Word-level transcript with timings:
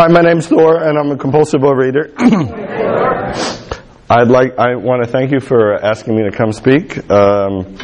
Hi, 0.00 0.06
my 0.06 0.22
name's 0.22 0.46
Thor, 0.46 0.82
and 0.82 0.96
I'm 0.98 1.10
a 1.10 1.16
compulsive 1.18 1.60
overeater. 1.60 2.14
I'd 4.08 4.28
like, 4.28 4.58
I 4.58 4.76
want 4.76 5.04
to 5.04 5.10
thank 5.10 5.30
you 5.30 5.40
for 5.40 5.74
asking 5.74 6.16
me 6.16 6.22
to 6.22 6.30
come 6.34 6.54
speak. 6.54 6.96
Um, 7.10 7.76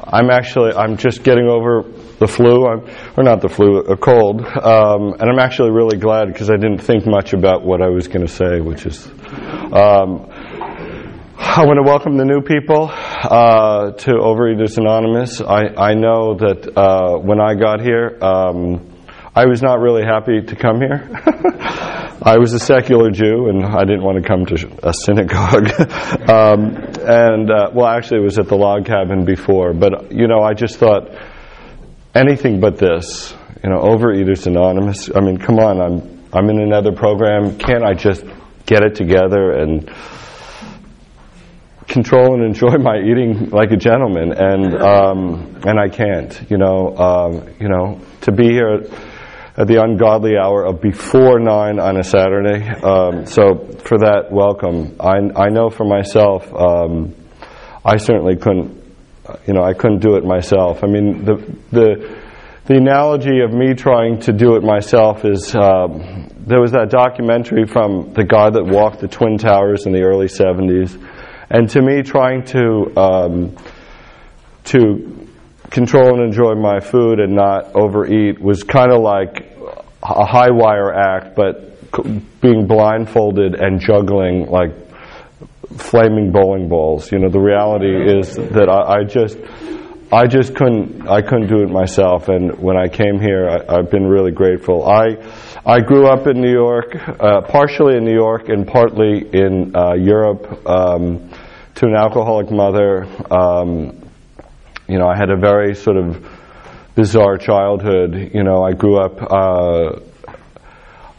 I'm 0.00 0.30
actually, 0.30 0.74
I'm 0.74 0.96
just 0.96 1.24
getting 1.24 1.48
over 1.48 1.82
the 2.20 2.28
flu, 2.28 2.66
I'm, 2.66 2.88
or 3.16 3.24
not 3.24 3.40
the 3.40 3.48
flu, 3.48 3.78
a 3.78 3.96
cold, 3.96 4.42
um, 4.42 5.14
and 5.18 5.22
I'm 5.28 5.40
actually 5.40 5.72
really 5.72 5.98
glad 5.98 6.28
because 6.28 6.50
I 6.50 6.54
didn't 6.54 6.82
think 6.82 7.04
much 7.04 7.32
about 7.32 7.64
what 7.64 7.82
I 7.82 7.88
was 7.88 8.06
going 8.06 8.24
to 8.24 8.32
say, 8.32 8.60
which 8.60 8.86
is, 8.86 9.08
um, 9.08 10.30
I 11.36 11.64
want 11.66 11.78
to 11.78 11.84
welcome 11.84 12.16
the 12.16 12.26
new 12.26 12.42
people 12.42 12.92
uh, 12.92 13.90
to 13.90 14.10
Overeaters 14.12 14.78
Anonymous. 14.78 15.40
I, 15.40 15.64
I 15.76 15.94
know 15.94 16.36
that 16.36 16.78
uh, 16.78 17.18
when 17.18 17.40
I 17.40 17.56
got 17.56 17.80
here, 17.80 18.16
um, 18.22 18.86
I 19.34 19.46
was 19.46 19.62
not 19.62 19.78
really 19.78 20.02
happy 20.02 20.40
to 20.40 20.56
come 20.56 20.80
here. 20.80 21.08
I 22.22 22.36
was 22.38 22.52
a 22.52 22.58
secular 22.58 23.10
Jew, 23.10 23.48
and 23.48 23.64
I 23.64 23.84
didn't 23.84 24.02
want 24.02 24.20
to 24.20 24.28
come 24.28 24.44
to 24.46 24.88
a 24.88 24.92
synagogue. 24.92 25.70
um, 26.28 26.74
and 27.00 27.48
uh, 27.48 27.70
well, 27.72 27.86
actually, 27.86 28.20
it 28.20 28.24
was 28.24 28.38
at 28.40 28.48
the 28.48 28.56
log 28.56 28.86
cabin 28.86 29.24
before. 29.24 29.72
But 29.72 30.10
you 30.12 30.26
know, 30.26 30.42
I 30.42 30.54
just 30.54 30.78
thought 30.78 31.16
anything 32.14 32.60
but 32.60 32.76
this. 32.76 33.32
You 33.62 33.70
know, 33.70 33.78
Overeaters 33.78 34.46
Anonymous. 34.48 35.10
I 35.14 35.20
mean, 35.20 35.38
come 35.38 35.60
on, 35.60 35.80
I'm 35.80 36.24
I'm 36.32 36.50
in 36.50 36.60
another 36.60 36.92
program. 36.92 37.56
Can't 37.56 37.84
I 37.84 37.94
just 37.94 38.24
get 38.66 38.82
it 38.82 38.96
together 38.96 39.52
and 39.52 39.88
control 41.86 42.34
and 42.34 42.44
enjoy 42.44 42.76
my 42.78 42.98
eating 42.98 43.50
like 43.50 43.70
a 43.70 43.76
gentleman? 43.76 44.32
And 44.32 44.74
um, 44.74 45.60
and 45.64 45.78
I 45.78 45.88
can't. 45.88 46.50
You 46.50 46.58
know, 46.58 46.96
um, 46.96 47.54
you 47.60 47.68
know, 47.68 48.00
to 48.22 48.32
be 48.32 48.48
here 48.48 48.84
at 49.56 49.66
the 49.66 49.82
ungodly 49.82 50.36
hour 50.36 50.64
of 50.64 50.80
before 50.80 51.40
nine 51.40 51.78
on 51.78 51.96
a 51.96 52.04
Saturday. 52.04 52.68
Um, 52.68 53.26
so 53.26 53.56
for 53.84 53.98
that, 53.98 54.28
welcome. 54.30 54.96
I, 55.00 55.18
I 55.36 55.48
know 55.48 55.70
for 55.70 55.84
myself, 55.84 56.52
um, 56.54 57.14
I 57.84 57.96
certainly 57.96 58.36
couldn't, 58.36 58.80
you 59.46 59.54
know, 59.54 59.62
I 59.62 59.74
couldn't 59.74 60.00
do 60.00 60.16
it 60.16 60.24
myself. 60.24 60.84
I 60.84 60.86
mean, 60.86 61.24
the 61.24 61.36
the 61.70 62.20
the 62.66 62.76
analogy 62.76 63.40
of 63.40 63.52
me 63.52 63.74
trying 63.74 64.20
to 64.20 64.32
do 64.32 64.54
it 64.54 64.62
myself 64.62 65.24
is 65.24 65.54
um, 65.56 66.28
there 66.46 66.60
was 66.60 66.72
that 66.72 66.88
documentary 66.90 67.66
from 67.66 68.12
the 68.12 68.24
guy 68.24 68.50
that 68.50 68.64
walked 68.64 69.00
the 69.00 69.08
Twin 69.08 69.38
Towers 69.38 69.86
in 69.86 69.92
the 69.92 70.02
early 70.02 70.26
70s, 70.26 70.96
and 71.50 71.68
to 71.70 71.82
me, 71.82 72.02
trying 72.02 72.44
to 72.44 72.92
um, 72.96 73.56
to 74.64 75.19
control 75.70 76.14
and 76.14 76.24
enjoy 76.24 76.54
my 76.54 76.80
food 76.80 77.20
and 77.20 77.34
not 77.34 77.74
overeat 77.76 78.40
was 78.40 78.62
kind 78.64 78.92
of 78.92 79.00
like 79.00 79.46
a 80.02 80.26
high 80.26 80.50
wire 80.50 80.92
act, 80.92 81.36
but 81.36 81.70
being 82.40 82.66
blindfolded 82.66 83.54
and 83.54 83.80
juggling 83.80 84.46
like 84.46 84.72
flaming 85.76 86.32
bowling 86.32 86.68
balls. 86.68 87.12
You 87.12 87.18
know, 87.20 87.28
the 87.28 87.40
reality 87.40 88.18
is 88.18 88.34
that 88.34 88.68
I, 88.68 89.00
I 89.00 89.04
just. 89.04 89.38
I 90.12 90.26
just 90.26 90.56
couldn't. 90.56 91.06
I 91.06 91.22
couldn't 91.22 91.46
do 91.46 91.62
it 91.62 91.70
myself, 91.70 92.28
and 92.28 92.58
when 92.58 92.76
I 92.76 92.88
came 92.88 93.20
here, 93.20 93.48
I, 93.48 93.76
have 93.76 93.92
been 93.92 94.08
really 94.08 94.32
grateful. 94.32 94.84
I, 94.84 95.18
I 95.64 95.78
grew 95.82 96.08
up 96.08 96.26
in 96.26 96.40
New 96.40 96.50
York, 96.50 96.96
uh, 96.96 97.42
partially 97.42 97.96
in 97.96 98.04
New 98.04 98.16
York 98.16 98.48
and 98.48 98.66
partly 98.66 99.18
in 99.32 99.72
uh, 99.76 99.94
Europe, 99.94 100.66
um, 100.66 101.30
to 101.76 101.86
an 101.86 101.94
alcoholic 101.94 102.50
mother. 102.50 103.06
Um, 103.32 103.99
you 104.90 104.98
know, 104.98 105.06
I 105.06 105.16
had 105.16 105.30
a 105.30 105.36
very 105.36 105.74
sort 105.74 105.96
of 105.96 106.28
bizarre 106.94 107.38
childhood. 107.38 108.30
You 108.34 108.42
know, 108.42 108.62
I 108.62 108.72
grew 108.72 108.98
up. 108.98 109.22
Uh, 109.22 110.00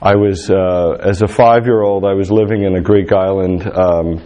I 0.01 0.15
was 0.15 0.49
uh, 0.49 0.97
as 0.99 1.21
a 1.21 1.27
five-year-old. 1.27 2.05
I 2.05 2.13
was 2.13 2.31
living 2.31 2.63
in 2.63 2.75
a 2.75 2.81
Greek 2.81 3.11
island, 3.13 3.65
um, 3.71 4.21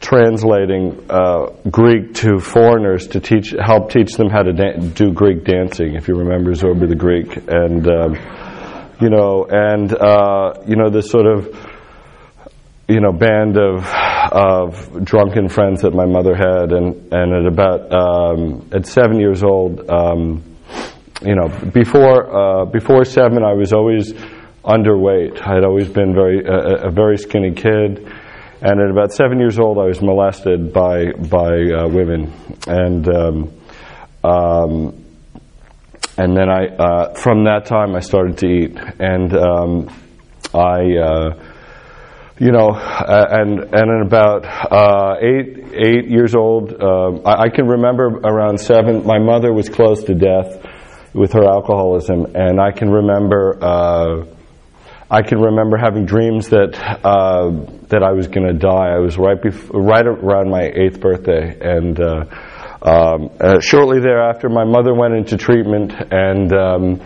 translating 0.00 1.06
uh, 1.10 1.46
Greek 1.70 2.14
to 2.14 2.38
foreigners 2.38 3.08
to 3.08 3.20
teach, 3.20 3.54
help 3.58 3.90
teach 3.90 4.12
them 4.12 4.28
how 4.28 4.42
to 4.42 4.52
do 4.94 5.12
Greek 5.12 5.44
dancing. 5.44 5.94
If 5.94 6.06
you 6.06 6.16
remember 6.16 6.52
Zorba 6.52 6.88
the 6.88 6.94
Greek, 6.94 7.36
and 7.48 7.88
um, 7.88 8.14
you 9.00 9.10
know, 9.10 9.46
and 9.48 9.92
uh, 9.92 10.62
you 10.66 10.76
know 10.76 10.90
this 10.90 11.10
sort 11.10 11.26
of 11.26 11.65
you 12.88 13.00
know 13.00 13.12
band 13.12 13.56
of 13.56 13.84
of 14.32 15.04
drunken 15.04 15.48
friends 15.48 15.82
that 15.82 15.94
my 15.94 16.06
mother 16.06 16.34
had, 16.34 16.72
and 16.72 17.12
and 17.12 17.32
at 17.32 17.46
about 17.46 17.92
um, 17.92 18.68
at 18.72 18.86
seven 18.86 19.18
years 19.18 19.42
old, 19.42 19.88
um, 19.90 20.42
you 21.22 21.34
know, 21.34 21.48
before 21.72 22.62
uh, 22.62 22.64
before 22.66 23.04
seven, 23.04 23.42
I 23.42 23.54
was 23.54 23.72
always 23.72 24.12
underweight. 24.64 25.40
I 25.40 25.54
had 25.54 25.64
always 25.64 25.88
been 25.88 26.14
very 26.14 26.44
a, 26.44 26.88
a, 26.88 26.90
very 26.90 27.18
skinny 27.18 27.52
kid, 27.52 28.06
and 28.60 28.80
at 28.80 28.90
about 28.90 29.12
seven 29.12 29.38
years 29.38 29.58
old, 29.58 29.78
I 29.78 29.86
was 29.86 30.00
molested 30.00 30.72
by 30.72 31.12
by 31.12 31.48
uh, 31.48 31.88
women, 31.88 32.32
and 32.66 33.08
um, 33.08 33.60
um 34.22 35.04
and 36.18 36.36
then 36.36 36.48
I 36.48 36.66
uh, 36.66 37.14
from 37.14 37.44
that 37.44 37.66
time 37.66 37.96
I 37.96 38.00
started 38.00 38.38
to 38.38 38.46
eat, 38.46 38.78
and 38.98 39.36
um, 39.36 39.88
I 40.54 40.96
uh, 40.96 41.42
you 42.38 42.52
know, 42.52 42.68
and 42.74 43.60
and 43.60 43.74
at 43.74 44.06
about 44.06 44.44
uh, 44.44 45.16
eight 45.20 45.58
eight 45.72 46.08
years 46.08 46.34
old, 46.34 46.72
uh, 46.72 47.22
I, 47.24 47.44
I, 47.44 47.48
can 47.48 47.66
remember 47.66 48.08
around 48.08 48.58
seven. 48.58 49.06
My 49.06 49.18
mother 49.18 49.52
was 49.52 49.70
close 49.70 50.04
to 50.04 50.14
death 50.14 50.66
with 51.14 51.32
her 51.32 51.44
alcoholism, 51.44 52.26
and 52.34 52.60
I 52.60 52.72
can 52.72 52.90
remember 52.90 53.58
uh, 53.62 54.26
I 55.10 55.22
can 55.22 55.38
remember 55.38 55.78
having 55.78 56.04
dreams 56.04 56.50
that 56.50 56.76
uh, 56.76 57.50
that 57.88 58.02
I 58.02 58.12
was 58.12 58.28
going 58.28 58.46
to 58.46 58.58
die. 58.58 58.94
I 58.94 58.98
was 58.98 59.16
right 59.16 59.40
bef- 59.40 59.70
right 59.72 60.06
around 60.06 60.50
my 60.50 60.64
eighth 60.64 61.00
birthday, 61.00 61.56
and 61.58 61.98
uh, 61.98 62.24
um, 62.82 63.60
shortly 63.62 64.00
thereafter, 64.00 64.50
my 64.50 64.64
mother 64.64 64.94
went 64.94 65.14
into 65.14 65.38
treatment 65.38 65.92
and. 66.10 66.52
Um, 66.52 67.00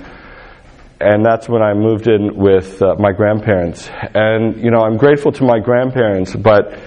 and 1.00 1.24
that's 1.24 1.48
when 1.48 1.62
I 1.62 1.72
moved 1.72 2.08
in 2.08 2.36
with 2.36 2.82
uh, 2.82 2.94
my 2.98 3.12
grandparents. 3.12 3.88
And 4.14 4.62
you 4.62 4.70
know, 4.70 4.80
I'm 4.80 4.98
grateful 4.98 5.32
to 5.32 5.44
my 5.44 5.58
grandparents, 5.58 6.36
but 6.36 6.78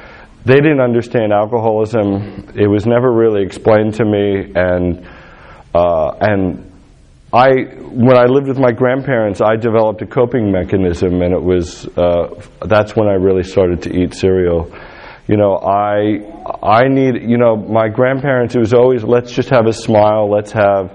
they 0.46 0.56
didn't 0.56 0.82
understand 0.82 1.34
alcoholism. 1.34 2.52
It 2.56 2.68
was 2.68 2.86
never 2.86 3.12
really 3.12 3.44
explained 3.44 3.96
to 3.96 4.06
me, 4.06 4.52
and 4.54 5.08
uh, 5.74 6.12
and 6.22 6.72
I, 7.34 7.50
when 7.90 8.16
I 8.16 8.26
lived 8.26 8.48
with 8.48 8.60
my 8.60 8.72
grandparents, 8.72 9.42
I 9.42 9.56
developed 9.56 10.04
a 10.04 10.06
coping 10.06 10.52
mechanism, 10.52 11.22
and 11.24 11.34
it 11.34 11.42
was 11.42 11.88
uh, 11.98 12.40
that's 12.62 12.96
when 12.96 13.08
I 13.08 13.14
really 13.14 13.44
started 13.44 13.82
to 13.84 13.96
eat 13.96 14.14
cereal. 14.14 14.72
You 15.28 15.38
know, 15.38 15.56
I 15.56 16.20
I 16.62 16.88
need 16.88 17.24
you 17.24 17.38
know 17.38 17.56
my 17.56 17.88
grandparents. 17.88 18.54
It 18.54 18.60
was 18.60 18.74
always 18.74 19.04
let's 19.04 19.32
just 19.32 19.50
have 19.50 19.66
a 19.66 19.74
smile, 19.74 20.30
let's 20.30 20.52
have 20.52 20.92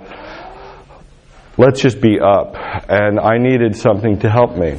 let's 1.59 1.81
just 1.83 2.01
be 2.01 2.19
up. 2.21 2.55
And 2.89 3.21
I 3.21 3.37
needed 3.37 3.77
something 3.77 4.21
to 4.21 4.31
help 4.31 4.57
me. 4.57 4.79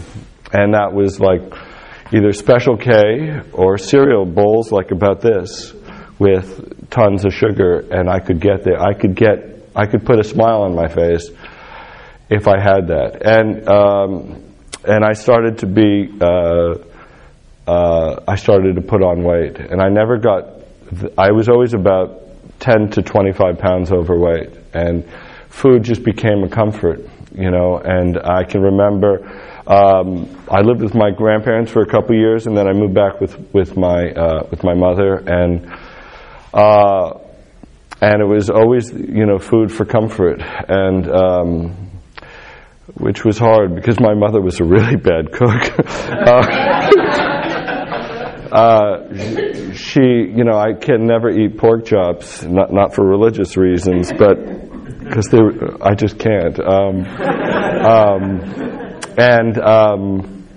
And 0.52 0.74
that 0.74 0.94
was 0.94 1.20
like 1.20 1.42
either 2.12 2.32
Special 2.32 2.78
K 2.78 3.42
or 3.54 3.78
cereal 3.78 4.26
bowls 4.26 4.72
like 4.72 4.92
about 4.92 5.22
this 5.22 5.74
with 6.18 6.90
tons 6.90 7.26
of 7.26 7.34
sugar 7.34 7.86
and 7.92 8.10
I 8.10 8.20
could 8.20 8.40
get 8.40 8.64
there. 8.64 8.82
I 8.82 8.94
could 8.94 9.16
get, 9.16 9.70
I 9.76 9.86
could 9.86 10.06
put 10.06 10.20
a 10.20 10.24
smile 10.24 10.64
on 10.64 10.74
my 10.74 10.88
face 10.88 11.30
if 12.30 12.48
I 12.48 12.60
had 12.60 12.88
that. 12.88 13.22
And, 13.24 13.68
um, 13.70 14.56
and 14.86 15.04
I 15.04 15.14
started 15.14 15.60
to 15.60 15.68
be, 15.68 16.10
uh, 16.20 16.76
uh, 17.68 18.24
I 18.28 18.36
started 18.36 18.76
to 18.76 18.82
put 18.82 19.04
on 19.04 19.24
weight. 19.24 19.60
And 19.60 19.82
I 19.82 19.90
never 19.90 20.18
got, 20.18 20.64
I 21.18 21.32
was 21.32 21.50
always 21.50 21.74
about 21.74 22.24
10 22.60 22.90
to 22.92 23.02
25 23.02 23.60
pounds 23.60 23.92
overweight. 23.92 24.50
And 24.74 25.08
food 25.50 25.84
just 25.84 26.04
became 26.04 26.44
a 26.44 26.50
comfort, 26.50 27.02
you 27.34 27.52
know. 27.52 27.78
And 27.84 28.18
I 28.18 28.44
can 28.44 28.62
remember 28.62 29.28
um, 29.70 30.28
I 30.50 30.62
lived 30.62 30.82
with 30.82 30.96
my 30.96 31.12
grandparents 31.12 31.72
for 31.72 31.84
a 31.84 31.86
couple 31.86 32.16
years, 32.16 32.48
and 32.48 32.58
then 32.58 32.68
I 32.68 32.74
moved 32.74 32.96
back 32.96 33.22
with 33.22 33.38
with 33.54 33.78
my 33.78 34.10
uh, 34.10 34.48
with 34.50 34.64
my 34.64 34.74
mother, 34.74 35.18
and 35.18 35.72
uh, 36.52 37.20
and 38.02 38.20
it 38.20 38.26
was 38.26 38.50
always 38.50 38.92
you 38.92 39.28
know 39.28 39.38
food 39.38 39.72
for 39.72 39.86
comfort, 39.86 40.42
and 40.42 41.08
um, 41.12 41.92
which 42.96 43.24
was 43.24 43.38
hard 43.38 43.76
because 43.76 44.00
my 44.00 44.16
mother 44.16 44.42
was 44.42 44.60
a 44.60 44.64
really 44.64 44.96
bad 44.96 45.32
cook. 45.32 45.72
uh, 46.10 46.42
uh, 48.52 49.74
she, 49.74 50.02
you 50.02 50.46
know, 50.46 50.58
I 50.58 50.74
can 50.74 51.06
never 51.06 51.30
eat 51.30 51.60
pork 51.60 51.86
chops, 51.86 52.42
not 52.44 52.74
not 52.74 52.96
for 52.96 53.06
religious 53.06 53.56
reasons, 53.56 54.12
but 54.12 54.69
because 55.10 55.28
I 55.82 55.96
just 55.96 56.20
can't. 56.20 56.60
Um, 56.60 57.06
um, 57.86 58.42
and 59.18 59.58
um, 59.60 60.48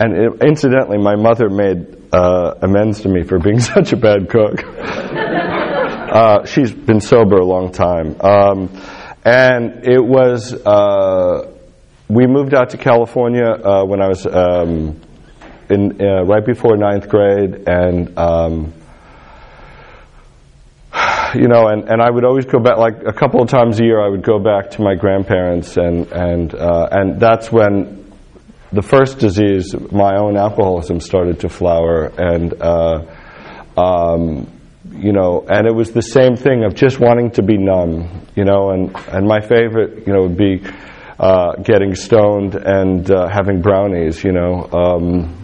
and 0.00 0.16
it, 0.16 0.42
incidentally, 0.42 0.98
my 0.98 1.16
mother 1.16 1.48
made 1.48 2.12
uh, 2.12 2.54
amends 2.62 3.02
to 3.02 3.08
me 3.08 3.22
for 3.22 3.38
being 3.38 3.60
such 3.74 3.92
a 3.92 3.96
bad 3.96 4.28
cook. 4.28 4.64
uh, 4.66 6.44
she's 6.44 6.72
been 6.72 7.00
sober 7.00 7.36
a 7.36 7.44
long 7.44 7.72
time, 7.72 8.20
um, 8.20 8.68
and 9.24 9.86
it 9.86 10.02
was. 10.02 10.54
Uh, 10.54 11.48
we 12.08 12.26
moved 12.26 12.52
out 12.52 12.70
to 12.70 12.76
California 12.76 13.46
uh, 13.46 13.84
when 13.86 14.02
I 14.02 14.08
was 14.08 14.26
um, 14.26 15.00
in 15.70 16.02
uh, 16.02 16.24
right 16.24 16.44
before 16.44 16.76
ninth 16.76 17.08
grade, 17.08 17.66
and 17.66 18.18
um, 18.18 18.74
you 21.34 21.48
know, 21.48 21.68
and, 21.68 21.88
and 21.88 22.02
I 22.02 22.10
would 22.10 22.24
always 22.24 22.46
go 22.46 22.58
back 22.58 22.76
like 22.78 23.02
a 23.06 23.12
couple 23.12 23.42
of 23.42 23.48
times 23.48 23.80
a 23.80 23.84
year. 23.84 24.00
I 24.00 24.08
would 24.08 24.22
go 24.22 24.38
back 24.38 24.70
to 24.72 24.82
my 24.82 24.94
grandparents, 24.94 25.76
and 25.76 26.06
and 26.12 26.54
uh, 26.54 26.88
and 26.90 27.20
that's 27.20 27.50
when 27.50 28.12
the 28.72 28.82
first 28.82 29.18
disease, 29.18 29.74
my 29.90 30.16
own 30.16 30.36
alcoholism, 30.36 31.00
started 31.00 31.40
to 31.40 31.48
flower, 31.48 32.06
and 32.18 32.54
uh, 32.60 33.04
um, 33.76 34.50
you 34.90 35.12
know, 35.12 35.44
and 35.48 35.66
it 35.66 35.74
was 35.74 35.92
the 35.92 36.02
same 36.02 36.36
thing 36.36 36.64
of 36.64 36.74
just 36.74 37.00
wanting 37.00 37.30
to 37.32 37.42
be 37.42 37.56
numb, 37.56 38.26
you 38.34 38.44
know, 38.44 38.70
and 38.70 38.94
and 39.08 39.26
my 39.26 39.40
favorite, 39.40 40.06
you 40.06 40.12
know, 40.12 40.22
would 40.22 40.36
be 40.36 40.62
uh, 41.18 41.54
getting 41.56 41.94
stoned 41.94 42.54
and 42.54 43.10
uh, 43.10 43.28
having 43.28 43.62
brownies, 43.62 44.24
you 44.24 44.32
know. 44.32 44.68
Um, 44.72 45.41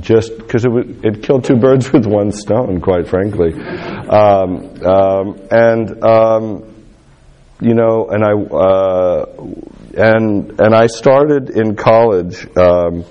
just 0.00 0.36
because 0.38 0.64
it, 0.64 0.70
it 1.04 1.22
killed 1.22 1.44
two 1.44 1.56
birds 1.56 1.92
with 1.92 2.06
one 2.06 2.32
stone, 2.32 2.80
quite 2.80 3.08
frankly. 3.08 3.52
Um, 3.54 4.82
um, 4.84 5.40
and 5.50 6.04
um, 6.04 6.72
you 7.60 7.74
know, 7.74 8.08
and 8.10 8.24
I 8.24 8.32
uh, 8.32 9.26
and 9.96 10.60
and 10.60 10.74
I 10.74 10.86
started 10.86 11.50
in 11.50 11.76
college. 11.76 12.46
Um, 12.56 13.04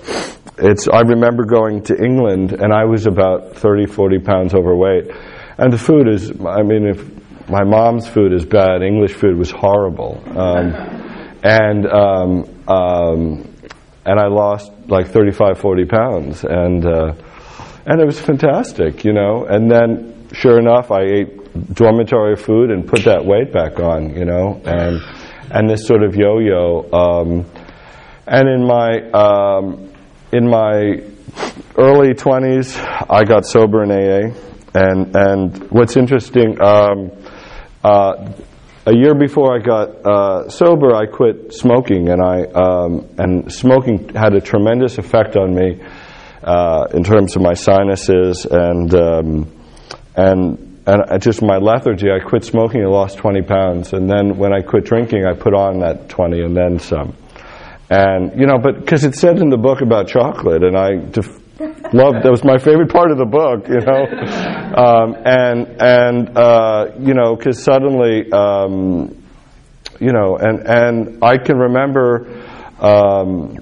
it's 0.58 0.88
I 0.88 1.00
remember 1.00 1.44
going 1.44 1.82
to 1.84 1.96
England, 1.96 2.52
and 2.52 2.72
I 2.72 2.84
was 2.84 3.06
about 3.06 3.56
30, 3.56 3.86
40 3.86 4.18
pounds 4.18 4.54
overweight, 4.54 5.10
and 5.58 5.72
the 5.72 5.78
food 5.78 6.08
is. 6.08 6.30
I 6.30 6.62
mean, 6.62 6.86
if 6.86 7.48
my 7.48 7.64
mom's 7.64 8.06
food 8.06 8.32
is 8.32 8.44
bad, 8.44 8.82
English 8.82 9.14
food 9.14 9.36
was 9.36 9.50
horrible, 9.50 10.22
um, 10.36 10.74
and 11.42 11.86
um, 11.86 13.51
and 14.04 14.18
I 14.18 14.26
lost 14.26 14.72
like 14.88 15.08
35, 15.08 15.58
40 15.58 15.84
pounds, 15.84 16.44
and 16.44 16.84
uh, 16.84 17.14
and 17.86 18.00
it 18.00 18.06
was 18.06 18.20
fantastic, 18.20 19.04
you 19.04 19.12
know. 19.12 19.44
And 19.44 19.70
then, 19.70 20.28
sure 20.32 20.58
enough, 20.58 20.90
I 20.90 21.02
ate 21.02 21.74
dormitory 21.74 22.36
food 22.36 22.70
and 22.70 22.86
put 22.86 23.04
that 23.04 23.24
weight 23.24 23.52
back 23.52 23.78
on, 23.78 24.16
you 24.16 24.24
know, 24.24 24.60
and 24.64 25.00
and 25.50 25.68
this 25.68 25.86
sort 25.86 26.02
of 26.02 26.16
yo-yo. 26.16 26.88
Um, 26.92 27.46
and 28.26 28.48
in 28.48 28.66
my 28.66 29.10
um, 29.10 29.92
in 30.32 30.48
my 30.48 31.02
early 31.76 32.14
20s, 32.14 32.78
I 33.10 33.24
got 33.24 33.44
sober 33.46 33.82
in 33.82 33.90
AA, 33.90 34.34
and 34.74 35.14
and 35.14 35.70
what's 35.70 35.96
interesting. 35.96 36.60
Um, 36.62 37.10
uh, 37.84 38.32
a 38.84 38.94
year 38.94 39.14
before 39.14 39.54
I 39.54 39.60
got 39.60 39.88
uh, 40.04 40.48
sober, 40.48 40.94
I 40.94 41.06
quit 41.06 41.52
smoking, 41.54 42.08
and 42.08 42.20
I 42.20 42.42
um, 42.44 43.08
and 43.16 43.52
smoking 43.52 44.08
had 44.14 44.34
a 44.34 44.40
tremendous 44.40 44.98
effect 44.98 45.36
on 45.36 45.54
me 45.54 45.80
uh, 46.42 46.86
in 46.92 47.04
terms 47.04 47.36
of 47.36 47.42
my 47.42 47.54
sinuses 47.54 48.44
and 48.44 48.94
um, 48.94 49.52
and 50.16 50.82
and 50.86 51.22
just 51.22 51.42
my 51.42 51.58
lethargy. 51.58 52.08
I 52.10 52.18
quit 52.18 52.44
smoking, 52.44 52.82
I 52.82 52.86
lost 52.86 53.18
20 53.18 53.42
pounds, 53.42 53.92
and 53.92 54.10
then 54.10 54.36
when 54.36 54.52
I 54.52 54.62
quit 54.62 54.84
drinking, 54.84 55.24
I 55.26 55.34
put 55.34 55.54
on 55.54 55.78
that 55.80 56.08
20 56.08 56.42
and 56.42 56.56
then 56.56 56.80
some. 56.80 57.16
And 57.88 58.38
you 58.38 58.46
know, 58.46 58.58
but 58.58 58.80
because 58.80 59.04
it 59.04 59.14
said 59.14 59.38
in 59.38 59.50
the 59.50 59.58
book 59.58 59.80
about 59.80 60.08
chocolate, 60.08 60.64
and 60.64 60.76
I 60.76 60.96
def- 60.96 61.41
loved 61.92 62.24
that 62.24 62.30
was 62.30 62.44
my 62.44 62.58
favorite 62.58 62.90
part 62.90 63.10
of 63.10 63.18
the 63.18 63.24
book, 63.24 63.68
you 63.68 63.80
know, 63.80 64.04
um, 64.76 65.16
and 65.24 65.80
and 65.80 66.36
uh, 66.36 66.86
you 66.98 67.14
know 67.14 67.36
because 67.36 67.62
suddenly 67.62 68.30
um, 68.32 69.22
you 70.00 70.12
know 70.12 70.36
and 70.36 70.66
and 70.66 71.24
I 71.24 71.38
can 71.38 71.56
remember 71.58 72.42
um, 72.80 73.58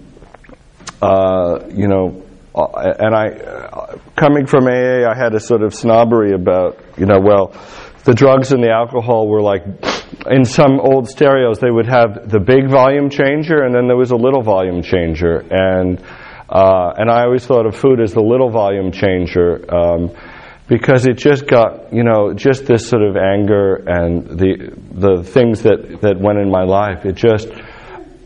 uh, 1.02 1.66
you 1.68 1.88
know 1.88 2.22
uh, 2.54 2.94
and 2.98 3.14
I 3.14 3.28
uh, 3.28 3.98
coming 4.16 4.46
from 4.46 4.66
AA 4.66 5.08
I 5.08 5.16
had 5.16 5.34
a 5.34 5.40
sort 5.40 5.62
of 5.62 5.74
snobbery 5.74 6.32
about 6.32 6.78
you 6.96 7.06
know 7.06 7.20
well 7.20 7.54
the 8.04 8.14
drugs 8.14 8.52
and 8.52 8.62
the 8.62 8.70
alcohol 8.70 9.28
were 9.28 9.42
like 9.42 9.62
in 10.26 10.44
some 10.44 10.80
old 10.80 11.08
stereos 11.08 11.60
they 11.60 11.70
would 11.70 11.86
have 11.86 12.30
the 12.30 12.40
big 12.40 12.68
volume 12.68 13.10
changer 13.10 13.62
and 13.62 13.74
then 13.74 13.86
there 13.86 13.96
was 13.96 14.10
a 14.10 14.16
little 14.16 14.42
volume 14.42 14.82
changer. 14.82 15.44
And 15.50 16.02
uh, 16.50 16.92
and 16.96 17.08
I 17.08 17.22
always 17.22 17.46
thought 17.46 17.64
of 17.64 17.76
food 17.76 18.00
as 18.00 18.12
the 18.12 18.20
little 18.20 18.50
volume 18.50 18.90
changer 18.90 19.72
um, 19.72 20.10
because 20.66 21.06
it 21.06 21.16
just 21.16 21.46
got, 21.46 21.92
you 21.92 22.02
know, 22.02 22.34
just 22.34 22.66
this 22.66 22.88
sort 22.88 23.02
of 23.02 23.16
anger 23.16 23.76
and 23.86 24.38
the 24.38 24.74
the 24.90 25.22
things 25.22 25.62
that, 25.62 26.00
that 26.02 26.18
went 26.18 26.38
in 26.38 26.50
my 26.50 26.64
life. 26.64 27.06
It 27.06 27.14
just, 27.14 27.48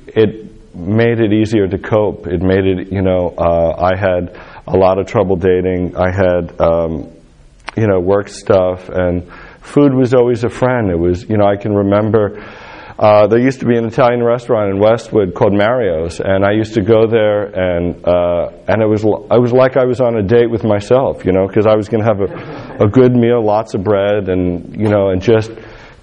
it 0.06 0.74
made 0.74 1.20
it 1.20 1.34
easier 1.34 1.68
to 1.68 1.78
cope. 1.78 2.26
It 2.26 2.40
made 2.40 2.64
it, 2.64 2.92
you 2.92 3.02
know, 3.02 3.34
uh, 3.36 3.92
I 3.92 3.94
had 3.94 4.40
a 4.66 4.76
lot 4.76 4.98
of 4.98 5.06
trouble 5.06 5.36
dating. 5.36 5.96
I 5.96 6.10
had, 6.10 6.58
um, 6.60 7.12
you 7.76 7.86
know, 7.86 8.00
work 8.00 8.28
stuff 8.28 8.88
and 8.88 9.30
food 9.60 9.92
was 9.92 10.14
always 10.14 10.44
a 10.44 10.48
friend. 10.48 10.90
It 10.90 10.98
was, 10.98 11.28
you 11.28 11.36
know, 11.36 11.46
I 11.46 11.56
can 11.56 11.74
remember 11.74 12.42
uh, 12.98 13.26
there 13.26 13.40
used 13.40 13.60
to 13.60 13.66
be 13.66 13.76
an 13.76 13.86
Italian 13.86 14.22
restaurant 14.22 14.70
in 14.70 14.78
Westwood 14.78 15.34
called 15.34 15.52
Mario's, 15.52 16.20
and 16.20 16.44
I 16.44 16.52
used 16.52 16.74
to 16.74 16.82
go 16.82 17.08
there, 17.08 17.42
and 17.46 18.06
uh, 18.06 18.52
and 18.68 18.80
it 18.80 18.86
was 18.86 19.04
I 19.04 19.38
was 19.38 19.52
like 19.52 19.76
I 19.76 19.84
was 19.84 20.00
on 20.00 20.16
a 20.16 20.22
date 20.22 20.48
with 20.48 20.62
myself, 20.62 21.24
you 21.24 21.32
know, 21.32 21.46
because 21.48 21.66
I 21.66 21.74
was 21.74 21.88
going 21.88 22.04
to 22.04 22.08
have 22.08 22.20
a, 22.20 22.84
a 22.84 22.88
good 22.88 23.12
meal, 23.12 23.44
lots 23.44 23.74
of 23.74 23.82
bread, 23.82 24.28
and 24.28 24.76
you 24.76 24.88
know, 24.88 25.10
and 25.10 25.20
just 25.20 25.50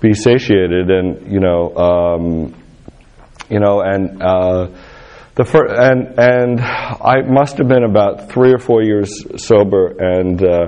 be 0.02 0.14
satiated, 0.14 0.90
and 0.90 1.32
you 1.32 1.40
know, 1.40 1.76
um, 1.78 2.64
you 3.50 3.62
know, 3.62 3.80
and 3.80 4.22
uh, 4.22 4.68
the 5.36 5.46
fir- 5.46 5.74
and 5.74 6.20
and 6.20 6.60
I 6.60 7.22
must 7.22 7.58
have 7.60 7.70
been 7.70 7.86
about 7.86 8.32
three 8.32 8.52
or 8.54 8.60
four 8.60 8.84
years 8.84 9.26
sober, 9.42 9.96
and 9.98 10.44
uh, 10.44 10.68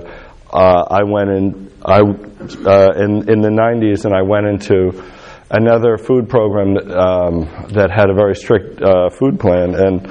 uh, 0.54 0.86
I 0.90 1.04
went 1.04 1.30
in 1.32 1.72
I 1.86 2.00
uh, 2.00 2.94
in 2.96 3.30
in 3.30 3.42
the 3.42 3.50
90s, 3.52 4.06
and 4.06 4.16
I 4.16 4.22
went 4.22 4.46
into 4.46 5.04
another 5.54 5.98
food 5.98 6.28
program 6.28 6.74
that, 6.74 6.90
um, 6.90 7.42
that 7.74 7.92
had 7.92 8.10
a 8.10 8.14
very 8.14 8.36
strict 8.36 8.82
uh, 8.82 9.10
food 9.12 9.40
plan. 9.40 9.76
And 9.76 10.08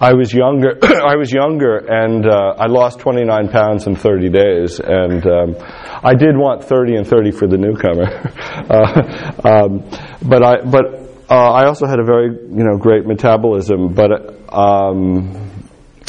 I 0.00 0.12
was 0.12 0.34
younger. 0.34 0.76
I 0.82 1.14
was 1.14 1.32
younger, 1.32 1.78
and 1.78 2.26
uh, 2.26 2.54
I 2.58 2.66
lost 2.66 2.98
29 2.98 3.48
pounds 3.48 3.86
in 3.86 3.94
30 3.94 4.28
days. 4.30 4.80
And 4.80 5.24
um, 5.26 5.56
I 6.02 6.14
did 6.14 6.36
want 6.36 6.64
30 6.64 6.96
and 6.96 7.06
30 7.06 7.30
for 7.30 7.46
the 7.46 7.56
newcomer. 7.56 8.10
uh, 8.68 9.40
um, 9.48 9.88
but 10.28 10.44
I 10.44 10.60
but 10.68 10.84
uh, 11.30 11.52
I 11.52 11.66
also 11.66 11.86
had 11.86 12.00
a 12.00 12.04
very 12.04 12.30
you 12.30 12.64
know 12.64 12.76
great 12.76 13.06
metabolism. 13.06 13.94
But 13.94 14.10
um, 14.52 15.62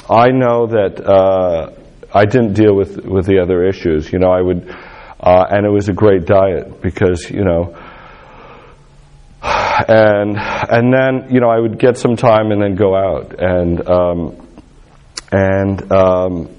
I 0.10 0.30
know 0.30 0.66
that 0.66 1.00
uh, 1.06 1.70
I 2.12 2.26
didn't 2.26 2.54
deal 2.54 2.76
with 2.76 2.98
with 3.06 3.28
the 3.28 3.40
other 3.40 3.64
issues. 3.64 4.12
You 4.12 4.20
know, 4.20 4.32
I 4.32 4.42
would. 4.42 4.76
Uh, 5.24 5.46
and 5.52 5.68
it 5.68 5.70
was 5.70 5.88
a 5.88 5.94
great 5.94 6.26
diet 6.26 6.82
because 6.82 7.30
you 7.30 7.44
know 7.44 7.78
and 9.88 10.38
and 10.38 10.94
then 10.94 11.34
you 11.34 11.40
know 11.40 11.50
I 11.50 11.60
would 11.60 11.80
get 11.80 11.98
some 11.98 12.16
time 12.16 12.52
and 12.52 12.62
then 12.62 12.76
go 12.76 12.96
out. 12.96 13.36
And 13.40 13.90
um, 13.90 14.48
and 15.32 15.92
um, 15.92 16.50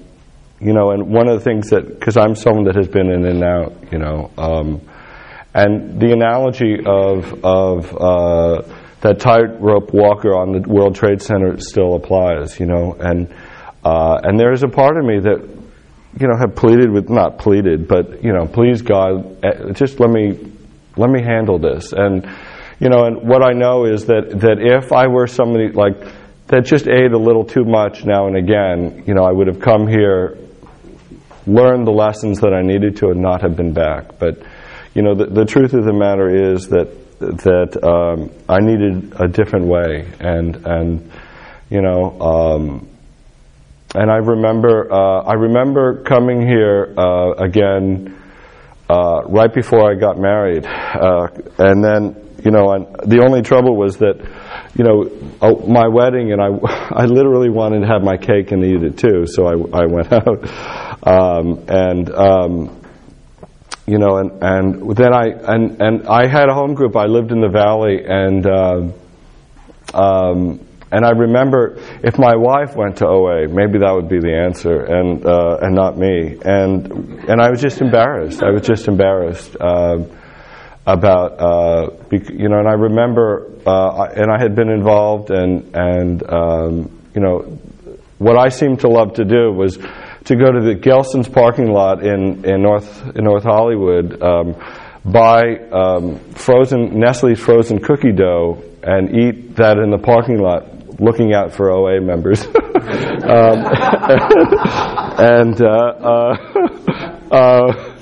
you 0.59 0.73
know 0.73 0.91
and 0.91 1.09
one 1.09 1.27
of 1.27 1.37
the 1.37 1.43
things 1.43 1.69
that 1.69 1.87
because 1.87 2.17
I'm 2.17 2.35
someone 2.35 2.65
that 2.65 2.75
has 2.75 2.87
been 2.87 3.09
in 3.11 3.25
and 3.25 3.43
out 3.43 3.91
you 3.91 3.99
know 3.99 4.31
um, 4.37 4.81
and 5.53 5.99
the 5.99 6.11
analogy 6.11 6.79
of 6.85 7.43
of 7.43 7.95
uh, 7.95 8.61
that 9.01 9.19
tightrope 9.19 9.93
walker 9.93 10.33
on 10.35 10.53
the 10.53 10.67
World 10.67 10.95
Trade 10.95 11.21
Center 11.21 11.59
still 11.59 11.95
applies 11.95 12.59
you 12.59 12.65
know. 12.65 12.95
And 12.99 13.33
uh, 13.83 14.19
and 14.23 14.39
there 14.39 14.53
is 14.53 14.63
a 14.63 14.69
part 14.69 14.97
of 14.97 15.05
me 15.05 15.19
that 15.19 15.49
you 16.19 16.27
know 16.27 16.37
have 16.39 16.55
pleaded 16.55 16.91
with 16.91 17.09
not 17.09 17.39
pleaded 17.39 17.87
but 17.87 18.23
you 18.23 18.31
know 18.31 18.45
please 18.45 18.83
God 18.83 19.43
eh, 19.43 19.71
just 19.73 19.99
let 19.99 20.11
me 20.11 20.53
let 20.97 21.09
me 21.09 21.21
handle 21.21 21.59
this. 21.59 21.93
And 21.93 22.25
you 22.79 22.89
know, 22.89 23.05
and 23.05 23.27
what 23.27 23.43
I 23.43 23.53
know 23.53 23.85
is 23.85 24.05
that, 24.05 24.39
that 24.41 24.57
if 24.59 24.91
I 24.91 25.07
were 25.07 25.27
somebody 25.27 25.69
like 25.69 25.95
that 26.47 26.65
just 26.65 26.87
ate 26.87 27.11
a 27.11 27.17
little 27.17 27.45
too 27.45 27.63
much 27.63 28.05
now 28.05 28.27
and 28.27 28.35
again, 28.35 29.03
you 29.07 29.13
know, 29.13 29.23
I 29.23 29.31
would 29.31 29.47
have 29.47 29.59
come 29.59 29.87
here, 29.87 30.37
learned 31.47 31.87
the 31.87 31.91
lessons 31.91 32.41
that 32.41 32.53
I 32.53 32.61
needed 32.61 32.97
to, 32.97 33.09
and 33.09 33.21
not 33.21 33.41
have 33.41 33.55
been 33.55 33.73
back. 33.73 34.19
But, 34.19 34.43
you 34.93 35.01
know, 35.01 35.15
the, 35.15 35.25
the 35.25 35.45
truth 35.45 35.73
of 35.73 35.85
the 35.85 35.93
matter 35.93 36.53
is 36.53 36.67
that 36.69 37.03
that 37.19 37.79
um, 37.83 38.31
I 38.49 38.59
needed 38.59 39.13
a 39.19 39.27
different 39.27 39.65
way, 39.65 40.07
and 40.19 40.55
and 40.65 41.11
you 41.69 41.81
know, 41.81 42.19
um, 42.19 42.87
and 43.95 44.11
I 44.11 44.17
remember 44.17 44.91
uh, 44.91 45.21
I 45.21 45.33
remember 45.33 46.03
coming 46.03 46.41
here 46.45 46.93
uh, 46.97 47.31
again 47.33 48.19
uh, 48.89 49.21
right 49.27 49.53
before 49.53 49.89
I 49.89 49.95
got 49.95 50.17
married, 50.17 50.65
uh, 50.65 51.27
and 51.59 51.83
then 51.83 52.22
you 52.43 52.51
know, 52.51 52.71
and 52.73 52.85
the 53.09 53.23
only 53.23 53.41
trouble 53.41 53.75
was 53.77 53.97
that, 53.97 54.19
you 54.75 54.83
know, 54.83 55.09
oh, 55.41 55.65
my 55.67 55.87
wedding, 55.87 56.31
and 56.33 56.41
I, 56.41 56.47
I 57.03 57.05
literally 57.05 57.49
wanted 57.49 57.81
to 57.81 57.87
have 57.87 58.03
my 58.03 58.17
cake 58.17 58.51
and 58.51 58.63
eat 58.63 58.83
it 58.83 58.97
too, 58.97 59.25
so 59.25 59.45
I, 59.45 59.53
I 59.53 59.85
went 59.85 60.11
out, 60.19 61.07
um, 61.07 61.65
and, 61.67 62.09
um, 62.13 62.81
you 63.85 63.97
know, 63.97 64.17
and, 64.17 64.43
and 64.43 64.95
then 64.95 65.13
I, 65.13 65.27
and, 65.27 65.81
and 65.81 66.07
I 66.07 66.27
had 66.27 66.49
a 66.49 66.53
home 66.53 66.73
group. 66.73 66.95
I 66.95 67.05
lived 67.05 67.31
in 67.31 67.41
the 67.41 67.49
valley, 67.49 68.03
and, 68.05 68.45
uh, 68.45 69.97
um, 69.97 70.59
and 70.91 71.05
I 71.05 71.09
remember 71.09 71.79
if 72.03 72.19
my 72.19 72.35
wife 72.35 72.75
went 72.75 72.97
to 72.97 73.07
OA, 73.07 73.47
maybe 73.47 73.79
that 73.79 73.91
would 73.91 74.07
be 74.07 74.19
the 74.19 74.31
answer, 74.31 74.83
and 74.83 75.25
uh, 75.25 75.57
and 75.59 75.73
not 75.73 75.97
me. 75.97 76.37
And 76.45 77.27
and 77.27 77.41
I 77.41 77.49
was 77.49 77.59
just 77.61 77.81
embarrassed. 77.81 78.43
I 78.43 78.51
was 78.51 78.61
just 78.61 78.87
embarrassed 78.87 79.57
uh, 79.59 80.03
about 80.85 81.39
uh, 81.39 81.89
you 82.11 82.49
know. 82.49 82.59
And 82.59 82.67
I 82.67 82.73
remember, 82.73 83.51
uh, 83.65 84.03
and 84.15 84.31
I 84.31 84.41
had 84.41 84.55
been 84.55 84.69
involved, 84.69 85.31
and 85.31 85.75
and 85.75 86.23
um, 86.31 87.01
you 87.15 87.21
know, 87.21 87.39
what 88.17 88.37
I 88.37 88.49
seemed 88.49 88.81
to 88.81 88.89
love 88.89 89.13
to 89.15 89.25
do 89.25 89.51
was 89.51 89.77
to 89.77 90.35
go 90.35 90.51
to 90.51 90.61
the 90.61 90.75
Gelson's 90.75 91.29
parking 91.29 91.71
lot 91.71 92.05
in 92.05 92.45
in 92.45 92.61
North 92.61 93.15
in 93.15 93.23
North 93.23 93.43
Hollywood. 93.43 94.21
Um, 94.21 94.55
buy 95.05 95.57
um, 95.71 96.19
frozen 96.31 96.99
Nestle's 96.99 97.39
frozen 97.39 97.79
cookie 97.79 98.13
dough 98.13 98.63
and 98.83 99.15
eat 99.15 99.55
that 99.57 99.77
in 99.77 99.89
the 99.89 99.97
parking 99.97 100.39
lot 100.39 100.99
looking 100.99 101.33
out 101.33 101.53
for 101.53 101.71
OA 101.71 102.01
members. 102.01 102.45
um, 102.45 102.53
and, 105.17 105.61
uh, 105.61 105.67
uh, 106.01 106.37
uh, 107.31 107.97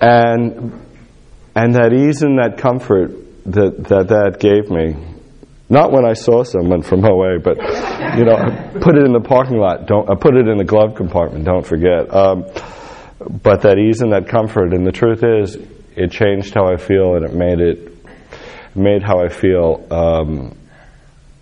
and, 0.00 0.87
and 1.58 1.74
that 1.74 1.92
ease 1.92 2.22
and 2.22 2.38
that 2.38 2.58
comfort 2.58 3.10
that, 3.46 3.82
that 3.88 4.08
that 4.08 4.38
gave 4.38 4.70
me, 4.70 4.94
not 5.68 5.90
when 5.90 6.04
I 6.04 6.12
saw 6.12 6.44
someone 6.44 6.82
from 6.82 7.04
OA, 7.12 7.40
but, 7.40 7.56
you 8.16 8.24
know, 8.24 8.36
I 8.36 8.78
put 8.80 8.96
it 8.96 9.04
in 9.04 9.12
the 9.12 9.24
parking 9.26 9.58
lot, 9.58 9.86
don't, 9.86 10.08
I 10.08 10.14
put 10.14 10.36
it 10.36 10.46
in 10.46 10.56
the 10.56 10.64
glove 10.64 10.94
compartment, 10.94 11.44
don't 11.44 11.66
forget. 11.66 12.14
Um, 12.14 12.46
but 13.42 13.62
that 13.62 13.76
ease 13.76 14.02
and 14.02 14.12
that 14.12 14.28
comfort, 14.28 14.72
and 14.72 14.86
the 14.86 14.92
truth 14.92 15.24
is, 15.24 15.56
it 15.96 16.12
changed 16.12 16.54
how 16.54 16.72
I 16.72 16.76
feel 16.76 17.16
and 17.16 17.24
it 17.24 17.34
made 17.34 17.58
it, 17.58 18.06
made 18.76 19.02
how 19.02 19.18
I 19.18 19.28
feel 19.28 19.84
um, 19.90 20.56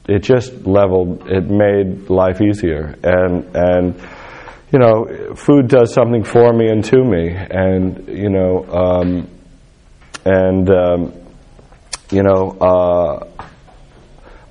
it 0.08 0.20
just 0.20 0.66
leveled, 0.66 1.28
it 1.28 1.44
made 1.44 2.08
life 2.08 2.40
easier. 2.40 2.96
And, 3.02 3.54
and, 3.54 4.00
you 4.72 4.78
know, 4.78 5.34
food 5.34 5.68
does 5.68 5.92
something 5.92 6.24
for 6.24 6.54
me 6.54 6.68
and 6.70 6.82
to 6.86 7.04
me. 7.04 7.34
And, 7.34 8.08
you 8.08 8.30
know, 8.30 8.64
um, 8.72 9.35
and, 10.26 10.68
um, 10.70 11.12
you 12.10 12.22
know, 12.22 12.50
uh, 12.60 13.26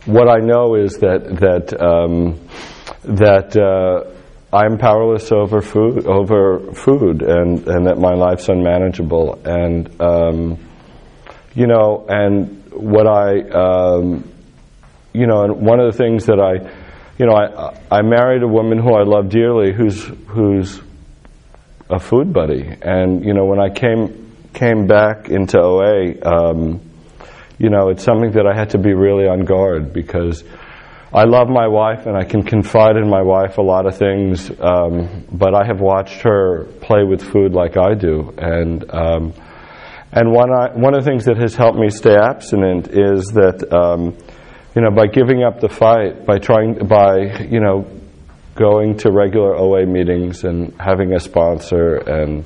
what 0.05 0.29
I 0.29 0.39
know 0.39 0.75
is 0.75 0.99
that, 0.99 1.25
that, 1.41 1.81
um, 1.81 2.39
that, 3.03 3.57
uh, 3.57 4.11
I'm 4.55 4.77
powerless 4.77 5.33
over 5.33 5.61
food, 5.61 6.07
over 6.07 6.71
food, 6.73 7.21
and, 7.21 7.67
and 7.67 7.87
that 7.87 7.97
my 7.97 8.13
life's 8.13 8.47
unmanageable. 8.47 9.41
And, 9.43 10.01
um, 10.01 10.57
you 11.53 11.67
know, 11.67 12.05
and 12.07 12.71
what 12.71 13.05
I, 13.05 13.41
um, 13.49 14.31
you 15.13 15.27
know, 15.27 15.43
and 15.43 15.65
one 15.65 15.81
of 15.81 15.91
the 15.91 15.97
things 15.97 16.25
that 16.27 16.39
I, 16.39 16.71
you 17.17 17.25
know, 17.25 17.33
I, 17.33 17.99
I 17.99 18.01
married 18.01 18.43
a 18.43 18.47
woman 18.47 18.77
who 18.77 18.93
I 18.93 19.03
love 19.03 19.29
dearly, 19.29 19.73
who's 19.73 20.03
who's 20.27 20.81
a 21.89 21.99
food 21.99 22.33
buddy, 22.33 22.77
and 22.81 23.23
you 23.23 23.33
know, 23.33 23.45
when 23.45 23.59
I 23.59 23.69
came 23.69 24.24
came 24.55 24.87
back 24.87 25.29
into 25.29 25.59
OA, 25.59 26.15
um, 26.23 26.81
you 27.59 27.69
know, 27.69 27.89
it's 27.89 28.03
something 28.03 28.31
that 28.31 28.47
I 28.47 28.57
had 28.57 28.71
to 28.71 28.77
be 28.77 28.93
really 28.93 29.27
on 29.27 29.45
guard 29.45 29.93
because 29.93 30.43
I 31.13 31.25
love 31.25 31.47
my 31.47 31.67
wife 31.67 32.07
and 32.07 32.17
I 32.17 32.23
can 32.23 32.43
confide 32.43 32.97
in 32.97 33.09
my 33.09 33.21
wife 33.21 33.57
a 33.57 33.61
lot 33.61 33.85
of 33.85 33.97
things, 33.97 34.49
um, 34.59 35.25
but 35.31 35.53
I 35.53 35.65
have 35.65 35.79
watched 35.79 36.21
her 36.21 36.65
play 36.81 37.03
with 37.03 37.21
food 37.21 37.53
like 37.53 37.77
I 37.77 37.93
do, 37.93 38.33
and 38.37 38.83
um, 38.93 39.33
and 40.11 40.31
one 40.31 40.51
I, 40.51 40.73
one 40.73 40.95
of 40.95 41.03
the 41.03 41.09
things 41.09 41.25
that 41.25 41.37
has 41.37 41.55
helped 41.55 41.77
me 41.77 41.89
stay 41.89 42.15
abstinent 42.15 42.87
is 42.87 43.27
that 43.33 43.71
um, 43.71 44.17
you 44.75 44.81
know, 44.81 44.91
by 44.91 45.07
giving 45.07 45.41
up 45.43 45.61
the 45.61 45.69
fight, 45.69 46.25
by 46.25 46.37
trying, 46.37 46.85
by, 46.85 47.45
you 47.49 47.61
know, 47.61 47.87
going 48.55 48.97
to 48.97 49.11
regular 49.11 49.55
OA 49.55 49.85
meetings 49.85 50.43
and 50.43 50.73
having 50.79 51.13
a 51.13 51.19
sponsor 51.19 51.95
and, 51.95 52.43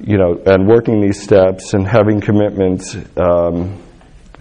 you 0.00 0.18
know, 0.18 0.40
and 0.46 0.66
working 0.66 1.00
these 1.00 1.22
steps 1.22 1.74
and 1.74 1.86
having 1.86 2.20
commitments 2.20 2.94
um, 3.16 3.82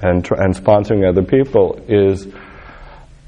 and, 0.01 0.29
and 0.31 0.55
sponsoring 0.55 1.07
other 1.07 1.23
people 1.23 1.81
is 1.87 2.27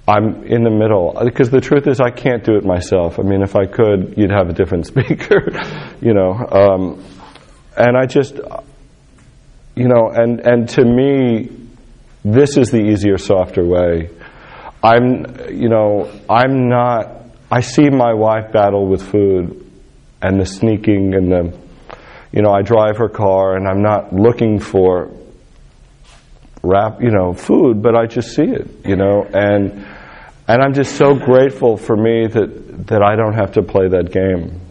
I'm 0.08 0.44
in 0.44 0.64
the 0.64 0.70
middle. 0.70 1.18
Because 1.24 1.50
the 1.50 1.60
truth 1.60 1.88
is 1.88 2.00
I 2.00 2.12
can't 2.12 2.44
do 2.44 2.56
it 2.56 2.64
myself. 2.64 3.20
I 3.20 3.24
mean, 3.24 3.42
if 3.42 3.56
I 3.56 3.66
could, 3.66 4.16
you'd 4.18 4.32
have 4.32 4.50
a 4.50 4.54
different 4.54 4.88
speaker, 4.92 5.52
you 6.02 6.14
know. 6.14 6.32
Um, 6.34 7.04
and 7.76 7.98
I 7.98 8.06
just, 8.06 8.36
you 9.76 9.88
know, 9.88 10.10
and, 10.14 10.40
and 10.40 10.70
to 10.70 10.86
me, 10.86 11.50
this 12.24 12.58
is 12.58 12.72
the 12.72 12.80
easier, 12.80 13.18
softer 13.18 13.66
way. 13.66 14.10
I'm, 14.84 15.50
you 15.50 15.70
know, 15.70 16.12
I'm 16.30 16.70
not, 16.70 17.26
I 17.52 17.62
see 17.62 17.90
my 17.90 18.14
wife 18.14 18.52
battle 18.52 18.88
with 18.88 19.02
food 19.02 19.70
and 20.22 20.40
the 20.40 20.46
sneaking 20.46 21.14
and 21.14 21.32
the, 21.32 21.67
you 22.32 22.42
know, 22.42 22.52
I 22.52 22.62
drive 22.62 22.98
her 22.98 23.10
car 23.10 23.56
and 23.56 23.68
I'm 23.68 23.82
not 23.82 24.14
looking 24.14 24.60
for 24.60 25.12
rap, 26.64 27.02
you 27.02 27.12
know, 27.12 27.34
food, 27.34 27.82
but 27.82 27.96
I 27.96 28.06
just 28.06 28.36
see 28.36 28.44
it, 28.44 28.68
you 28.86 28.96
know, 28.96 29.24
and, 29.24 29.86
and 30.48 30.62
I'm 30.62 30.74
just 30.74 30.96
so 30.96 31.14
grateful 31.14 31.78
for 31.78 31.96
me 31.96 32.28
that, 32.28 32.88
that 32.88 33.02
I 33.02 33.16
don't 33.16 33.34
have 33.34 33.54
to 33.54 33.62
play 33.62 33.88
that 33.90 34.12
game. 34.12 34.62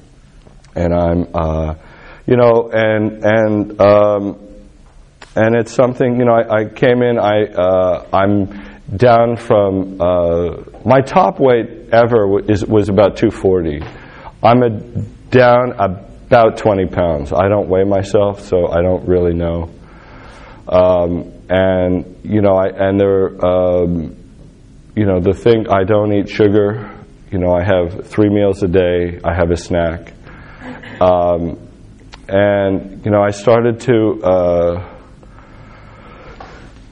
And 0.75 0.93
I'm, 0.95 1.27
uh, 1.35 1.75
you 2.27 2.37
know, 2.37 2.71
and, 2.73 3.25
and, 3.25 3.81
um, 3.81 4.47
and 5.37 5.55
it's 5.55 5.73
something 5.73 6.19
you 6.19 6.25
know. 6.25 6.33
I, 6.33 6.61
I 6.61 6.65
came 6.65 7.03
in. 7.03 7.19
I 7.19 7.45
uh, 7.45 8.07
I'm 8.13 8.47
down 8.97 9.37
from 9.37 10.01
uh, 10.01 10.63
my 10.85 11.03
top 11.03 11.39
weight 11.39 11.91
ever 11.93 12.41
is, 12.51 12.65
was 12.65 12.89
about 12.89 13.19
240. 13.19 13.83
I'm 14.43 14.63
a, 14.63 14.71
down 15.31 15.75
about 16.27 16.59
20 16.59 16.87
pounds. 16.87 17.33
I 17.33 17.49
don't 17.49 17.69
weigh 17.69 17.85
myself, 17.85 18.41
so 18.41 18.69
I 18.69 18.83
don't 18.83 19.07
really 19.09 19.35
know. 19.35 19.71
Um, 20.69 21.33
and 21.49 22.21
you 22.25 22.41
know, 22.41 22.57
I 22.57 22.67
and 22.67 22.99
there, 22.99 23.47
um, 23.47 24.17
you 24.97 25.07
know, 25.07 25.21
the 25.21 25.33
thing 25.33 25.69
I 25.69 25.85
don't 25.85 26.13
eat 26.13 26.29
sugar. 26.29 26.93
You 27.31 27.39
know, 27.39 27.53
I 27.53 27.65
have 27.65 28.07
three 28.07 28.29
meals 28.29 28.63
a 28.63 28.69
day. 28.69 29.21
I 29.23 29.35
have 29.35 29.51
a 29.51 29.57
snack. 29.57 30.13
Um, 31.01 31.59
and 32.29 33.05
you 33.05 33.11
know, 33.11 33.23
I 33.23 33.31
started 33.31 33.81
to. 33.83 34.23
Uh, 34.23 34.93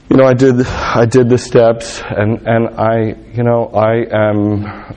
you 0.09 0.17
know, 0.17 0.25
I 0.25 0.33
did 0.33 0.65
I 0.65 1.05
did 1.05 1.27
the 1.29 1.37
steps, 1.37 2.01
and 2.01 2.47
and 2.47 2.69
I, 2.79 3.15
you 3.33 3.43
know, 3.43 3.67
I 3.73 4.05
am 4.11 4.95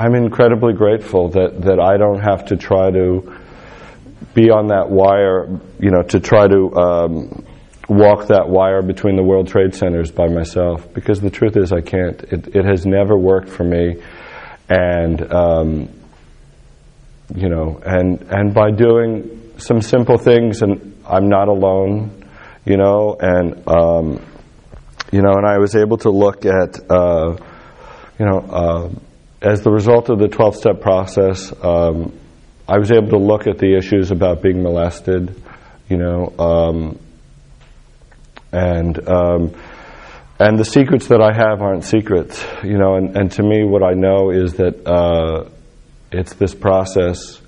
I'm 0.00 0.14
incredibly 0.14 0.72
grateful 0.72 1.28
that 1.30 1.62
that 1.62 1.80
I 1.80 1.96
don't 1.96 2.20
have 2.20 2.46
to 2.46 2.56
try 2.56 2.90
to 2.90 3.36
be 4.34 4.50
on 4.50 4.68
that 4.68 4.88
wire, 4.88 5.48
you 5.78 5.90
know, 5.90 6.02
to 6.02 6.20
try 6.20 6.46
to 6.46 6.74
um, 6.76 7.44
walk 7.88 8.28
that 8.28 8.48
wire 8.48 8.82
between 8.82 9.16
the 9.16 9.22
World 9.22 9.48
Trade 9.48 9.74
Centers 9.74 10.10
by 10.10 10.28
myself. 10.28 10.92
Because 10.94 11.20
the 11.20 11.30
truth 11.30 11.56
is, 11.56 11.72
I 11.72 11.80
can't. 11.80 12.22
It, 12.22 12.56
it 12.56 12.64
has 12.64 12.86
never 12.86 13.16
worked 13.16 13.48
for 13.48 13.64
me, 13.64 14.02
and 14.68 15.32
um, 15.32 15.88
you 17.34 17.48
know, 17.48 17.80
and 17.84 18.22
and 18.30 18.54
by 18.54 18.70
doing 18.70 19.54
some 19.58 19.80
simple 19.82 20.16
things, 20.16 20.62
and 20.62 20.96
I'm 21.06 21.28
not 21.28 21.48
alone 21.48 22.20
you 22.64 22.76
know, 22.76 23.16
and 23.18 23.66
um, 23.66 24.24
you 25.12 25.22
know, 25.22 25.32
and 25.32 25.46
I 25.46 25.58
was 25.58 25.74
able 25.74 25.96
to 25.98 26.10
look 26.10 26.44
at, 26.44 26.78
uh, 26.90 27.36
you 28.18 28.26
know, 28.26 28.38
uh, 28.38 28.88
as 29.42 29.62
the 29.62 29.70
result 29.70 30.10
of 30.10 30.18
the 30.18 30.28
12-step 30.28 30.80
process, 30.80 31.52
um, 31.62 32.18
I 32.68 32.78
was 32.78 32.92
able 32.92 33.08
to 33.08 33.18
look 33.18 33.46
at 33.46 33.58
the 33.58 33.76
issues 33.76 34.10
about 34.10 34.42
being 34.42 34.62
molested, 34.62 35.34
you 35.88 35.96
know, 35.96 36.32
um, 36.38 36.98
and 38.52 39.08
um, 39.08 39.54
and 40.38 40.58
the 40.58 40.64
secrets 40.64 41.08
that 41.08 41.20
I 41.20 41.32
have 41.34 41.60
aren't 41.60 41.84
secrets, 41.84 42.42
you 42.64 42.78
know, 42.78 42.94
and, 42.94 43.16
and 43.16 43.32
to 43.32 43.42
me, 43.42 43.62
what 43.64 43.82
I 43.82 43.92
know 43.92 44.30
is 44.30 44.54
that 44.54 44.86
uh, 44.86 45.50
it's 46.10 46.34
this 46.34 46.54
process. 46.54 47.40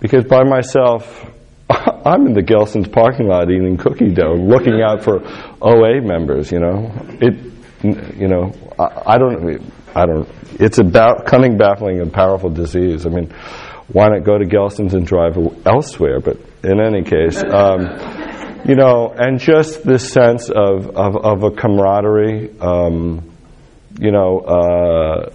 Because 0.00 0.24
by 0.24 0.44
myself, 0.44 1.24
I'm 1.70 2.26
in 2.26 2.34
the 2.34 2.42
Gelson's 2.42 2.88
parking 2.88 3.28
lot 3.28 3.50
eating 3.50 3.78
cookie 3.78 4.12
dough, 4.12 4.34
looking 4.34 4.82
out 4.82 5.02
for 5.02 5.22
OA 5.62 6.02
members. 6.02 6.52
You 6.52 6.60
know, 6.60 6.92
it. 7.20 7.52
You 7.82 8.28
know, 8.28 8.52
I, 8.78 9.14
I 9.14 9.18
don't. 9.18 9.62
I 9.94 10.06
don't. 10.06 10.28
It's 10.60 10.78
about 10.78 11.26
cunning, 11.26 11.56
baffling, 11.56 12.00
and 12.00 12.12
powerful 12.12 12.50
disease. 12.50 13.06
I 13.06 13.10
mean, 13.10 13.30
why 13.88 14.08
not 14.08 14.24
go 14.24 14.38
to 14.38 14.44
Gelson's 14.44 14.94
and 14.94 15.06
drive 15.06 15.36
elsewhere? 15.66 16.20
But 16.20 16.38
in 16.62 16.80
any 16.80 17.02
case, 17.02 17.42
um, 17.42 18.62
you 18.68 18.74
know, 18.74 19.12
and 19.16 19.38
just 19.38 19.84
this 19.84 20.10
sense 20.10 20.50
of 20.50 20.88
of, 20.96 21.16
of 21.16 21.42
a 21.44 21.50
camaraderie. 21.50 22.58
Um, 22.60 23.30
you 24.00 24.10
know, 24.10 24.40
uh, 24.40 25.32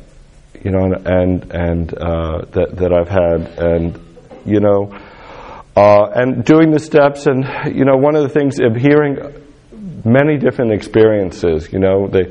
you 0.61 0.71
know, 0.71 0.93
and 1.05 1.51
and 1.51 1.93
uh, 1.97 2.45
that 2.51 2.75
that 2.75 2.91
I've 2.91 3.07
had, 3.07 3.57
and 3.57 3.99
you 4.45 4.59
know 4.59 4.91
uh, 5.79 6.11
and 6.13 6.43
doing 6.43 6.71
the 6.71 6.79
steps, 6.79 7.25
and 7.25 7.45
you 7.73 7.85
know, 7.85 7.95
one 7.95 8.15
of 8.15 8.23
the 8.23 8.29
things 8.29 8.59
of 8.59 8.75
hearing 8.75 9.17
many 10.03 10.37
different 10.37 10.73
experiences, 10.73 11.71
you 11.71 11.79
know, 11.79 12.07
they, 12.07 12.25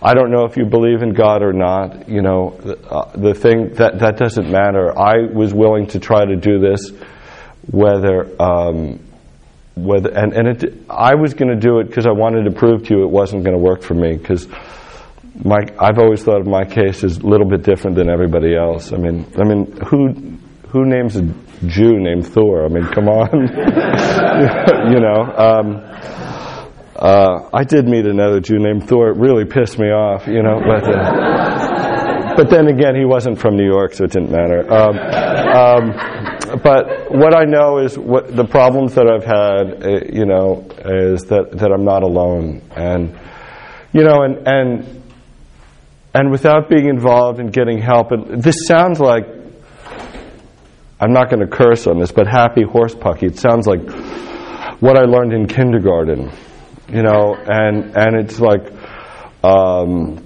I 0.00 0.14
don't 0.14 0.30
know 0.30 0.44
if 0.44 0.56
you 0.56 0.64
believe 0.64 1.02
in 1.02 1.12
God 1.12 1.42
or 1.42 1.52
not. 1.52 2.08
You 2.08 2.22
know, 2.22 2.56
the, 2.62 2.78
uh, 2.88 3.16
the 3.16 3.34
thing 3.34 3.74
that 3.74 3.98
that 3.98 4.16
doesn't 4.16 4.50
matter. 4.50 4.96
I 4.96 5.26
was 5.32 5.52
willing 5.52 5.88
to 5.88 5.98
try 5.98 6.24
to 6.24 6.36
do 6.36 6.60
this, 6.60 6.92
whether 7.70 8.30
um, 8.40 9.00
whether 9.74 10.10
and 10.10 10.32
and 10.32 10.48
it, 10.48 10.84
I 10.88 11.16
was 11.16 11.34
going 11.34 11.48
to 11.48 11.58
do 11.58 11.80
it 11.80 11.88
because 11.88 12.06
I 12.06 12.12
wanted 12.12 12.44
to 12.44 12.52
prove 12.52 12.86
to 12.86 12.94
you 12.94 13.02
it 13.04 13.10
wasn't 13.10 13.42
going 13.44 13.56
to 13.56 13.62
work 13.62 13.82
for 13.82 13.94
me 13.94 14.16
because. 14.16 14.46
My, 15.44 15.58
I've 15.78 16.00
always 16.00 16.24
thought 16.24 16.40
of 16.40 16.48
my 16.48 16.64
case 16.64 17.04
as 17.04 17.18
a 17.18 17.24
little 17.24 17.48
bit 17.48 17.62
different 17.62 17.94
than 17.94 18.10
everybody 18.10 18.56
else. 18.56 18.92
I 18.92 18.96
mean, 18.96 19.24
I 19.38 19.44
mean, 19.44 19.70
who 19.86 20.36
who 20.70 20.84
names 20.84 21.14
a 21.14 21.22
Jew 21.64 22.00
named 22.00 22.26
Thor? 22.26 22.64
I 22.64 22.68
mean, 22.68 22.84
come 22.86 23.08
on, 23.08 23.30
you 24.92 24.98
know. 24.98 25.22
Um, 25.36 26.17
uh, 26.98 27.48
I 27.52 27.64
did 27.64 27.86
meet 27.86 28.06
another 28.06 28.40
Jew 28.40 28.58
named 28.58 28.88
Thor. 28.88 29.08
It 29.10 29.18
really 29.18 29.44
pissed 29.44 29.78
me 29.78 29.86
off, 29.86 30.26
you 30.26 30.42
know. 30.42 30.60
But 30.60 30.84
uh, 30.84 32.34
but 32.36 32.50
then 32.50 32.68
again, 32.68 32.94
he 32.96 33.04
wasn't 33.04 33.38
from 33.38 33.56
New 33.56 33.66
York, 33.66 33.94
so 33.94 34.04
it 34.04 34.10
didn't 34.10 34.30
matter. 34.30 34.66
Um, 34.72 34.98
um, 34.98 36.60
but 36.62 37.10
what 37.10 37.36
I 37.36 37.44
know 37.44 37.78
is 37.78 37.98
what 37.98 38.34
the 38.34 38.44
problems 38.44 38.94
that 38.94 39.06
I've 39.06 39.24
had, 39.24 39.84
uh, 39.84 40.00
you 40.12 40.26
know, 40.26 40.66
is 40.84 41.24
that 41.24 41.52
that 41.52 41.70
I'm 41.72 41.84
not 41.84 42.02
alone, 42.02 42.62
and 42.74 43.16
you 43.92 44.02
know, 44.02 44.22
and 44.22 44.46
and 44.46 45.02
and 46.14 46.30
without 46.30 46.68
being 46.68 46.88
involved 46.88 47.38
in 47.38 47.48
getting 47.48 47.78
help. 47.78 48.12
And 48.12 48.42
this 48.42 48.66
sounds 48.66 48.98
like 48.98 49.24
I'm 51.00 51.12
not 51.12 51.30
going 51.30 51.40
to 51.40 51.46
curse 51.46 51.86
on 51.86 52.00
this, 52.00 52.10
but 52.10 52.26
happy 52.26 52.62
horse 52.64 52.94
pucky. 52.94 53.28
It 53.28 53.38
sounds 53.38 53.66
like 53.68 53.88
what 54.80 54.96
I 54.96 55.04
learned 55.04 55.32
in 55.32 55.46
kindergarten, 55.46 56.30
you 56.88 57.02
know, 57.02 57.34
and 57.34 57.96
and 57.96 58.16
it's 58.16 58.40
like, 58.40 58.72
um, 59.44 60.24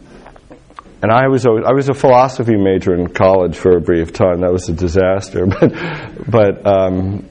and 1.02 1.10
I 1.10 1.28
was 1.28 1.44
a, 1.44 1.50
I 1.50 1.72
was 1.72 1.88
a 1.88 1.94
philosophy 1.94 2.56
major 2.56 2.94
in 2.94 3.08
college 3.08 3.56
for 3.56 3.76
a 3.76 3.80
brief 3.80 4.12
time. 4.12 4.40
That 4.42 4.52
was 4.52 4.68
a 4.68 4.72
disaster, 4.72 5.46
but 5.60 5.72
but 6.30 6.66
um, 6.66 7.28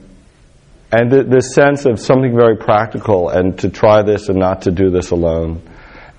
and 0.92 1.10
the, 1.10 1.24
this 1.24 1.54
sense 1.54 1.86
of 1.86 1.98
something 1.98 2.34
very 2.34 2.56
practical 2.56 3.30
and 3.30 3.58
to 3.60 3.70
try 3.70 4.02
this 4.02 4.28
and 4.28 4.38
not 4.38 4.62
to 4.62 4.70
do 4.70 4.90
this 4.90 5.10
alone 5.10 5.62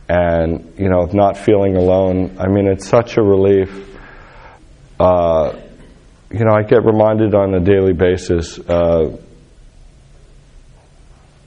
and 0.09 0.73
you 0.77 0.89
know 0.89 1.05
not 1.13 1.37
feeling 1.37 1.75
alone. 1.75 2.37
I 2.39 2.47
mean, 2.47 2.67
it's 2.67 2.87
such 2.87 3.17
a 3.17 3.21
relief. 3.21 3.89
Uh, 4.99 5.59
you 6.31 6.45
know, 6.45 6.53
I 6.53 6.63
get 6.63 6.83
reminded 6.83 7.35
on 7.35 7.53
a 7.53 7.59
daily 7.59 7.93
basis 7.93 8.57
uh, 8.57 9.15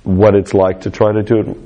what 0.07 0.37
it's 0.37 0.55
like 0.55 0.83
to 0.83 0.91
try 0.91 1.13
to 1.13 1.23
do 1.23 1.41
it 1.41 1.57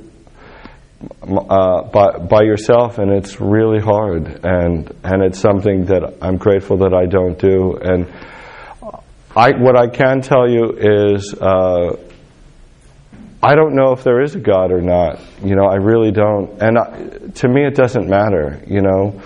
uh, 1.22 1.82
by, 1.82 2.18
by 2.18 2.42
yourself, 2.42 2.98
and 2.98 3.10
it's 3.10 3.40
really 3.40 3.80
hard, 3.80 4.44
and 4.44 4.94
and 5.04 5.22
it's 5.22 5.38
something 5.38 5.86
that 5.86 6.18
I'm 6.22 6.36
grateful 6.36 6.78
that 6.78 6.94
I 6.94 7.06
don't 7.06 7.38
do. 7.38 7.76
And 7.76 8.06
I, 9.36 9.52
what 9.52 9.76
I 9.76 9.88
can 9.88 10.22
tell 10.22 10.48
you 10.48 10.72
is 10.72 11.34
uh, 11.34 11.96
I 13.42 13.54
don't 13.54 13.74
know 13.74 13.92
if 13.92 14.04
there 14.04 14.22
is 14.22 14.34
a 14.34 14.40
God 14.40 14.72
or 14.72 14.80
not. 14.80 15.20
You 15.42 15.54
know, 15.54 15.66
I 15.66 15.76
really 15.76 16.10
don't. 16.10 16.60
And 16.62 16.78
I, 16.78 17.30
to 17.36 17.48
me, 17.48 17.64
it 17.64 17.74
doesn't 17.74 18.08
matter. 18.08 18.62
You 18.66 18.82
know, 18.82 19.22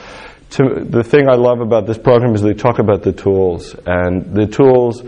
to, 0.50 0.85
the 0.85 1.02
thing 1.02 1.28
I 1.28 1.35
love 1.35 1.61
about 1.61 1.87
this 1.87 1.99
program 1.99 2.35
is 2.35 2.42
they 2.42 2.54
talk 2.54 2.78
about 2.78 3.02
the 3.02 3.12
tools, 3.12 3.75
and 3.87 4.35
the 4.35 4.47
tools 4.47 5.02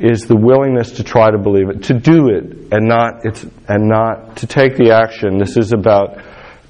is 0.00 0.22
the 0.26 0.36
willingness 0.36 0.92
to 0.92 1.04
try 1.04 1.30
to 1.30 1.38
believe 1.38 1.68
it, 1.68 1.84
to 1.84 1.94
do 1.94 2.28
it, 2.28 2.72
and 2.72 2.86
not 2.86 3.24
it's 3.24 3.44
and 3.68 3.88
not 3.88 4.36
to 4.38 4.46
take 4.46 4.76
the 4.76 4.92
action. 4.92 5.38
This 5.38 5.56
is 5.56 5.72
about 5.72 6.18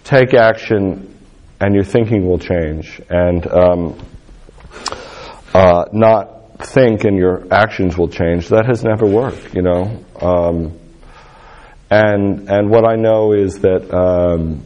take 0.05 0.35
action, 0.35 1.17
and 1.61 1.75
your 1.75 1.85
thinking 1.85 2.27
will 2.27 2.39
change, 2.39 3.01
and 3.09 3.47
um, 3.47 3.99
uh, 5.53 5.85
not 5.93 6.59
think 6.59 7.05
and 7.05 7.17
your 7.17 7.47
actions 7.53 7.99
will 7.99 8.09
change. 8.09 8.49
That 8.49 8.67
has 8.67 8.85
never 8.85 9.07
worked. 9.07 9.55
You 9.55 9.63
know. 9.63 10.05
Um, 10.21 10.79
and 11.91 12.49
and 12.49 12.71
what 12.71 12.85
I 12.85 12.97
know 12.97 13.33
is 13.33 13.61
that 13.61 13.93
um, 13.95 14.63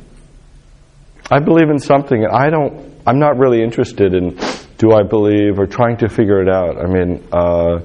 I 1.31 1.41
believe 1.41 1.69
in 1.71 1.79
something. 1.79 2.27
I 2.27 2.51
don't. 2.51 2.99
I'm 3.07 3.19
not 3.19 3.39
really 3.39 3.63
interested 3.63 4.15
in 4.15 4.39
do 4.79 4.93
I 4.93 5.03
believe 5.03 5.59
or 5.59 5.67
trying 5.67 5.99
to 5.99 6.09
figure 6.09 6.41
it 6.41 6.49
out. 6.49 6.79
I 6.79 6.87
mean, 6.87 7.23
uh, 7.33 7.81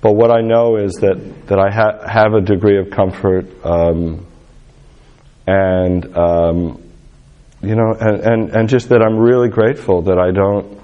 but 0.00 0.12
what 0.12 0.30
I 0.30 0.40
know 0.40 0.76
is 0.76 0.92
that 1.00 1.46
that 1.48 1.58
I 1.58 1.70
ha- 1.70 2.06
have 2.06 2.34
a 2.34 2.40
degree 2.40 2.78
of 2.78 2.90
comfort, 2.90 3.46
um, 3.64 4.26
and 5.46 6.16
um, 6.16 6.82
you 7.62 7.74
know, 7.74 7.94
and, 7.98 8.20
and 8.20 8.50
and 8.56 8.68
just 8.68 8.90
that 8.90 9.02
I'm 9.02 9.18
really 9.18 9.48
grateful 9.48 10.02
that 10.02 10.18
I 10.18 10.30
don't 10.30 10.78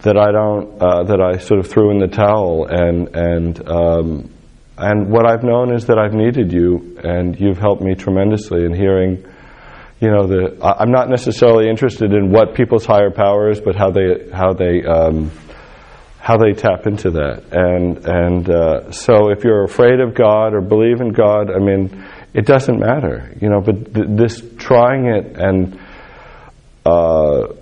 that 0.00 0.16
I 0.16 0.32
don't 0.32 0.80
uh, 0.80 1.02
that 1.04 1.20
I 1.20 1.36
sort 1.38 1.60
of 1.60 1.66
threw 1.66 1.90
in 1.90 1.98
the 1.98 2.08
towel 2.08 2.66
and 2.66 3.14
and 3.14 3.68
um, 3.68 4.30
and 4.78 5.10
what 5.10 5.26
I've 5.26 5.42
known 5.42 5.74
is 5.74 5.86
that 5.86 5.98
I've 5.98 6.12
needed 6.14 6.52
you, 6.52 6.98
and 7.02 7.38
you've 7.38 7.58
helped 7.58 7.82
me 7.82 7.94
tremendously 7.94 8.64
in 8.64 8.74
hearing. 8.74 9.24
You 10.00 10.10
know, 10.10 10.26
the 10.26 10.58
I'm 10.62 10.90
not 10.90 11.08
necessarily 11.08 11.68
interested 11.68 12.12
in 12.12 12.30
what 12.30 12.54
people's 12.54 12.84
higher 12.84 13.10
power 13.10 13.50
is, 13.50 13.60
but 13.60 13.76
how 13.76 13.90
they 13.90 14.30
how 14.32 14.52
they 14.52 14.84
um, 14.84 15.30
how 16.26 16.36
they 16.36 16.52
tap 16.54 16.88
into 16.88 17.10
that. 17.12 17.44
And 17.52 18.04
and 18.04 18.50
uh, 18.50 18.90
so, 18.90 19.30
if 19.30 19.44
you're 19.44 19.62
afraid 19.62 20.00
of 20.00 20.14
God 20.14 20.54
or 20.54 20.60
believe 20.60 21.00
in 21.00 21.12
God, 21.12 21.52
I 21.52 21.60
mean, 21.60 22.04
it 22.34 22.46
doesn't 22.46 22.80
matter. 22.80 23.32
You 23.40 23.48
know, 23.48 23.60
but 23.60 23.94
th- 23.94 24.06
this 24.08 24.42
trying 24.58 25.06
it 25.06 25.36
and. 25.36 25.78
Uh, 26.84 27.54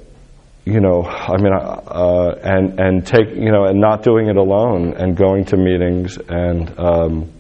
you 0.66 0.81
know, 0.81 1.03
I 1.05 1.37
mean, 1.37 1.53
uh, 1.53 2.31
and 2.42 2.81
and 2.81 3.07
take 3.07 3.29
you 3.35 3.53
know, 3.53 3.64
and 3.64 3.81
not 3.81 4.03
doing 4.03 4.29
it 4.29 4.37
alone, 4.37 4.94
and 4.94 5.14
going 5.14 5.44
to 5.46 5.59
meetings, 5.59 6.16
and 6.16 6.79
um, 6.79 7.31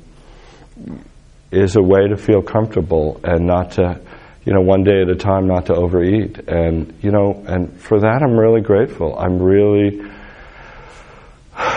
is 1.50 1.76
a 1.76 1.82
way 1.82 2.06
to 2.08 2.16
feel 2.16 2.42
comfortable 2.42 3.20
and 3.24 3.46
not 3.46 3.72
to, 3.72 3.98
you 4.44 4.52
know, 4.52 4.60
one 4.60 4.84
day 4.84 5.00
at 5.00 5.08
a 5.08 5.16
time, 5.16 5.46
not 5.46 5.66
to 5.66 5.74
overeat, 5.74 6.38
and 6.48 6.92
you 7.00 7.10
know, 7.10 7.42
and 7.46 7.80
for 7.80 8.00
that 8.00 8.22
I'm 8.22 8.38
really 8.38 8.60
grateful. 8.60 9.18
I'm 9.18 9.38
really, 9.42 10.02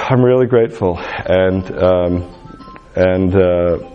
I'm 0.10 0.24
really 0.24 0.48
grateful, 0.48 0.98
and 1.00 1.84
um, 1.84 2.36
and. 2.96 3.36
Uh, 3.36 3.94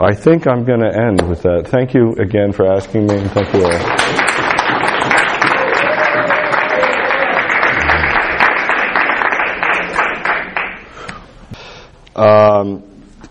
I 0.00 0.14
think 0.14 0.48
I'm 0.48 0.64
going 0.64 0.80
to 0.80 0.88
end 0.88 1.22
with 1.28 1.42
that. 1.42 1.68
Thank 1.68 1.94
you 1.94 2.14
again 2.14 2.52
for 2.52 2.66
asking 2.66 3.06
me, 3.06 3.18
and 3.18 3.30
thank 3.30 3.52
you 3.54 3.64
all. 3.64 4.02
Um, 12.16 12.82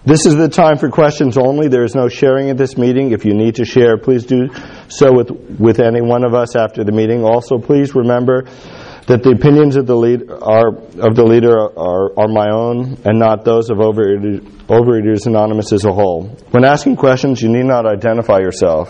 this 0.05 0.25
is 0.25 0.35
the 0.35 0.47
time 0.47 0.77
for 0.77 0.89
questions 0.89 1.37
only. 1.37 1.67
There 1.67 1.83
is 1.83 1.93
no 1.93 2.07
sharing 2.07 2.49
at 2.49 2.57
this 2.57 2.77
meeting. 2.77 3.11
If 3.11 3.25
you 3.25 3.33
need 3.33 3.55
to 3.55 3.65
share, 3.65 3.97
please 3.97 4.25
do 4.25 4.49
so 4.87 5.11
with, 5.11 5.29
with 5.59 5.79
any 5.79 6.01
one 6.01 6.23
of 6.23 6.33
us 6.33 6.55
after 6.55 6.83
the 6.83 6.91
meeting. 6.91 7.25
Also, 7.25 7.57
please 7.57 7.93
remember 7.95 8.45
that 9.11 9.23
the 9.23 9.31
opinions 9.31 9.75
of 9.75 9.85
the, 9.85 9.95
lead 9.95 10.31
are, 10.31 10.69
of 10.69 11.15
the 11.17 11.23
leader 11.25 11.51
are, 11.53 12.17
are 12.17 12.29
my 12.29 12.49
own 12.49 12.97
and 13.03 13.19
not 13.19 13.43
those 13.43 13.69
of 13.69 13.77
Overeaters, 13.77 14.39
Overeaters 14.67 15.27
Anonymous 15.27 15.73
as 15.73 15.83
a 15.83 15.91
whole. 15.91 16.29
When 16.51 16.63
asking 16.63 16.95
questions, 16.95 17.41
you 17.41 17.49
need 17.49 17.65
not 17.65 17.85
identify 17.85 18.39
yourself. 18.39 18.87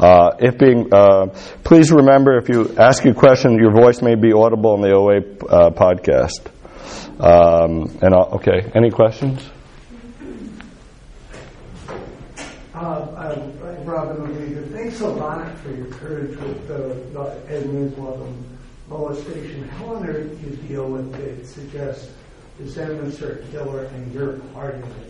Uh, 0.00 0.32
if 0.40 0.58
being, 0.58 0.92
uh, 0.92 1.26
please 1.62 1.92
remember 1.92 2.38
if 2.38 2.48
you 2.48 2.74
ask 2.76 3.04
a 3.04 3.14
question, 3.14 3.56
your 3.56 3.70
voice 3.70 4.02
may 4.02 4.16
be 4.16 4.32
audible 4.32 4.74
in 4.74 4.80
the 4.80 4.92
OA 4.92 5.18
uh, 5.18 5.70
podcast. 5.70 6.44
Um, 7.20 7.96
and 8.02 8.16
I'll, 8.16 8.34
okay, 8.42 8.68
any 8.74 8.90
questions? 8.90 9.48
Uh, 12.74 13.06
I'm 13.16 13.86
Robin 13.86 14.72
Thanks 14.72 15.00
a 15.00 15.08
lot 15.08 15.56
for 15.58 15.70
your 15.70 15.86
courage 15.86 16.36
with 16.36 16.66
the, 16.66 16.98
the 17.12 18.51
molestation. 18.92 19.68
How 19.68 19.96
on 19.96 20.08
earth 20.08 20.40
do 20.40 20.50
you 20.50 20.56
deal 20.68 20.88
with 20.88 21.14
it? 21.14 21.46
Suggests 21.46 22.12
the 22.58 22.70
are 23.22 23.36
killer 23.50 23.84
and 23.84 24.12
you're 24.12 24.36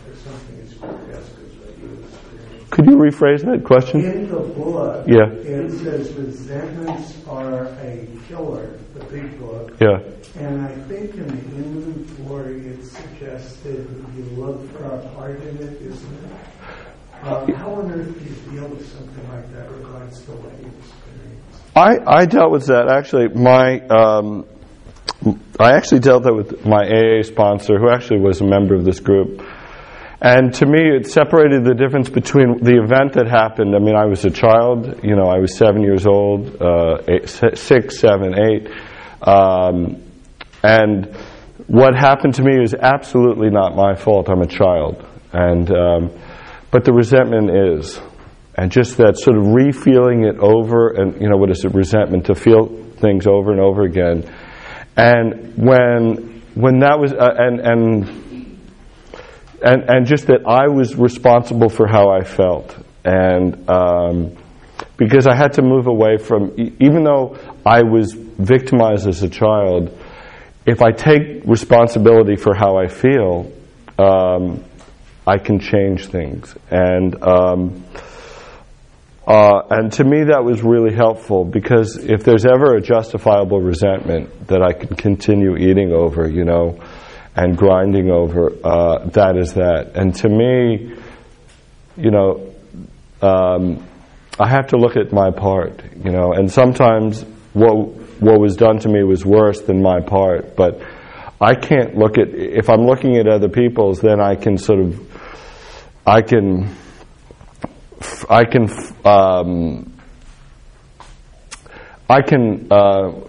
for 0.03 0.16
something 0.16 0.61
as 0.61 0.75
grotesque 0.75 1.33
as 1.33 1.53
what 1.59 1.79
you 1.79 2.05
experienced. 2.05 2.71
Could 2.71 2.87
you 2.87 2.97
rephrase 2.97 3.45
that 3.45 3.64
question? 3.64 4.05
In 4.05 4.29
the 4.29 4.38
book, 4.40 5.07
yeah. 5.07 5.27
it 5.27 5.71
says 5.73 6.12
resentments 6.14 7.16
are 7.27 7.66
a 7.66 8.09
killer, 8.29 8.79
the 8.95 9.05
big 9.07 9.38
book. 9.38 9.77
Yeah. 9.81 9.99
And 10.37 10.62
I 10.62 10.75
think 10.88 11.14
in 11.14 11.27
the 11.27 11.57
inventory 11.57 12.66
it 12.66 12.85
suggested 12.85 13.87
you 14.16 14.25
look 14.37 14.71
for 14.73 14.85
a 14.85 15.09
part 15.11 15.42
in 15.42 15.57
it, 15.59 15.83
isn't 15.83 16.25
it? 16.25 16.33
Uh, 17.23 17.53
how 17.55 17.75
on 17.75 17.92
earth 17.92 18.18
do 18.18 18.25
you 18.25 18.59
deal 18.61 18.68
with 18.68 18.90
something 18.90 19.29
like 19.29 19.53
that 19.53 19.71
regards 19.71 20.23
you 20.62 20.71
experienced? 20.79 21.01
I, 21.74 21.96
I 22.06 22.26
dealt 22.26 22.52
with 22.52 22.66
that 22.66 22.88
actually. 22.88 23.28
My 23.28 23.80
um, 23.87 24.46
I 25.58 25.72
actually 25.72 26.00
dealt 26.00 26.24
that 26.24 26.35
with 26.35 26.66
my 26.66 26.85
AA 26.85 27.22
sponsor, 27.22 27.78
who 27.78 27.90
actually 27.90 28.20
was 28.20 28.40
a 28.40 28.44
member 28.44 28.74
of 28.74 28.85
this 28.85 29.00
group, 29.00 29.40
and 30.24 30.54
to 30.54 30.66
me, 30.66 30.78
it 30.78 31.08
separated 31.08 31.64
the 31.64 31.74
difference 31.74 32.08
between 32.08 32.62
the 32.62 32.80
event 32.80 33.14
that 33.14 33.26
happened. 33.26 33.74
I 33.74 33.80
mean, 33.80 33.96
I 33.96 34.04
was 34.04 34.24
a 34.24 34.30
child, 34.30 35.00
you 35.02 35.16
know, 35.16 35.26
I 35.26 35.38
was 35.38 35.56
seven 35.56 35.82
years 35.82 36.06
old, 36.06 36.62
uh, 36.62 36.98
eight, 37.08 37.28
six, 37.28 37.98
seven, 37.98 38.32
eight. 38.38 38.68
Um, 39.20 40.00
and 40.62 41.12
what 41.66 41.96
happened 41.96 42.37
to 42.37 42.44
me 42.44 42.62
is 42.62 42.72
absolutely 42.72 43.50
not 43.50 43.74
my 43.74 43.96
fault. 43.96 44.28
I'm 44.28 44.42
a 44.42 44.46
child. 44.46 45.04
And, 45.32 45.68
um, 45.72 46.11
but 46.70 46.85
the 46.85 46.92
resentment 46.92 47.50
is. 47.50 48.00
And 48.54 48.70
just 48.70 48.98
that 48.98 49.16
sort 49.18 49.38
of 49.38 49.46
re-feeling 49.46 50.24
it 50.24 50.38
over, 50.38 50.88
and, 50.90 51.20
you 51.20 51.28
know, 51.28 51.36
what 51.36 51.50
is 51.50 51.64
it, 51.64 51.74
resentment, 51.74 52.26
to 52.26 52.34
feel 52.34 52.66
things 52.96 53.26
over 53.26 53.50
and 53.50 53.60
over 53.60 53.82
again. 53.82 54.30
And 54.96 55.56
when, 55.56 56.42
when 56.54 56.80
that 56.80 56.98
was, 56.98 57.12
uh, 57.12 57.34
and, 57.38 57.60
and 57.60 58.22
and, 59.62 59.84
and 59.88 60.06
just 60.06 60.26
that 60.26 60.40
I 60.46 60.68
was 60.68 60.96
responsible 60.96 61.68
for 61.68 61.86
how 61.86 62.10
I 62.10 62.24
felt. 62.24 62.76
And 63.04 63.70
um, 63.70 64.36
because 64.96 65.26
I 65.26 65.36
had 65.36 65.54
to 65.54 65.62
move 65.62 65.86
away 65.86 66.16
from, 66.18 66.52
even 66.58 67.04
though 67.04 67.38
I 67.64 67.82
was 67.82 68.12
victimized 68.12 69.06
as 69.06 69.22
a 69.22 69.28
child, 69.28 69.96
if 70.66 70.82
I 70.82 70.90
take 70.90 71.44
responsibility 71.44 72.36
for 72.36 72.54
how 72.54 72.76
I 72.76 72.88
feel, 72.88 73.52
um, 73.98 74.64
I 75.26 75.38
can 75.38 75.60
change 75.60 76.06
things. 76.06 76.54
And 76.70 77.22
um, 77.22 77.84
uh, 79.26 79.62
and 79.70 79.92
to 79.92 80.04
me, 80.04 80.24
that 80.24 80.44
was 80.44 80.62
really 80.62 80.94
helpful 80.94 81.44
because 81.44 81.96
if 81.96 82.24
there's 82.24 82.44
ever 82.44 82.76
a 82.76 82.80
justifiable 82.80 83.61
resentment 83.61 84.48
that 84.48 84.62
I 84.62 84.72
can 84.72 84.96
continue 84.96 85.56
eating 85.56 85.92
over, 85.92 86.28
you 86.28 86.44
know, 86.44 86.80
and 87.37 87.56
grinding 87.56 88.11
over, 88.11 88.52
uh, 88.64 89.06
that 89.11 89.37
is 89.37 89.54
that. 89.54 89.92
And 89.94 90.14
to 90.16 90.28
me, 90.28 90.94
you 91.96 92.11
know, 92.11 92.52
um, 93.20 93.87
I 94.40 94.48
have 94.48 94.68
to 94.68 94.76
look 94.76 94.96
at 94.96 95.12
my 95.12 95.30
part, 95.30 95.82
you 96.04 96.11
know, 96.11 96.32
and 96.32 96.50
sometimes 96.50 97.22
what 97.52 98.02
what 98.22 98.40
was 98.40 98.56
done 98.56 98.78
to 98.78 98.88
me 98.88 99.02
was 99.02 99.24
worse 99.24 99.61
than 99.62 99.82
my 99.82 100.00
part, 100.00 100.54
but 100.56 100.80
I 101.40 101.54
can't 101.56 101.96
look 101.96 102.18
at 102.18 102.28
if 102.28 102.70
I'm 102.70 102.87
looking 102.87 103.16
at 103.16 103.26
other 103.26 103.48
people's, 103.48 104.00
then 104.00 104.20
I 104.20 104.37
can 104.37 104.56
sort 104.56 104.78
of, 104.78 105.00
I 106.06 106.22
can, 106.22 106.72
I 108.28 108.44
can, 108.44 108.70
um, 109.04 109.92
I 112.08 112.22
can. 112.22 112.68
Uh, 112.70 113.28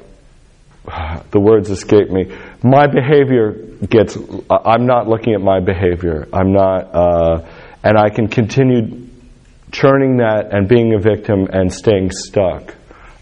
the 1.32 1.40
words 1.40 1.70
escape 1.70 2.10
me. 2.10 2.36
My 2.62 2.88
behavior 2.88 3.54
gets, 3.88 4.18
I'm 4.50 4.86
not 4.86 5.08
looking 5.08 5.34
at 5.34 5.42
my 5.42 5.60
behavior. 5.60 6.28
I'm 6.34 6.52
not, 6.52 6.94
uh, 6.94 7.48
and 7.84 7.98
I 7.98 8.10
can 8.10 8.28
continue 8.28 9.08
churning 9.72 10.18
that 10.18 10.50
and 10.54 10.68
being 10.68 10.94
a 10.94 11.00
victim 11.00 11.48
and 11.52 11.74
staying 11.74 12.12
stuck. 12.12 12.76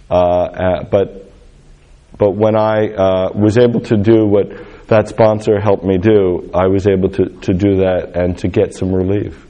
Uh, 0.09 0.13
uh, 0.13 0.83
but, 0.83 1.31
but 2.17 2.31
when 2.31 2.57
I 2.57 2.87
uh, 2.87 3.31
was 3.33 3.57
able 3.57 3.81
to 3.81 3.97
do 3.97 4.25
what 4.25 4.87
that 4.87 5.07
sponsor 5.07 5.59
helped 5.59 5.83
me 5.83 5.97
do, 5.97 6.49
I 6.53 6.67
was 6.67 6.87
able 6.87 7.09
to, 7.09 7.25
to 7.25 7.53
do 7.53 7.77
that 7.77 8.11
and 8.15 8.37
to 8.39 8.47
get 8.47 8.73
some 8.73 8.93
relief. 8.93 9.47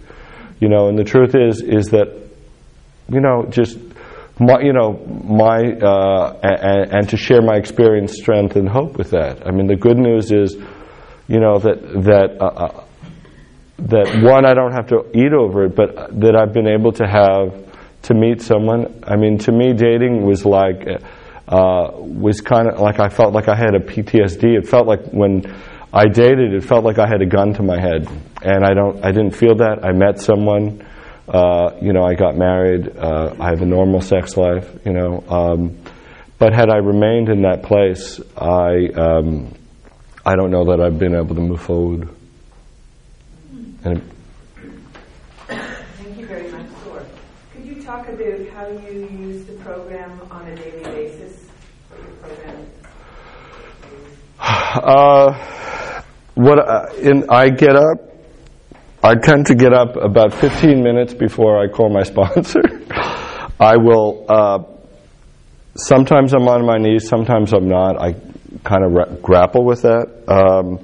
You 0.61 0.69
know, 0.69 0.87
and 0.87 0.97
the 0.97 1.03
truth 1.03 1.35
is, 1.35 1.61
is 1.61 1.87
that, 1.87 2.07
you 3.09 3.19
know, 3.19 3.45
just 3.49 3.77
my, 4.39 4.61
you 4.61 4.73
know, 4.73 4.93
my, 5.23 5.73
uh, 5.73 6.39
and, 6.43 6.93
and, 6.93 7.09
to 7.09 7.17
share 7.17 7.41
my 7.41 7.55
experience, 7.55 8.13
strength, 8.13 8.55
and 8.55 8.69
hope 8.69 8.97
with 8.97 9.09
that. 9.09 9.45
I 9.45 9.51
mean, 9.51 9.65
the 9.65 9.75
good 9.75 9.97
news 9.97 10.31
is, 10.31 10.55
you 11.27 11.39
know, 11.39 11.57
that, 11.57 11.81
that, 12.03 12.37
uh, 12.39 12.45
uh, 12.45 12.83
that 13.79 14.21
one, 14.23 14.45
I 14.45 14.53
don't 14.53 14.73
have 14.73 14.87
to 14.89 15.09
eat 15.15 15.33
over 15.33 15.65
it, 15.65 15.75
but 15.75 16.19
that 16.21 16.35
I've 16.35 16.53
been 16.53 16.67
able 16.67 16.91
to 16.93 17.07
have, 17.07 17.53
to 18.03 18.13
meet 18.13 18.41
someone. 18.41 19.03
I 19.03 19.15
mean, 19.15 19.39
to 19.39 19.51
me, 19.51 19.73
dating 19.73 20.25
was 20.25 20.45
like, 20.45 20.87
uh, 21.47 21.91
was 21.97 22.39
kind 22.39 22.69
of 22.69 22.79
like 22.79 22.99
I 22.99 23.09
felt 23.09 23.33
like 23.33 23.47
I 23.47 23.55
had 23.55 23.75
a 23.75 23.79
PTSD. 23.79 24.57
It 24.57 24.67
felt 24.67 24.87
like 24.87 25.05
when 25.07 25.41
I 25.93 26.07
dated, 26.07 26.53
it 26.53 26.63
felt 26.63 26.85
like 26.85 26.99
I 26.99 27.07
had 27.07 27.21
a 27.21 27.25
gun 27.25 27.53
to 27.55 27.63
my 27.63 27.79
head. 27.79 28.07
And 28.41 28.65
I 28.65 28.73
don't, 28.73 29.03
I 29.03 29.11
didn't 29.11 29.35
feel 29.35 29.55
that. 29.55 29.83
I 29.83 29.91
met 29.91 30.19
someone, 30.21 30.85
uh, 31.27 31.71
you 31.81 31.91
know, 31.91 32.03
I 32.03 32.15
got 32.15 32.37
married. 32.37 32.97
Uh, 32.97 33.35
I 33.39 33.49
have 33.49 33.61
a 33.61 33.65
normal 33.65 34.01
sex 34.01 34.37
life. 34.37 34.69
You 34.85 34.93
know, 34.93 35.23
um, 35.27 35.77
but 36.39 36.53
had 36.53 36.69
I 36.69 36.77
remained 36.77 37.29
in 37.29 37.41
that 37.43 37.63
place, 37.63 38.19
I 38.37 38.87
um, 38.95 39.53
I 40.25 40.35
don't 40.35 40.49
know 40.49 40.65
that 40.65 40.79
I've 40.81 40.97
been 40.97 41.15
able 41.15 41.35
to 41.35 41.41
move 41.41 41.61
forward. 41.61 42.09
And 43.83 44.01
Thank 45.47 46.17
you 46.17 46.25
very 46.25 46.51
much, 46.51 46.67
Thor. 46.83 47.03
Could 47.53 47.65
you 47.65 47.83
talk 47.83 48.07
about 48.07 48.47
how 48.49 48.67
you 48.67 49.07
use 49.11 49.45
the 49.45 49.53
program 49.53 50.21
on 50.31 50.47
a 50.47 50.55
daily 50.55 50.83
basis? 50.83 51.47
What 51.89 52.01
your 52.01 52.11
program? 52.15 52.67
Uh, 54.39 55.60
what 56.43 56.59
uh, 56.59 56.87
in, 56.99 57.29
I 57.29 57.49
get 57.49 57.75
up 57.75 58.11
I 59.03 59.15
tend 59.15 59.47
to 59.47 59.55
get 59.55 59.73
up 59.73 59.95
about 59.95 60.31
15 60.31 60.83
minutes 60.83 61.15
before 61.15 61.59
I 61.59 61.67
call 61.67 61.89
my 61.89 62.03
sponsor. 62.13 62.61
I 63.59 63.77
will, 63.77 64.25
uh, 64.29 64.63
sometimes 65.75 66.33
I'm 66.33 66.47
on 66.47 66.65
my 66.65 66.77
knees, 66.77 67.07
sometimes 67.07 67.51
I'm 67.51 67.67
not. 67.67 67.99
I 67.99 68.13
kind 68.63 68.83
of 68.85 68.91
ra- 68.91 69.15
grapple 69.19 69.65
with 69.65 69.81
that. 69.81 70.07
Um, 70.27 70.79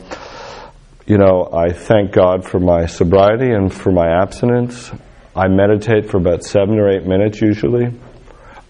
you 1.05 1.19
know, 1.19 1.47
I 1.53 1.73
thank 1.73 2.11
God 2.11 2.43
for 2.43 2.59
my 2.59 2.87
sobriety 2.87 3.51
and 3.51 3.71
for 3.71 3.91
my 3.91 4.07
abstinence. 4.07 4.91
I 5.35 5.47
meditate 5.47 6.09
for 6.09 6.17
about 6.17 6.43
seven 6.43 6.79
or 6.79 6.89
eight 6.89 7.05
minutes 7.05 7.39
usually. 7.39 7.85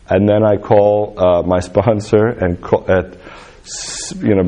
And 0.09 0.27
then 0.27 0.43
I 0.43 0.57
call 0.57 1.13
uh, 1.17 1.41
my 1.43 1.59
sponsor 1.61 2.27
and 2.27 2.61
call 2.61 2.83
at, 2.91 3.17
you 4.21 4.35
know, 4.35 4.43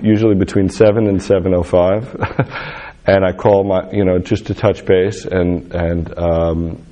usually 0.00 0.34
between 0.34 0.68
7 0.68 1.06
and 1.06 1.18
7.05. 1.20 2.82
and 3.06 3.24
I 3.24 3.32
call 3.32 3.64
my, 3.64 3.90
you 3.92 4.04
know, 4.04 4.18
just 4.18 4.46
to 4.46 4.54
touch 4.54 4.84
base 4.84 5.24
and 5.24 5.72
and 5.72 6.18
um, 6.18 6.84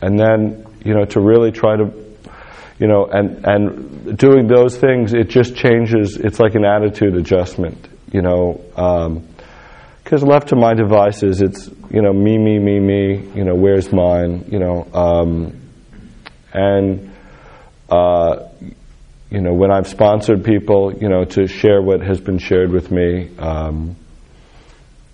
and 0.00 0.18
then 0.18 0.64
you 0.84 0.94
know 0.94 1.04
to 1.06 1.20
really 1.20 1.50
try 1.50 1.76
to, 1.76 1.92
you 2.78 2.86
know, 2.86 3.06
and 3.06 3.44
and 3.44 4.16
doing 4.16 4.46
those 4.46 4.76
things, 4.76 5.12
it 5.12 5.28
just 5.28 5.56
changes. 5.56 6.16
It's 6.16 6.38
like 6.38 6.54
an 6.54 6.64
attitude 6.64 7.16
adjustment, 7.16 7.88
you 8.12 8.22
know, 8.22 8.60
because 10.04 10.22
um, 10.22 10.28
left 10.28 10.48
to 10.48 10.56
my 10.56 10.74
devices, 10.74 11.42
it's 11.42 11.68
you 11.90 12.00
know 12.00 12.12
me, 12.12 12.38
me, 12.38 12.58
me, 12.58 12.78
me. 12.78 13.30
You 13.34 13.44
know, 13.44 13.56
where's 13.56 13.92
mine? 13.92 14.46
You 14.48 14.60
know, 14.60 14.88
um, 14.94 15.60
and. 16.52 17.08
Uh, 17.88 18.46
you 19.30 19.40
know, 19.40 19.54
when 19.54 19.70
I've 19.70 19.86
sponsored 19.86 20.44
people, 20.44 20.92
you 20.92 21.08
know, 21.08 21.24
to 21.24 21.46
share 21.46 21.80
what 21.80 22.00
has 22.02 22.20
been 22.20 22.38
shared 22.38 22.70
with 22.70 22.90
me, 22.90 23.30
um, 23.38 23.94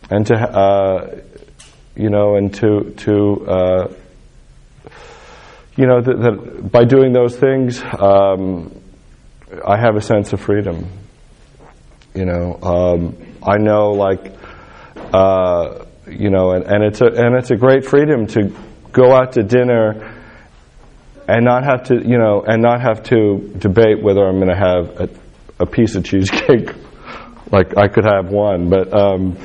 and 0.09 0.27
to 0.27 0.35
uh, 0.35 1.21
you 1.95 2.09
know, 2.09 2.37
and 2.37 2.53
to 2.55 2.95
to 2.97 3.47
uh, 3.47 3.95
you 5.77 5.87
know 5.87 6.01
that, 6.01 6.19
that, 6.19 6.71
by 6.73 6.85
doing 6.85 7.13
those 7.13 7.37
things, 7.37 7.83
um, 7.83 8.81
I 9.67 9.79
have 9.79 9.97
a 9.97 10.01
sense 10.01 10.33
of 10.33 10.41
freedom. 10.41 10.89
You 12.15 12.25
know, 12.25 12.59
um, 12.63 13.17
I 13.43 13.59
know 13.59 13.91
like 13.91 14.33
uh, 15.13 15.85
you 16.09 16.31
know, 16.31 16.53
and, 16.53 16.65
and 16.65 16.85
it's 16.85 17.03
a 17.03 17.07
and 17.07 17.37
it's 17.37 17.51
a 17.51 17.57
great 17.57 17.85
freedom 17.85 18.27
to 18.29 18.57
go 18.93 19.15
out 19.15 19.33
to 19.33 19.43
dinner 19.43 20.16
and 21.29 21.45
not 21.45 21.65
have 21.65 21.85
to 21.85 21.95
you 21.95 22.19
know 22.19 22.43
and 22.47 22.63
not 22.63 22.81
have 22.81 23.03
to 23.05 23.53
debate 23.59 24.03
whether 24.03 24.25
I'm 24.25 24.37
going 24.37 24.49
to 24.49 24.57
have 24.57 25.01
a, 25.01 25.09
a 25.61 25.67
piece 25.67 25.95
of 25.95 26.05
cheesecake. 26.05 26.71
like 27.53 27.77
I 27.77 27.89
could 27.89 28.05
have 28.05 28.31
one, 28.31 28.71
but. 28.71 28.93
Um, 28.93 29.37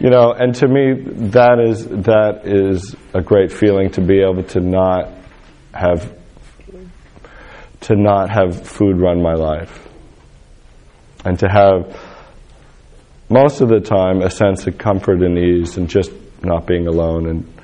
you 0.00 0.10
know, 0.10 0.32
and 0.32 0.54
to 0.56 0.68
me, 0.68 0.94
that 1.30 1.58
is 1.58 1.86
that 1.86 2.42
is 2.44 2.94
a 3.14 3.20
great 3.20 3.50
feeling 3.50 3.90
to 3.92 4.00
be 4.00 4.20
able 4.20 4.44
to 4.44 4.60
not 4.60 5.12
have 5.74 6.12
to 7.80 7.96
not 7.96 8.30
have 8.30 8.66
food 8.66 9.00
run 9.00 9.20
my 9.20 9.34
life, 9.34 9.88
and 11.24 11.38
to 11.40 11.48
have 11.48 12.00
most 13.28 13.60
of 13.60 13.68
the 13.68 13.80
time 13.80 14.22
a 14.22 14.30
sense 14.30 14.66
of 14.68 14.78
comfort 14.78 15.20
and 15.20 15.36
ease, 15.36 15.76
and 15.76 15.88
just 15.88 16.12
not 16.42 16.64
being 16.66 16.86
alone. 16.86 17.26
And 17.26 17.57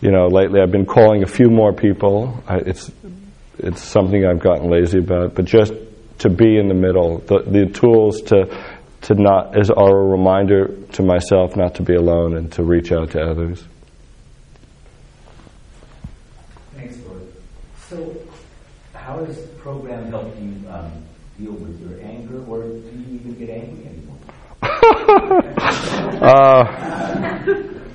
you 0.00 0.10
know, 0.10 0.28
lately 0.28 0.60
I've 0.60 0.72
been 0.72 0.86
calling 0.86 1.22
a 1.22 1.26
few 1.26 1.50
more 1.50 1.72
people. 1.72 2.42
I, 2.48 2.56
it's 2.58 2.90
it's 3.58 3.82
something 3.82 4.24
I've 4.24 4.40
gotten 4.40 4.70
lazy 4.70 4.98
about, 4.98 5.34
but 5.34 5.44
just 5.44 5.74
to 6.18 6.30
be 6.30 6.58
in 6.58 6.68
the 6.68 6.74
middle, 6.74 7.18
the, 7.18 7.40
the 7.40 7.66
tools 7.66 8.22
to 8.22 8.46
to 9.02 9.14
not 9.14 9.58
as 9.58 9.70
are 9.70 9.98
a 9.98 10.06
reminder 10.06 10.68
to 10.92 11.02
myself 11.02 11.56
not 11.56 11.74
to 11.76 11.82
be 11.82 11.94
alone 11.94 12.36
and 12.36 12.52
to 12.52 12.62
reach 12.62 12.92
out 12.92 13.10
to 13.10 13.20
others. 13.20 13.62
Thanks, 16.74 16.96
Thor. 16.96 17.20
So, 17.88 18.16
how 18.94 19.18
does 19.24 19.40
the 19.40 19.48
program 19.58 20.10
help 20.10 20.34
you 20.40 20.54
um, 20.70 20.92
deal 21.38 21.52
with 21.52 21.78
your 21.80 22.00
anger, 22.00 22.42
or 22.46 22.62
do 22.62 23.04
you 23.06 23.18
even 23.18 23.34
get 23.38 23.50
angry 23.50 23.86
anymore? 23.86 24.18
uh, 26.22 27.00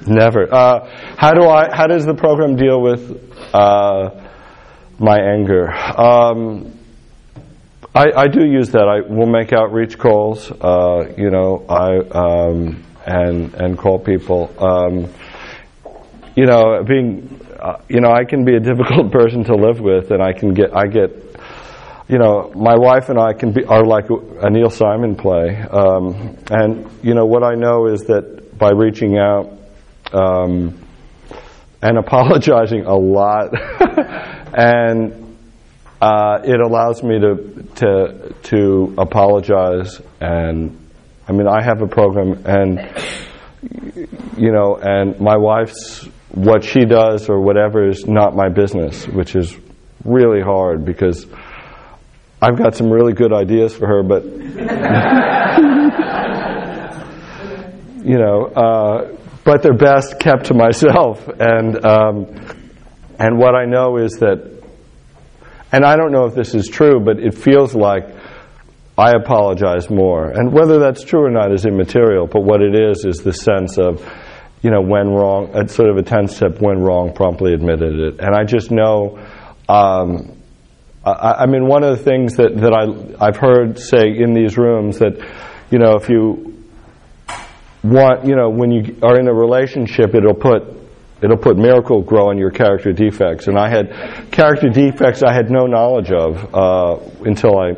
Never. 0.08 0.54
Uh, 0.54 0.88
how 1.17 1.34
do 1.34 1.47
I? 1.47 1.73
How 1.73 1.88
does 1.88 2.06
the 2.06 2.13
program 2.13 2.56
deal 2.56 2.82
with 2.82 3.34
uh, 3.54 4.10
my 4.99 5.17
anger? 5.17 5.71
Um, 5.71 6.78
I, 7.93 8.12
I 8.15 8.28
do 8.28 8.45
use 8.45 8.71
that. 8.71 8.88
I 8.89 8.99
will 9.10 9.28
make 9.28 9.54
outreach 9.54 9.97
calls. 9.97 10.51
Uh, 10.51 11.13
you 11.17 11.30
know, 11.30 11.65
I 11.69 11.99
um, 12.10 12.84
and 13.06 13.54
and 13.54 13.78
call 13.78 13.99
people. 13.99 14.54
Um, 14.62 15.13
you 16.36 16.45
know, 16.45 16.84
being, 16.84 17.39
uh, 17.62 17.78
you 17.88 18.01
know, 18.01 18.12
I 18.12 18.25
can 18.25 18.43
be 18.43 18.56
a 18.56 18.60
difficult 18.60 19.12
person 19.13 19.45
to 19.45 19.56
live 19.56 19.80
with, 19.80 20.12
and 20.12 20.21
I 20.21 20.34
can 20.34 20.54
get, 20.54 20.75
I 20.75 20.88
get, 20.88 21.12
you 22.10 22.17
know, 22.17 22.51
my 22.54 22.75
wife 22.75 23.08
and 23.08 23.17
I 23.17 23.32
can 23.32 23.54
be 23.54 23.63
are 23.63 23.86
like 23.86 24.10
a 24.10 24.49
Neil 24.49 24.69
Simon 24.69 25.15
play, 25.15 25.62
um, 25.62 26.38
and 26.51 26.89
you 27.01 27.13
know 27.13 27.25
what 27.25 27.43
I 27.43 27.56
know 27.56 27.88
is 27.88 28.01
that 28.08 28.58
by 28.58 28.71
reaching 28.71 29.17
out 29.17 29.54
um, 30.12 30.85
and 31.86 31.98
apologizing 32.06 32.86
a 32.86 32.95
lot, 32.95 33.54
and 34.58 35.38
uh, 36.02 36.39
it 36.43 36.60
allows 36.60 37.04
me 37.04 37.19
to 37.19 37.63
to 37.76 38.34
to 38.43 38.95
apologize, 38.98 40.02
and 40.19 40.89
I 41.28 41.32
mean 41.32 41.48
I 41.48 41.63
have 41.63 41.82
a 41.82 41.88
program, 41.88 42.41
and 42.45 42.80
you 44.38 44.52
know, 44.52 44.78
and 44.82 45.19
my 45.19 45.38
wife's 45.38 46.08
what 46.32 46.63
she 46.63 46.86
does 46.86 47.30
or 47.30 47.39
whatever 47.39 47.88
is 47.88 48.06
not 48.06 48.36
my 48.36 48.50
business, 48.50 49.08
which 49.08 49.36
is 49.36 49.56
really 50.04 50.41
hard 50.41 50.84
because 50.84 51.26
I've 52.41 52.58
got 52.58 52.76
some 52.76 52.89
really 52.89 53.13
good 53.13 53.32
ideas 53.32 53.74
for 53.74 53.88
her, 53.88 54.04
but 54.04 54.26
you 58.06 58.17
know, 58.17 58.45
uh, 58.48 59.15
but 59.46 59.62
they're 59.64 59.74
best 59.74 60.20
kept 60.20 60.48
to 60.48 60.54
myself. 60.54 61.26
And 61.40 61.86
um, 61.86 62.26
and 63.18 63.38
what 63.38 63.56
I 63.56 63.64
know 63.64 63.96
is 63.98 64.12
that, 64.20 64.62
and 65.72 65.86
I 65.86 65.96
don't 65.96 66.12
know 66.12 66.26
if 66.26 66.36
this 66.36 66.54
is 66.54 66.68
true, 66.68 67.00
but 67.00 67.20
it 67.20 67.34
feels 67.34 67.74
like 67.74 68.04
I 68.98 69.12
apologize 69.12 69.90
more. 69.90 70.30
And 70.30 70.52
whether 70.52 70.80
that's 70.80 71.04
true 71.04 71.24
or 71.26 71.30
not 71.30 71.54
is 71.54 71.66
immaterial. 71.66 72.28
But 72.28 72.42
what 72.42 72.62
it 72.62 72.76
is 72.76 73.06
is 73.06 73.18
the 73.18 73.34
sense 73.34 73.78
of, 73.78 74.02
you 74.62 74.72
know, 74.72 74.82
when 74.82 75.10
wrong, 75.10 75.52
it's 75.54 75.76
sort 75.76 75.90
of 75.90 75.98
a 75.98 76.04
ten 76.04 76.28
step 76.28 76.60
when 76.60 76.80
wrong, 76.80 77.14
promptly 77.14 77.54
admitted 77.54 78.00
it. 78.00 78.20
And 78.20 78.36
I 78.36 78.44
just 78.44 78.72
know. 78.72 79.20
Um, 79.70 80.32
I, 81.06 81.44
I 81.44 81.46
mean, 81.46 81.68
one 81.68 81.84
of 81.84 81.98
the 81.98 82.04
things 82.04 82.38
that, 82.38 82.56
that 82.58 82.74
I, 82.74 83.26
I've 83.26 83.38
heard 83.38 83.78
say 83.78 84.08
in 84.08 84.34
these 84.34 84.58
rooms 84.58 85.00
that, 85.00 85.14
you 85.70 85.78
know, 85.78 85.96
if 85.96 86.10
you 86.10 86.55
want, 87.91 88.26
you 88.26 88.36
know, 88.36 88.50
when 88.50 88.71
you 88.71 88.98
are 89.04 89.19
in 89.19 89.28
a 89.28 89.34
relationship, 89.34 90.15
it'll 90.15 90.34
put 90.34 90.63
it'll 91.21 91.38
put 91.38 91.58
Miracle-Gro 91.58 92.30
on 92.30 92.38
your 92.38 92.52
character 92.52 92.91
defects. 92.91 93.48
And 93.48 93.58
I 93.58 93.69
had 93.69 94.32
character 94.32 94.69
defects 94.69 95.24
I 95.24 95.34
had 95.34 95.50
no 95.50 95.65
knowledge 95.65 96.12
of 96.12 96.54
uh, 96.54 97.00
until 97.24 97.58
I 97.58 97.74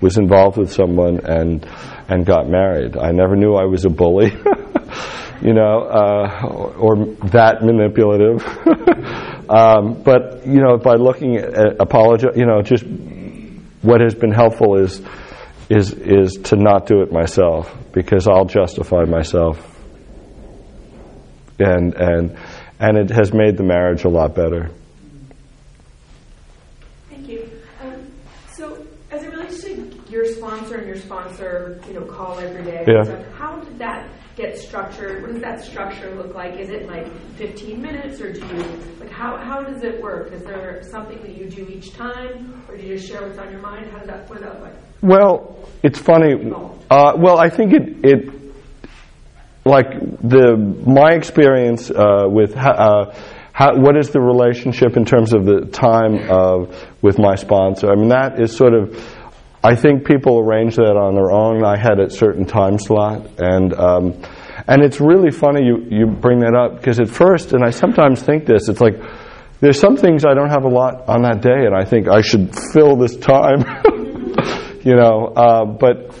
was 0.00 0.18
involved 0.18 0.58
with 0.58 0.72
someone 0.72 1.20
and 1.24 1.66
and 2.08 2.26
got 2.26 2.48
married. 2.48 2.96
I 2.96 3.12
never 3.12 3.36
knew 3.36 3.54
I 3.54 3.64
was 3.64 3.84
a 3.84 3.90
bully, 3.90 4.26
you 5.42 5.54
know, 5.54 5.80
uh, 5.80 6.46
or, 6.46 6.74
or 6.74 7.06
that 7.30 7.62
manipulative. 7.62 8.44
um, 9.48 10.02
but 10.02 10.46
you 10.46 10.60
know, 10.60 10.76
by 10.76 10.94
looking 10.94 11.36
at 11.36 11.80
apologize, 11.80 12.36
you 12.36 12.44
know, 12.44 12.60
just 12.60 12.84
what 13.82 14.00
has 14.00 14.14
been 14.14 14.32
helpful 14.32 14.76
is 14.76 15.00
is 15.70 15.92
is 15.92 16.32
to 16.44 16.56
not 16.56 16.86
do 16.86 17.00
it 17.00 17.10
myself 17.10 17.74
because 17.94 18.26
I'll 18.28 18.44
justify 18.44 19.04
myself, 19.04 19.56
and 21.58 21.94
and 21.94 22.36
and 22.80 22.98
it 22.98 23.10
has 23.10 23.32
made 23.32 23.56
the 23.56 23.62
marriage 23.62 24.04
a 24.04 24.08
lot 24.08 24.34
better. 24.34 24.70
Thank 27.08 27.28
you. 27.28 27.48
Um, 27.82 28.10
so, 28.52 28.84
as 29.10 29.22
it 29.22 29.30
relates 29.30 29.62
to 29.62 30.00
your 30.10 30.26
sponsor 30.26 30.76
and 30.78 30.86
your 30.86 30.98
sponsor, 30.98 31.80
you 31.86 31.94
know, 31.94 32.04
call 32.04 32.38
every 32.40 32.64
day, 32.64 32.84
Yeah. 32.86 33.04
stuff, 33.04 33.24
how 33.34 33.56
did 33.60 33.78
that 33.78 34.08
get 34.36 34.58
structured? 34.58 35.22
What 35.22 35.32
does 35.32 35.42
that 35.42 35.64
structure 35.64 36.14
look 36.14 36.34
like? 36.34 36.58
Is 36.58 36.70
it 36.70 36.86
like 36.86 37.06
15 37.36 37.80
minutes, 37.80 38.20
or 38.20 38.32
do 38.32 38.40
you 38.40 38.62
like 39.00 39.10
how 39.10 39.36
how 39.38 39.62
does 39.62 39.82
it 39.82 40.02
work? 40.02 40.32
Is 40.32 40.42
there 40.42 40.82
something 40.82 41.20
that 41.22 41.36
you 41.36 41.48
do 41.48 41.66
each 41.68 41.92
time, 41.92 42.62
or 42.68 42.76
do 42.76 42.82
you 42.82 42.96
just 42.96 43.08
share 43.08 43.26
what's 43.26 43.38
on 43.38 43.50
your 43.50 43.60
mind? 43.60 43.90
How 43.90 43.98
does 43.98 44.08
that 44.08 44.28
what 44.28 44.40
does 44.40 44.46
that 44.46 44.54
look 44.54 44.62
like? 44.62 44.74
Well, 45.02 45.68
it's 45.82 45.98
funny. 45.98 46.34
Uh, 46.90 47.12
well, 47.16 47.38
I 47.38 47.48
think 47.50 47.72
it, 47.72 48.04
it 48.04 48.34
like 49.64 49.86
the 50.20 50.56
my 50.86 51.12
experience 51.12 51.90
uh, 51.90 52.26
with 52.26 52.56
uh, 52.56 53.14
how, 53.52 53.78
what 53.78 53.96
is 53.96 54.10
the 54.10 54.20
relationship 54.20 54.96
in 54.96 55.04
terms 55.04 55.32
of 55.32 55.44
the 55.44 55.66
time 55.66 56.28
of 56.30 56.74
with 57.02 57.18
my 57.18 57.36
sponsor. 57.36 57.90
I 57.90 57.94
mean, 57.94 58.08
that 58.08 58.40
is 58.40 58.56
sort 58.56 58.74
of. 58.74 59.13
I 59.64 59.74
think 59.76 60.06
people 60.06 60.40
arrange 60.40 60.76
that 60.76 60.94
on 60.94 61.14
their 61.14 61.30
own. 61.30 61.64
I 61.64 61.78
had 61.78 61.98
a 61.98 62.10
certain 62.10 62.44
time 62.44 62.78
slot, 62.78 63.26
and 63.38 63.72
um, 63.72 64.22
and 64.68 64.82
it's 64.82 65.00
really 65.00 65.30
funny 65.30 65.64
you 65.64 65.78
you 65.88 66.06
bring 66.06 66.40
that 66.40 66.54
up 66.54 66.76
because 66.76 67.00
at 67.00 67.08
first, 67.08 67.54
and 67.54 67.64
I 67.64 67.70
sometimes 67.70 68.22
think 68.22 68.44
this, 68.44 68.68
it's 68.68 68.82
like 68.82 68.96
there's 69.60 69.80
some 69.80 69.96
things 69.96 70.26
I 70.26 70.34
don't 70.34 70.50
have 70.50 70.64
a 70.64 70.68
lot 70.68 71.08
on 71.08 71.22
that 71.22 71.40
day, 71.40 71.64
and 71.64 71.74
I 71.74 71.86
think 71.86 72.08
I 72.08 72.20
should 72.20 72.54
fill 72.74 72.96
this 72.96 73.16
time. 73.16 73.60
you 74.84 74.96
know, 74.96 75.32
uh, 75.34 75.64
but 75.64 76.14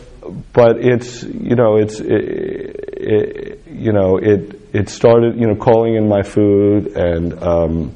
but 0.54 0.78
it's 0.78 1.22
you 1.22 1.54
know 1.54 1.76
it's 1.76 2.00
it, 2.00 2.08
it, 2.08 3.66
you 3.66 3.92
know 3.92 4.16
it 4.16 4.58
it 4.72 4.88
started 4.88 5.38
you 5.38 5.48
know 5.48 5.54
calling 5.56 5.96
in 5.96 6.08
my 6.08 6.22
food 6.22 6.96
and 6.96 7.42
um, 7.42 7.94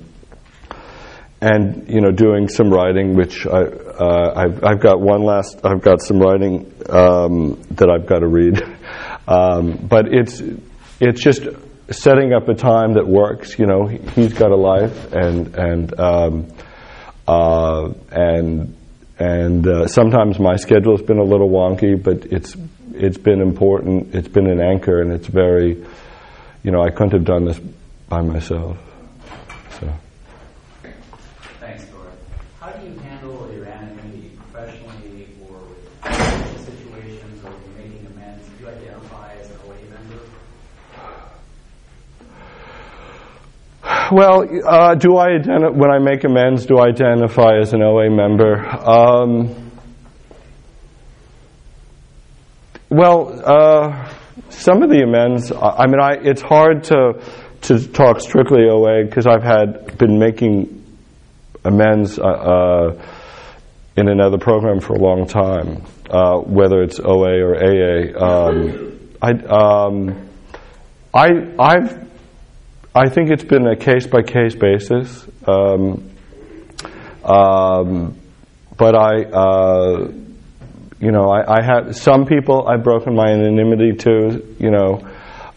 and 1.40 1.88
you 1.88 2.02
know 2.02 2.10
doing 2.10 2.48
some 2.48 2.68
writing, 2.68 3.16
which 3.16 3.46
I 3.46 3.62
uh, 3.98 4.32
I've 4.36 4.64
I've 4.64 4.80
got 4.80 5.00
one 5.00 5.22
last 5.22 5.60
I've 5.64 5.82
got 5.82 6.00
some 6.02 6.18
writing 6.18 6.72
um, 6.88 7.60
that 7.72 7.90
I've 7.90 8.06
got 8.06 8.20
to 8.20 8.28
read, 8.28 8.62
um, 9.28 9.86
but 9.88 10.12
it's 10.12 10.42
it's 11.00 11.22
just 11.22 11.42
setting 11.90 12.32
up 12.32 12.48
a 12.48 12.54
time 12.54 12.94
that 12.94 13.06
works. 13.06 13.58
You 13.58 13.66
know, 13.66 13.86
he's 13.86 14.32
got 14.32 14.50
a 14.50 14.56
life 14.56 15.12
and 15.12 15.54
and 15.54 16.00
um, 16.00 16.48
uh, 17.26 17.92
and 18.10 18.76
and 19.18 19.66
uh, 19.66 19.86
sometimes 19.88 20.38
my 20.38 20.56
schedule 20.56 20.96
has 20.96 21.04
been 21.04 21.18
a 21.18 21.24
little 21.24 21.50
wonky, 21.50 22.00
but 22.00 22.26
it's 22.32 22.56
it's 22.94 23.18
been 23.18 23.40
important. 23.40 24.14
It's 24.14 24.28
been 24.28 24.48
an 24.48 24.60
anchor, 24.60 25.00
and 25.00 25.12
it's 25.12 25.26
very, 25.26 25.84
you 26.62 26.70
know, 26.70 26.82
I 26.82 26.90
couldn't 26.90 27.12
have 27.12 27.24
done 27.24 27.44
this 27.44 27.60
by 28.08 28.22
myself. 28.22 28.78
So. 29.78 29.92
Thanks, 31.60 31.84
Thor. 31.84 32.10
How 32.60 32.70
do 32.70 32.86
you 32.86 32.98
handle 33.00 33.52
your 33.52 33.66
anonymity 33.66 34.38
professionally 34.50 35.28
or 35.48 35.58
with 35.58 36.64
situations 36.64 37.44
or 37.44 37.50
when 37.50 37.76
you're 37.76 37.90
making 37.90 38.06
amends? 38.06 38.46
Do 38.46 38.52
you 38.57 38.57
identify 38.68 39.34
as 39.34 39.50
an 39.50 39.56
OA 39.66 39.76
member? 39.90 40.20
Well, 44.10 44.42
uh, 44.66 44.94
do 44.94 45.16
I 45.16 45.28
identi- 45.38 45.74
when 45.74 45.90
I 45.90 45.98
make 45.98 46.24
amends? 46.24 46.66
Do 46.66 46.78
I 46.78 46.88
identify 46.88 47.58
as 47.60 47.72
an 47.72 47.82
OA 47.82 48.10
member? 48.10 48.56
Um, 48.66 49.70
well, 52.90 53.40
uh, 53.44 54.14
some 54.50 54.82
of 54.82 54.90
the 54.90 55.02
amends. 55.02 55.52
I 55.52 55.56
I 55.56 55.86
mean, 55.86 56.00
I, 56.00 56.12
it's 56.22 56.42
hard 56.42 56.84
to 56.84 57.22
to 57.62 57.88
talk 57.88 58.20
strictly 58.20 58.68
OA 58.70 59.04
because 59.04 59.26
I've 59.26 59.42
had 59.42 59.98
been 59.98 60.18
making 60.18 60.84
amends 61.64 62.18
uh, 62.18 62.22
uh, 62.22 63.02
in 63.98 64.08
another 64.08 64.38
program 64.38 64.80
for 64.80 64.94
a 64.94 64.98
long 64.98 65.26
time, 65.26 65.82
uh, 66.10 66.38
whether 66.38 66.82
it's 66.82 67.00
OA 67.00 67.40
or 67.42 67.56
AA. 67.56 68.14
Um, 68.16 69.10
I, 69.20 69.30
um, 69.32 70.28
I, 71.12 71.28
I've 71.58 72.08
I 72.94 73.08
think 73.08 73.30
it's 73.30 73.44
been 73.44 73.66
a 73.66 73.76
case 73.76 74.08
by 74.08 74.22
case 74.22 74.56
basis. 74.56 75.24
Um, 75.46 76.10
um, 77.22 78.18
but 78.76 78.96
I, 78.96 79.22
uh, 79.24 80.10
you 80.98 81.12
know, 81.12 81.28
I, 81.30 81.58
I 81.58 81.62
have 81.62 81.94
some 81.94 82.26
people 82.26 82.66
I've 82.66 82.82
broken 82.82 83.14
my 83.14 83.28
anonymity 83.28 83.92
to. 83.98 84.56
You 84.58 84.70
know, 84.70 85.08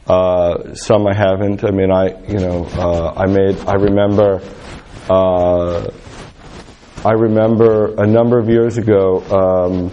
uh, 0.08 0.75
some 0.75 1.08
I 1.08 1.15
haven't. 1.15 1.63
I 1.63 1.71
mean, 1.71 1.91
I, 1.91 2.10
you 2.27 2.39
know, 2.39 2.65
uh, 2.65 3.13
I 3.15 3.25
made. 3.27 3.58
I 3.65 3.73
remember. 3.73 4.41
I 7.03 7.13
remember 7.13 7.95
a 7.95 8.05
number 8.05 8.37
of 8.37 8.47
years 8.47 8.77
ago. 8.77 9.21
Um, 9.31 9.91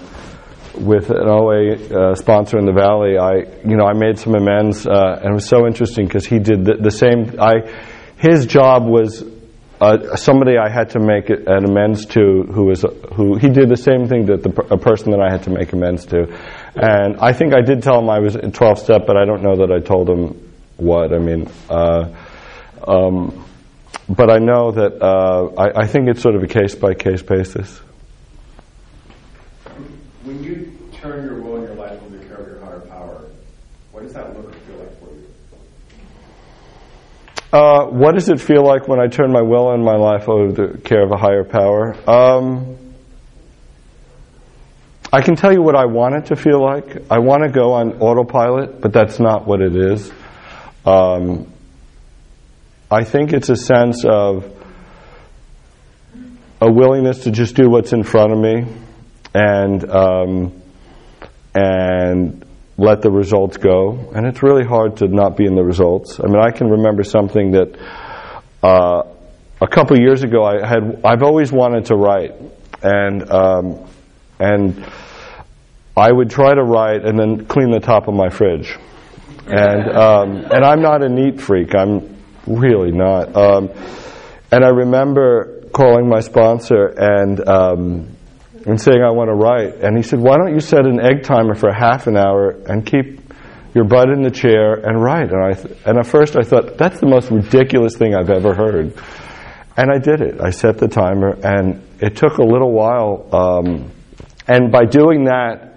with 0.74 1.10
an 1.10 1.28
OA 1.28 1.74
uh, 1.74 2.14
sponsor 2.14 2.56
in 2.56 2.64
the 2.64 2.72
Valley, 2.72 3.18
I, 3.18 3.38
you 3.68 3.76
know, 3.76 3.84
I 3.84 3.94
made 3.94 4.16
some 4.16 4.36
amends, 4.36 4.86
uh, 4.86 5.18
and 5.20 5.30
it 5.30 5.34
was 5.34 5.48
so 5.48 5.66
interesting 5.66 6.06
because 6.06 6.24
he 6.24 6.38
did 6.38 6.64
the, 6.64 6.74
the, 6.74 6.92
same. 6.92 7.34
I, 7.40 7.68
his 8.16 8.46
job 8.46 8.86
was 8.86 9.24
uh, 9.80 10.14
somebody 10.14 10.56
I 10.56 10.70
had 10.70 10.90
to 10.90 11.00
make 11.00 11.30
an 11.30 11.64
amends 11.64 12.06
to, 12.06 12.44
who 12.52 12.66
was 12.66 12.84
who 13.14 13.38
he 13.38 13.48
did 13.48 13.68
the 13.68 13.76
same 13.76 14.06
thing 14.06 14.26
that 14.26 14.44
the, 14.44 14.50
a 14.72 14.78
person 14.78 15.10
that 15.10 15.20
I 15.20 15.32
had 15.32 15.42
to 15.44 15.50
make 15.50 15.72
amends 15.72 16.06
to, 16.06 16.28
and 16.76 17.16
I 17.18 17.32
think 17.32 17.54
I 17.54 17.62
did 17.62 17.82
tell 17.82 17.98
him 17.98 18.08
I 18.08 18.20
was 18.20 18.36
in 18.36 18.52
12 18.52 18.78
step, 18.78 19.02
but 19.06 19.16
I 19.16 19.24
don't 19.24 19.42
know 19.42 19.56
that 19.56 19.72
I 19.72 19.80
told 19.80 20.08
him 20.08 20.52
what. 20.76 21.12
I 21.12 21.18
mean, 21.18 21.50
uh, 21.68 22.14
um, 22.86 23.47
but 24.08 24.30
I 24.30 24.38
know 24.38 24.72
that 24.72 25.02
uh, 25.02 25.50
I, 25.58 25.82
I 25.82 25.86
think 25.86 26.08
it's 26.08 26.22
sort 26.22 26.34
of 26.34 26.42
a 26.42 26.46
case 26.46 26.74
by 26.74 26.94
case 26.94 27.22
basis. 27.22 27.78
When 30.24 30.42
you 30.42 30.78
turn 30.92 31.24
your 31.24 31.40
will 31.42 31.56
and 31.56 31.64
your 31.64 31.74
life 31.74 32.00
over 32.02 32.18
to 32.18 32.24
care 32.26 32.36
of 32.36 32.46
your 32.48 32.60
higher 32.60 32.80
power, 32.80 33.26
what 33.92 34.02
does 34.02 34.14
that 34.14 34.34
look 34.36 34.48
or 34.48 34.58
feel 34.60 34.78
like 34.78 34.98
for 34.98 35.10
you? 35.14 35.26
Uh, 37.52 37.86
what 37.86 38.12
does 38.14 38.28
it 38.28 38.40
feel 38.40 38.64
like 38.64 38.88
when 38.88 38.98
I 38.98 39.08
turn 39.08 39.30
my 39.30 39.42
will 39.42 39.72
and 39.72 39.84
my 39.84 39.96
life 39.96 40.28
over 40.28 40.54
to 40.54 40.72
the 40.72 40.78
care 40.78 41.02
of 41.02 41.10
a 41.10 41.16
higher 41.16 41.44
power? 41.44 41.94
Um, 42.08 42.76
I 45.12 45.22
can 45.22 45.36
tell 45.36 45.52
you 45.52 45.62
what 45.62 45.74
I 45.74 45.86
want 45.86 46.14
it 46.16 46.26
to 46.26 46.36
feel 46.36 46.62
like. 46.62 47.10
I 47.10 47.18
want 47.18 47.42
to 47.42 47.48
go 47.50 47.72
on 47.72 48.00
autopilot, 48.00 48.80
but 48.80 48.92
that's 48.92 49.18
not 49.18 49.46
what 49.46 49.62
it 49.62 49.74
is. 49.74 50.10
Um, 50.84 51.50
I 52.90 53.04
think 53.04 53.34
it's 53.34 53.50
a 53.50 53.56
sense 53.56 54.06
of 54.06 54.50
a 56.58 56.72
willingness 56.72 57.24
to 57.24 57.30
just 57.30 57.54
do 57.54 57.68
what's 57.68 57.92
in 57.92 58.02
front 58.02 58.32
of 58.32 58.38
me 58.38 58.64
and 59.34 59.90
um, 59.90 60.62
and 61.54 62.46
let 62.78 63.02
the 63.02 63.10
results 63.10 63.58
go. 63.58 64.10
And 64.14 64.26
it's 64.26 64.42
really 64.42 64.64
hard 64.64 64.96
to 64.98 65.08
not 65.08 65.36
be 65.36 65.44
in 65.44 65.54
the 65.54 65.62
results. 65.62 66.18
I 66.18 66.28
mean, 66.28 66.40
I 66.40 66.50
can 66.50 66.70
remember 66.70 67.02
something 67.02 67.52
that 67.52 67.78
uh, 68.62 69.02
a 69.60 69.68
couple 69.68 69.98
years 69.98 70.22
ago 70.22 70.44
I 70.44 70.66
had. 70.66 71.02
I've 71.04 71.22
always 71.22 71.52
wanted 71.52 71.86
to 71.86 71.94
write, 71.94 72.32
and 72.82 73.30
um, 73.30 73.86
and 74.38 74.82
I 75.94 76.10
would 76.10 76.30
try 76.30 76.54
to 76.54 76.62
write 76.62 77.04
and 77.04 77.18
then 77.18 77.44
clean 77.44 77.70
the 77.70 77.80
top 77.80 78.08
of 78.08 78.14
my 78.14 78.30
fridge. 78.30 78.78
And 79.46 79.90
um, 79.94 80.36
and 80.50 80.64
I'm 80.64 80.80
not 80.80 81.02
a 81.02 81.08
neat 81.10 81.38
freak. 81.38 81.74
I'm 81.74 82.17
really 82.48 82.92
not. 82.92 83.36
Um, 83.36 83.70
and 84.50 84.64
I 84.64 84.68
remember 84.68 85.62
calling 85.72 86.08
my 86.08 86.20
sponsor 86.20 86.86
and 86.96 87.46
um, 87.48 88.16
and 88.66 88.80
saying 88.80 89.02
I 89.02 89.12
want 89.12 89.28
to 89.28 89.34
write. 89.34 89.76
And 89.84 89.96
he 89.96 90.02
said, 90.02 90.20
"Why 90.20 90.36
don't 90.36 90.54
you 90.54 90.60
set 90.60 90.86
an 90.86 91.00
egg 91.00 91.22
timer 91.22 91.54
for 91.54 91.72
half 91.72 92.06
an 92.06 92.16
hour 92.16 92.50
and 92.50 92.84
keep 92.84 93.20
your 93.74 93.84
butt 93.84 94.08
in 94.10 94.22
the 94.22 94.30
chair 94.30 94.74
and 94.74 95.02
write?" 95.02 95.30
And 95.30 95.44
I 95.44 95.52
th- 95.52 95.78
and 95.84 95.98
at 95.98 96.06
first 96.06 96.36
I 96.36 96.42
thought 96.42 96.78
that's 96.78 97.00
the 97.00 97.06
most 97.06 97.30
ridiculous 97.30 97.96
thing 97.96 98.14
I've 98.14 98.30
ever 98.30 98.54
heard. 98.54 98.94
And 99.76 99.92
I 99.92 99.98
did 99.98 100.20
it. 100.20 100.40
I 100.40 100.50
set 100.50 100.78
the 100.78 100.88
timer, 100.88 101.38
and 101.42 101.82
it 102.00 102.16
took 102.16 102.38
a 102.38 102.44
little 102.44 102.72
while. 102.72 103.28
Um, 103.32 103.92
and 104.48 104.72
by 104.72 104.84
doing 104.86 105.24
that 105.24 105.74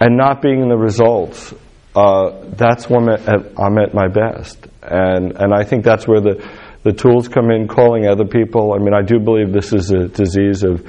and 0.00 0.16
not 0.16 0.40
being 0.40 0.62
in 0.62 0.68
the 0.68 0.78
results, 0.78 1.52
uh, 1.94 2.30
that's 2.56 2.88
when 2.88 3.08
I'm 3.08 3.08
at, 3.08 3.60
I'm 3.60 3.78
at 3.78 3.92
my 3.92 4.08
best. 4.08 4.66
And 4.84 5.32
and 5.32 5.54
I 5.54 5.64
think 5.64 5.84
that's 5.84 6.06
where 6.06 6.20
the 6.20 6.46
the 6.82 6.92
tools 6.92 7.28
come 7.28 7.50
in, 7.50 7.66
calling 7.68 8.06
other 8.06 8.26
people. 8.26 8.74
I 8.74 8.78
mean, 8.78 8.94
I 8.94 9.02
do 9.02 9.18
believe 9.18 9.52
this 9.52 9.72
is 9.72 9.90
a 9.90 10.08
disease 10.08 10.62
of 10.62 10.86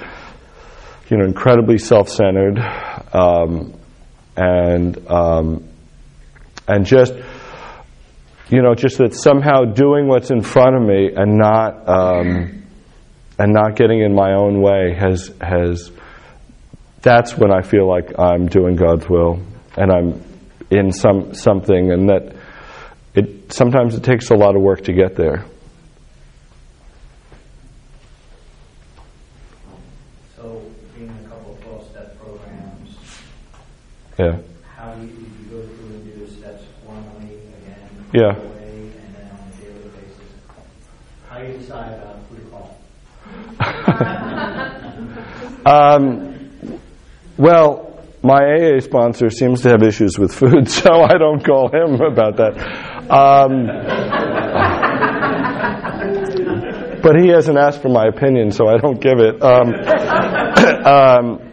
you 1.10 1.18
know, 1.18 1.26
incredibly 1.26 1.78
self-centered, 1.78 2.60
um, 3.14 3.74
and 4.36 5.08
um, 5.10 5.64
and 6.68 6.86
just 6.86 7.14
you 8.50 8.62
know, 8.62 8.76
just 8.76 8.98
that 9.00 9.14
somehow 9.14 9.64
doing 9.64 10.08
what's 10.08 10.30
in 10.30 10.42
front 10.42 10.76
of 10.76 10.82
me 10.84 11.12
and 11.16 11.38
not 11.38 11.88
um, 11.88 12.64
and 13.40 13.54
not 13.54 13.76
getting 13.76 14.02
in 14.02 14.14
my 14.14 14.34
own 14.34 14.62
way 14.62 14.94
has 14.98 15.32
has 15.42 15.92
that's 17.02 17.38
when 17.38 17.52
I 17.52 17.62
feel 17.62 17.88
like 17.88 18.18
I'm 18.18 18.48
doing 18.48 18.76
God's 18.76 19.08
will 19.08 19.40
and 19.78 19.92
I'm 19.92 20.24
in 20.70 20.92
some 20.92 21.34
something, 21.34 21.92
and 21.92 22.10
that 22.10 22.36
it 23.46 23.54
sometimes 23.54 23.96
it 23.96 24.04
takes 24.04 24.30
a 24.30 24.36
lot 24.36 24.56
of 24.56 24.62
work 24.62 24.84
to 24.86 24.94
get 24.94 25.16
there. 25.16 25.46
So, 30.36 30.62
being 30.96 31.10
in 31.10 31.26
a 31.26 31.30
couple 31.30 31.54
of 31.54 31.60
12-step 31.62 32.20
programs, 32.20 32.98
Yeah. 34.18 34.38
how 34.76 34.94
do 34.96 35.02
you, 35.06 35.10
you 35.10 35.46
go 35.50 35.62
through 35.68 35.96
and 35.96 36.04
do 36.14 36.26
the 36.26 36.32
steps 36.32 36.64
formally 36.86 37.36
again? 37.36 37.90
Yeah. 38.14 38.36
away, 38.36 38.92
And 38.98 39.16
then 39.16 39.30
on 39.32 39.38
a 39.48 39.62
daily 39.62 39.90
basis? 39.90 40.32
How 41.30 41.40
do 41.40 41.46
you 41.48 41.58
decide 41.58 41.94
about 41.94 42.18
who 42.30 42.36
to 42.38 42.46
call? 42.50 42.78
Um, 45.68 46.80
well, 47.38 48.00
my 48.22 48.36
AA 48.44 48.80
sponsor 48.82 49.32
seems 49.32 49.62
to 49.64 49.70
have 49.70 49.82
issues 49.82 50.20
with 50.20 50.32
food, 50.32 50.70
so 50.70 51.02
I 51.02 51.18
don't 51.18 51.44
call 51.44 51.70
him 51.70 52.02
about 52.02 52.38
that. 52.38 52.95
Um, 53.10 53.68
but 57.02 57.20
he 57.20 57.28
hasn't 57.28 57.58
asked 57.58 57.82
for 57.82 57.90
my 57.90 58.08
opinion, 58.08 58.52
so 58.52 58.68
I 58.68 58.78
don't 58.78 59.00
give 59.00 59.20
it. 59.20 59.42
Um, 59.44 59.74
um, 60.86 61.46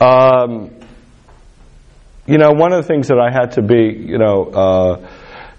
um, 0.00 0.70
you 2.26 2.38
know, 2.38 2.50
one 2.52 2.72
of 2.72 2.82
the 2.82 2.88
things 2.88 3.08
that 3.08 3.18
I 3.18 3.30
had 3.30 3.52
to 3.52 3.62
be, 3.62 3.94
you 3.96 4.18
know, 4.18 4.44
uh, 4.44 5.08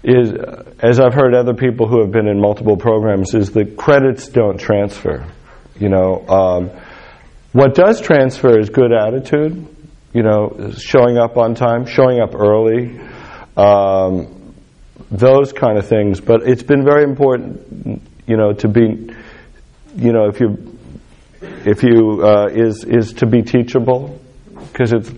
is, 0.04 0.32
as 0.80 1.00
I've 1.00 1.14
heard 1.14 1.34
other 1.34 1.54
people 1.54 1.88
who 1.88 2.02
have 2.02 2.10
been 2.12 2.28
in 2.28 2.40
multiple 2.40 2.76
programs, 2.76 3.34
is 3.34 3.50
the 3.50 3.64
credits 3.64 4.28
don't 4.28 4.58
transfer. 4.58 5.26
You 5.78 5.88
know, 5.88 6.26
um, 6.28 6.70
what 7.52 7.74
does 7.74 8.00
transfer 8.00 8.58
is 8.58 8.68
good 8.68 8.92
attitude. 8.92 9.74
You 10.12 10.22
know, 10.22 10.72
showing 10.76 11.18
up 11.18 11.36
on 11.36 11.54
time, 11.54 11.86
showing 11.86 12.20
up 12.20 12.34
early, 12.34 13.00
um, 13.56 14.37
those 15.10 15.52
kind 15.52 15.78
of 15.78 15.86
things. 15.86 16.20
But 16.20 16.42
it's 16.48 16.62
been 16.62 16.84
very 16.84 17.04
important, 17.04 18.02
you 18.26 18.36
know, 18.36 18.52
to 18.52 18.68
be, 18.68 19.14
you 19.96 20.12
know, 20.12 20.28
if 20.28 20.40
you, 20.40 20.78
if 21.40 21.82
you 21.82 22.22
uh, 22.24 22.48
is 22.50 22.84
is 22.84 23.12
to 23.14 23.26
be 23.26 23.42
teachable, 23.42 24.20
because 24.72 24.92
it's, 24.92 25.10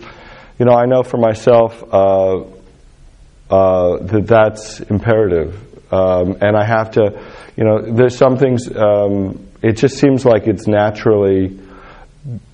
you 0.59 0.67
know, 0.67 0.75
I 0.75 0.87
know 0.87 1.03
for 1.03 1.17
myself 1.17 1.83
uh, 1.93 2.43
uh, 3.51 3.99
that 3.99 4.27
that's 4.27 4.81
imperative, 4.81 5.57
um, 5.93 6.37
and 6.41 6.57
I 6.57 6.65
have 6.65 6.93
to, 6.93 7.25
you 7.57 7.65
know, 7.65 7.81
there's 7.83 8.17
some 8.17 8.37
things. 8.37 8.69
Um, 8.75 9.49
it 9.63 9.77
just 9.77 9.99
seems 9.99 10.25
like 10.25 10.47
it's 10.47 10.67
naturally. 10.67 11.59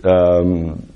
Um, 0.04 0.88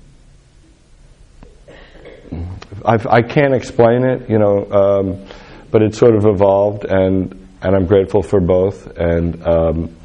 I've, 2.84 3.06
I 3.06 3.22
can't 3.22 3.54
explain 3.54 4.04
it, 4.04 4.30
you 4.30 4.38
know, 4.38 4.70
um, 4.70 5.26
but 5.70 5.82
it's 5.82 5.98
sort 5.98 6.14
of 6.16 6.26
evolved, 6.26 6.84
and 6.84 7.32
and 7.62 7.76
I'm 7.76 7.86
grateful 7.86 8.22
for 8.22 8.40
both, 8.40 8.86
and 8.96 9.46
um, 9.46 9.96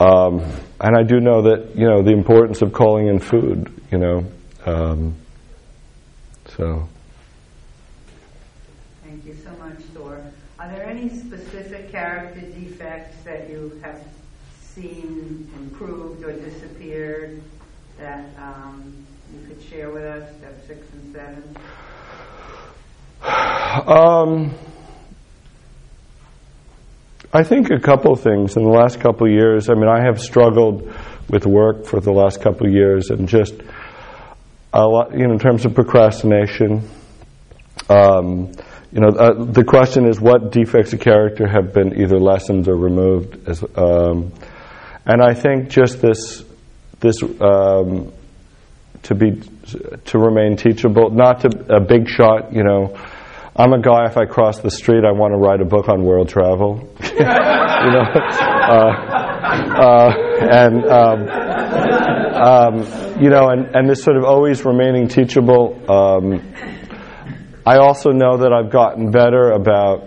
um, 0.00 0.40
and 0.80 0.96
I 0.96 1.02
do 1.02 1.20
know 1.20 1.42
that 1.42 1.76
you 1.76 1.88
know 1.88 2.02
the 2.02 2.12
importance 2.12 2.62
of 2.62 2.72
calling 2.72 3.08
in 3.08 3.18
food, 3.18 3.72
you 3.90 3.98
know, 3.98 4.24
um, 4.66 5.14
so. 6.56 6.88
Thank 9.04 9.24
you 9.24 9.34
so 9.34 9.50
much, 9.58 9.78
Thor. 9.94 10.22
Are 10.58 10.68
there 10.70 10.86
any 10.86 11.08
specific 11.08 11.90
character 11.90 12.40
defects 12.40 13.22
that 13.24 13.48
you 13.48 13.80
have 13.82 14.02
seen 14.60 15.50
improved 15.56 16.24
or 16.24 16.32
disappeared 16.32 17.42
that 17.98 18.24
um, 18.38 18.94
you 19.32 19.46
could 19.48 19.62
share 19.62 19.90
with 19.90 20.04
us, 20.04 20.36
step 20.38 20.66
six 20.66 20.86
and 20.92 21.14
seven? 21.14 21.56
Um, 23.86 24.54
I 27.38 27.44
think 27.44 27.70
a 27.70 27.78
couple 27.78 28.12
of 28.12 28.20
things 28.20 28.56
in 28.56 28.64
the 28.64 28.68
last 28.68 28.98
couple 28.98 29.28
of 29.28 29.32
years. 29.32 29.70
I 29.70 29.74
mean, 29.74 29.86
I 29.88 30.02
have 30.04 30.20
struggled 30.20 30.92
with 31.30 31.46
work 31.46 31.84
for 31.84 32.00
the 32.00 32.10
last 32.10 32.40
couple 32.40 32.66
of 32.66 32.72
years, 32.72 33.10
and 33.10 33.28
just 33.28 33.54
a 34.72 34.84
lot, 34.84 35.12
you 35.16 35.24
know, 35.24 35.34
in 35.34 35.38
terms 35.38 35.64
of 35.64 35.72
procrastination. 35.72 36.82
Um, 37.88 38.50
you 38.90 39.00
know, 39.00 39.10
uh, 39.10 39.44
the 39.44 39.62
question 39.62 40.08
is, 40.08 40.20
what 40.20 40.50
defects 40.50 40.92
of 40.94 40.98
character 40.98 41.46
have 41.46 41.72
been 41.72 42.02
either 42.02 42.18
lessened 42.18 42.66
or 42.66 42.74
removed? 42.74 43.48
As, 43.48 43.62
um, 43.76 44.32
and 45.06 45.22
I 45.22 45.32
think 45.32 45.68
just 45.68 46.02
this, 46.02 46.42
this 46.98 47.22
um, 47.22 48.12
to 49.04 49.14
be, 49.14 49.40
to 50.06 50.18
remain 50.18 50.56
teachable, 50.56 51.10
not 51.10 51.42
to 51.42 51.76
a 51.76 51.78
big 51.78 52.08
shot. 52.08 52.52
You 52.52 52.64
know, 52.64 52.98
I'm 53.58 53.72
a 53.72 53.80
guy. 53.80 54.06
If 54.06 54.16
I 54.16 54.24
cross 54.24 54.60
the 54.60 54.70
street, 54.70 55.04
I 55.04 55.10
want 55.10 55.32
to 55.32 55.36
write 55.36 55.60
a 55.60 55.64
book 55.64 55.88
on 55.88 56.04
world 56.04 56.28
travel. 56.28 56.78
you 57.02 57.18
know, 57.18 58.04
uh, 58.62 58.92
uh, 59.74 60.12
and 60.48 60.86
um, 60.86 61.28
um, 62.38 63.20
you 63.20 63.30
know, 63.30 63.48
and, 63.48 63.74
and 63.74 63.90
this 63.90 64.04
sort 64.04 64.16
of 64.16 64.22
always 64.22 64.64
remaining 64.64 65.08
teachable. 65.08 65.74
Um, 65.90 66.54
I 67.66 67.78
also 67.78 68.12
know 68.12 68.36
that 68.36 68.52
I've 68.52 68.70
gotten 68.70 69.10
better 69.10 69.50
about 69.50 70.04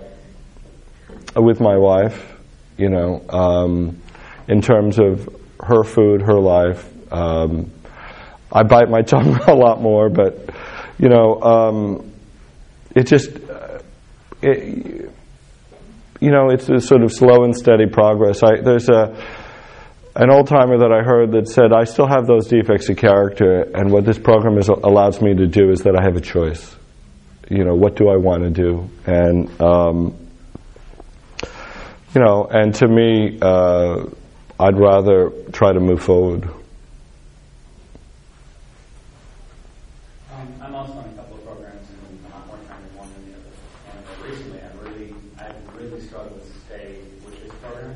with 1.36 1.60
my 1.60 1.76
wife. 1.78 2.38
You 2.78 2.90
know, 2.90 3.22
um, 3.28 4.02
in 4.48 4.62
terms 4.62 4.98
of 4.98 5.28
her 5.60 5.84
food, 5.84 6.22
her 6.22 6.40
life. 6.40 6.88
Um, 7.12 7.70
I 8.50 8.64
bite 8.64 8.90
my 8.90 9.02
tongue 9.02 9.36
a 9.48 9.54
lot 9.54 9.82
more, 9.82 10.10
but 10.10 10.50
you 10.98 11.10
know, 11.10 11.42
um, 11.42 12.11
it 12.96 13.08
just 13.08 13.30
uh, 13.50 13.80
it, 14.42 15.12
you 16.20 16.32
know, 16.32 16.50
it's 16.50 16.70
a 16.70 16.80
sort 16.80 17.04
of 17.04 17.12
slow 17.12 17.44
and 17.44 17.56
steady 17.56 17.88
progress. 17.88 18.44
I, 18.44 18.62
there's 18.62 18.90
a 18.90 19.16
an 20.16 20.30
old 20.30 20.48
timer 20.48 20.78
that 20.80 20.92
I 20.92 21.04
heard 21.04 21.32
that 21.32 21.48
said, 21.48 21.72
I 21.72 21.86
still 21.86 22.08
have 22.08 22.28
those 22.28 22.48
defects 22.48 22.90
of 22.90 22.98
character, 22.98 23.62
and 23.74 23.92
what 23.92 24.04
this 24.06 24.20
program 24.20 24.58
is, 24.58 24.68
allows 24.68 25.22
me 25.22 25.34
to 25.36 25.48
do 25.48 25.70
is 25.72 25.84
that 25.84 25.96
I 25.98 26.04
have 26.04 26.18
a 26.18 26.22
choice. 26.22 26.76
You 27.50 27.64
know, 27.64 27.76
what 27.76 27.96
do 27.96 28.10
I 28.10 28.18
want 28.18 28.44
to 28.44 28.50
do? 28.50 28.90
And, 29.06 29.50
um, 29.62 30.18
you 32.14 32.22
know, 32.22 32.46
and 32.50 32.76
to 32.76 32.88
me, 32.88 33.40
uh, 33.42 34.06
I'd 34.60 34.78
rather 34.78 35.32
try 35.54 35.72
to 35.72 35.80
move 35.80 36.04
forward. 36.04 36.44
Um, 40.34 40.54
I'm 40.62 40.76
also 40.76 40.94
on 40.94 41.06
a 41.06 41.14
couple 41.14 41.38
of 41.38 41.46
programs, 41.46 41.88
and 41.90 42.00
I'm 42.26 42.32
not 42.32 42.48
more 42.48 42.58
trying 42.68 42.84
to 42.84 42.98
one 42.98 43.10
than 43.14 43.32
the 43.32 43.38
other. 43.40 43.54
And 43.92 44.30
recently, 44.30 44.60
I've 44.60 44.80
really, 44.82 45.16
I've 45.40 45.76
really 45.76 46.02
struggled 46.02 46.42
to 46.42 46.60
stay 46.68 47.00
with 47.26 47.42
this 47.44 47.54
program. 47.64 47.96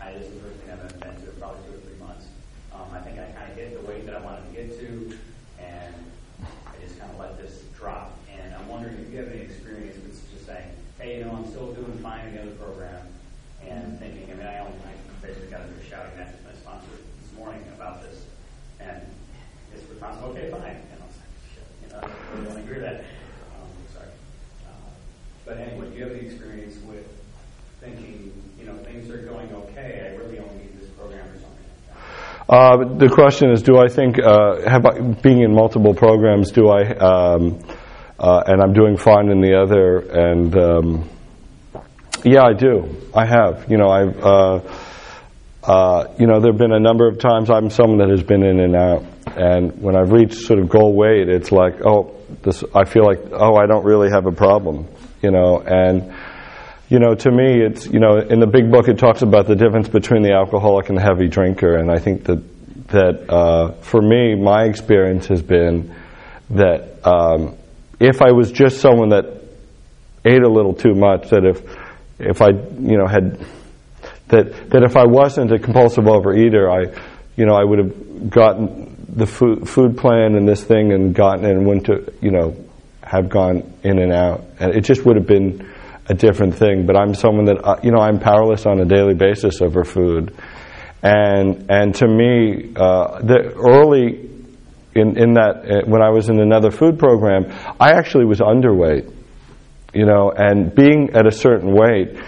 I 0.00 0.12
this 0.12 0.26
is 0.26 0.34
the 0.34 0.40
first 0.40 0.58
thing 0.60 0.70
I've 0.70 1.00
been 1.00 1.14
to 1.26 1.30
probably 1.38 1.62
two 1.68 1.76
or 1.76 1.80
three 1.86 1.98
months. 1.98 2.26
Um, 2.74 2.88
I 2.92 3.00
think 3.00 3.18
I 3.18 3.30
kind 3.32 3.50
of 3.52 3.56
hit 3.56 3.80
the 3.80 3.86
weight 3.86 4.06
that 4.06 4.16
I 4.16 4.20
wanted 4.20 4.46
to 4.48 4.52
get 4.54 4.78
to, 4.80 5.18
and 5.60 5.94
I 6.42 6.74
just 6.82 6.98
kind 6.98 7.12
of 7.12 7.18
let 7.18 7.36
this 7.38 7.62
drop. 7.76 8.16
And 8.32 8.54
I'm 8.54 8.68
wondering 8.68 8.96
if 8.98 9.12
you 9.12 9.18
have 9.18 9.28
any 9.28 9.42
experience 9.42 9.96
with 9.96 10.14
just 10.32 10.46
saying, 10.46 10.70
hey, 10.98 11.18
you 11.18 11.24
know, 11.24 11.32
I'm 11.32 11.46
still 11.50 11.72
doing 11.74 11.98
fine 11.98 12.28
in 12.28 12.34
the 12.36 12.42
other 12.42 12.52
program, 12.52 13.02
and 13.66 13.98
thinking, 13.98 14.30
I 14.30 14.34
mean, 14.34 14.46
I 14.46 14.58
only, 14.60 14.78
I 14.86 15.26
basically 15.26 15.50
got 15.50 15.62
into 15.62 15.82
shouting 15.84 16.18
at 16.20 16.38
my 16.44 16.52
sponsor 16.52 16.88
this 17.20 17.32
morning 17.36 17.62
about 17.74 18.02
this, 18.02 18.22
and 18.80 19.02
his 19.74 19.82
response, 19.90 20.22
okay, 20.22 20.50
fine. 20.50 20.78
And 20.78 21.02
I 21.02 21.06
was 21.06 21.18
like, 21.18 21.34
shit, 21.52 21.66
you 21.82 21.88
know, 21.90 21.98
I 22.00 22.34
really 22.34 22.46
don't 22.46 22.58
agree 22.62 22.78
with 22.78 22.86
that. 22.86 23.00
Um, 23.58 23.68
sorry. 23.92 24.08
Uh, 24.64 24.90
but 25.44 25.58
anyway, 25.58 25.90
do 25.90 25.96
you 25.96 26.04
have 26.04 26.12
any 26.16 26.26
experience 26.26 26.78
with 26.86 27.06
thinking, 27.80 28.32
you 28.58 28.64
know, 28.66 28.76
things 28.84 29.10
are 29.10 29.18
going 29.18 29.52
okay, 29.52 30.06
I 30.06 30.16
really 30.16 30.38
only 30.38 30.62
need 30.62 30.80
this 30.80 30.88
program 30.90 31.26
or 31.26 31.38
something 31.38 31.66
like 31.66 31.96
that? 31.96 32.37
Uh, 32.48 32.96
the 32.96 33.10
question 33.10 33.50
is, 33.50 33.62
do 33.62 33.76
I 33.76 33.88
think, 33.88 34.18
uh, 34.18 34.56
I, 34.66 35.00
being 35.20 35.42
in 35.42 35.54
multiple 35.54 35.92
programs, 35.92 36.50
do 36.50 36.68
I, 36.70 36.82
um, 36.96 37.58
uh, 38.18 38.42
and 38.46 38.62
I'm 38.62 38.72
doing 38.72 38.96
fine 38.96 39.30
in 39.30 39.42
the 39.42 39.60
other, 39.60 39.98
and 39.98 40.56
um, 40.56 41.10
yeah, 42.24 42.44
I 42.44 42.54
do. 42.54 42.96
I 43.14 43.26
have. 43.26 43.70
You 43.70 43.76
know, 43.76 43.90
I've, 43.90 44.24
uh, 44.24 44.60
uh, 45.62 46.14
you 46.18 46.26
know, 46.26 46.40
there 46.40 46.52
have 46.52 46.58
been 46.58 46.72
a 46.72 46.80
number 46.80 47.06
of 47.06 47.18
times 47.18 47.50
I'm 47.50 47.68
someone 47.68 47.98
that 47.98 48.08
has 48.08 48.22
been 48.22 48.42
in 48.42 48.60
and 48.60 48.74
out, 48.74 49.04
and 49.36 49.82
when 49.82 49.94
I've 49.94 50.10
reached 50.10 50.38
sort 50.38 50.58
of 50.58 50.70
goal 50.70 50.96
weight, 50.96 51.28
it's 51.28 51.52
like, 51.52 51.84
oh, 51.84 52.16
this, 52.42 52.64
I 52.74 52.86
feel 52.86 53.04
like, 53.04 53.18
oh, 53.30 53.56
I 53.56 53.66
don't 53.66 53.84
really 53.84 54.08
have 54.10 54.24
a 54.24 54.32
problem, 54.32 54.88
you 55.20 55.30
know, 55.30 55.60
and 55.60 56.14
you 56.88 56.98
know, 56.98 57.14
to 57.14 57.30
me, 57.30 57.60
it's, 57.60 57.86
you 57.86 58.00
know, 58.00 58.18
in 58.18 58.40
the 58.40 58.46
big 58.46 58.70
book 58.70 58.88
it 58.88 58.98
talks 58.98 59.22
about 59.22 59.46
the 59.46 59.54
difference 59.54 59.88
between 59.88 60.22
the 60.22 60.32
alcoholic 60.32 60.88
and 60.88 60.96
the 60.96 61.02
heavy 61.02 61.28
drinker, 61.28 61.76
and 61.76 61.90
I 61.90 61.98
think 61.98 62.24
that, 62.24 62.88
that 62.88 63.30
uh, 63.30 63.72
for 63.82 64.00
me, 64.00 64.34
my 64.34 64.64
experience 64.64 65.26
has 65.26 65.42
been 65.42 65.94
that 66.50 67.06
um, 67.06 67.56
if 68.00 68.22
I 68.22 68.32
was 68.32 68.50
just 68.50 68.80
someone 68.80 69.10
that 69.10 69.26
ate 70.24 70.42
a 70.42 70.48
little 70.48 70.72
too 70.72 70.94
much, 70.94 71.28
that 71.30 71.44
if, 71.44 71.62
if 72.18 72.40
I, 72.40 72.48
you 72.48 72.96
know, 72.96 73.06
had, 73.06 73.38
that, 74.28 74.70
that 74.70 74.82
if 74.82 74.96
I 74.96 75.04
wasn't 75.04 75.52
a 75.52 75.58
compulsive 75.58 76.04
overeater, 76.04 76.70
I, 76.70 76.98
you 77.36 77.44
know, 77.44 77.54
I 77.54 77.64
would 77.64 77.78
have 77.78 78.30
gotten 78.30 78.96
the 79.08 79.26
food, 79.26 79.68
food 79.68 79.98
plan 79.98 80.36
and 80.36 80.48
this 80.48 80.62
thing 80.64 80.92
and 80.92 81.14
gotten 81.14 81.44
it 81.44 81.50
and 81.50 81.66
went 81.66 81.86
to, 81.86 82.12
you 82.22 82.30
know, 82.30 82.56
have 83.02 83.28
gone 83.28 83.74
in 83.82 83.98
and 83.98 84.12
out. 84.12 84.44
And 84.58 84.74
it 84.74 84.84
just 84.84 85.04
would 85.04 85.16
have 85.16 85.26
been 85.26 85.70
a 86.08 86.14
different 86.14 86.54
thing. 86.54 86.86
But 86.86 86.96
I'm 86.96 87.14
someone 87.14 87.46
that, 87.46 87.64
uh, 87.64 87.80
you 87.82 87.90
know, 87.90 88.00
I'm 88.00 88.18
powerless 88.18 88.66
on 88.66 88.80
a 88.80 88.84
daily 88.84 89.14
basis 89.14 89.60
over 89.60 89.84
food. 89.84 90.34
And, 91.02 91.70
and 91.70 91.94
to 91.96 92.08
me, 92.08 92.72
uh, 92.74 93.20
the 93.20 93.52
early 93.54 94.28
in, 94.94 95.16
in 95.16 95.34
that, 95.34 95.64
uh, 95.64 95.86
when 95.86 96.02
I 96.02 96.10
was 96.10 96.28
in 96.28 96.40
another 96.40 96.70
food 96.70 96.98
program, 96.98 97.52
I 97.78 97.92
actually 97.92 98.24
was 98.24 98.40
underweight, 98.40 99.12
you 99.94 100.06
know, 100.06 100.32
and 100.34 100.74
being 100.74 101.10
at 101.14 101.26
a 101.26 101.30
certain 101.30 101.74
weight 101.74 102.18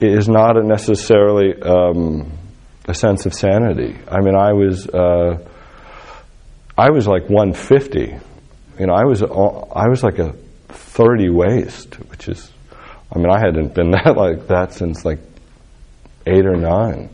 is 0.00 0.28
not 0.28 0.54
necessarily 0.64 1.60
um, 1.62 2.30
a 2.86 2.94
sense 2.94 3.26
of 3.26 3.34
sanity. 3.34 3.96
I 4.08 4.20
mean, 4.20 4.36
I 4.36 4.52
was, 4.52 4.86
uh, 4.88 5.38
I 6.76 6.90
was 6.90 7.06
like 7.06 7.28
150. 7.28 8.18
You 8.78 8.86
know, 8.86 8.94
I 8.94 9.04
was, 9.04 9.22
I 9.22 9.88
was 9.88 10.02
like 10.02 10.18
a 10.18 10.32
30 10.68 11.30
waist, 11.30 11.94
which 12.10 12.28
is, 12.28 12.50
I 13.14 13.18
mean, 13.18 13.30
I 13.30 13.38
hadn't 13.38 13.74
been 13.74 13.90
that 13.92 14.16
like 14.16 14.48
that 14.48 14.72
since 14.72 15.04
like 15.04 15.20
eight 16.26 16.46
or 16.46 16.56
nine. 16.56 17.10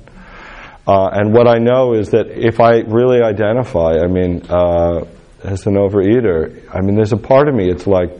Uh, 0.86 1.08
and 1.12 1.32
what 1.32 1.46
I 1.46 1.58
know 1.58 1.94
is 1.94 2.10
that 2.10 2.26
if 2.28 2.58
I 2.58 2.78
really 2.80 3.22
identify, 3.22 3.98
I 3.98 4.06
mean, 4.06 4.42
uh, 4.48 5.04
as 5.44 5.66
an 5.66 5.74
overeater, 5.74 6.68
I 6.74 6.80
mean, 6.80 6.96
there's 6.96 7.12
a 7.12 7.16
part 7.16 7.48
of 7.48 7.54
me, 7.54 7.70
it's 7.70 7.86
like, 7.86 8.10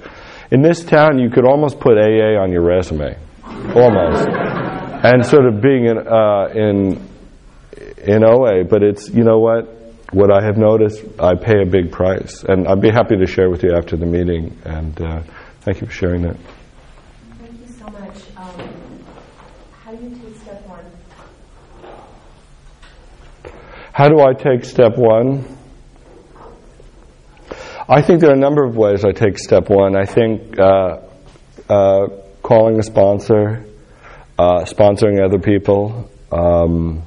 in 0.50 0.62
this 0.62 0.84
town, 0.84 1.18
you 1.18 1.30
could 1.30 1.44
almost 1.44 1.80
put 1.80 1.96
AA 1.96 2.40
on 2.40 2.52
your 2.52 2.62
resume. 2.62 3.16
Almost. 3.44 4.28
and 4.28 5.24
sort 5.24 5.46
of 5.46 5.60
being 5.62 5.86
in, 5.86 5.98
uh, 5.98 6.48
in, 6.54 7.08
in 7.98 8.24
OA, 8.24 8.64
but 8.64 8.82
it's, 8.82 9.08
you 9.08 9.24
know 9.24 9.38
what? 9.38 9.76
What 10.12 10.30
I 10.32 10.44
have 10.44 10.56
noticed, 10.56 11.04
I 11.20 11.34
pay 11.36 11.62
a 11.62 11.66
big 11.66 11.92
price. 11.92 12.42
And 12.42 12.66
I'd 12.66 12.80
be 12.80 12.90
happy 12.90 13.16
to 13.16 13.26
share 13.26 13.48
with 13.48 13.62
you 13.62 13.74
after 13.76 13.96
the 13.96 14.06
meeting. 14.06 14.58
And 14.64 15.00
uh, 15.00 15.22
thank 15.60 15.80
you 15.80 15.86
for 15.86 15.92
sharing 15.92 16.22
that. 16.22 16.36
Thank 17.38 17.60
you 17.60 17.72
so 17.72 17.84
much. 17.86 18.16
Um, 18.36 19.04
how 19.84 19.94
do 19.94 20.04
you 20.04 20.16
take 20.16 20.36
step 20.36 20.66
one? 20.66 20.84
How 23.93 24.09
do 24.09 24.20
I 24.20 24.34
take 24.34 24.64
step 24.64 24.97
one? 24.97 25.45
I 27.88 28.03
think 28.03 28.20
there 28.20 28.30
are 28.30 28.34
a 28.34 28.38
number 28.38 28.64
of 28.64 28.76
ways 28.76 29.05
I 29.05 29.11
take 29.11 29.36
step 29.36 29.68
one. 29.68 29.97
I 29.97 30.05
think 30.05 30.57
uh, 30.59 31.01
uh, 31.68 32.07
calling 32.41 32.78
a 32.78 32.84
sponsor, 32.84 33.66
uh, 34.38 34.62
sponsoring 34.62 35.20
other 35.20 35.41
people. 35.41 36.09
Um, 36.30 37.03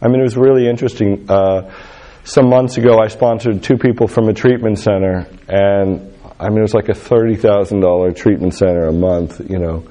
I 0.00 0.06
mean, 0.06 0.20
it 0.20 0.22
was 0.22 0.36
really 0.36 0.68
interesting. 0.68 1.28
Uh, 1.28 1.74
some 2.22 2.48
months 2.48 2.76
ago, 2.76 3.00
I 3.00 3.08
sponsored 3.08 3.62
two 3.64 3.78
people 3.78 4.06
from 4.06 4.28
a 4.28 4.32
treatment 4.32 4.78
center, 4.78 5.26
and 5.48 6.14
I 6.38 6.50
mean, 6.50 6.58
it 6.58 6.62
was 6.62 6.74
like 6.74 6.88
a 6.88 6.94
thirty 6.94 7.34
thousand 7.34 7.80
dollar 7.80 8.12
treatment 8.12 8.54
center 8.54 8.86
a 8.86 8.92
month, 8.92 9.40
you 9.50 9.58
know. 9.58 9.84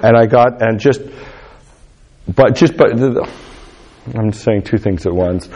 And 0.00 0.16
I 0.16 0.26
got 0.26 0.62
and 0.62 0.78
just, 0.78 1.00
but 2.32 2.54
just 2.54 2.76
but 2.76 2.96
the, 2.96 3.28
I'm 4.16 4.32
saying 4.32 4.62
two 4.62 4.78
things 4.78 5.06
at 5.06 5.12
once. 5.12 5.48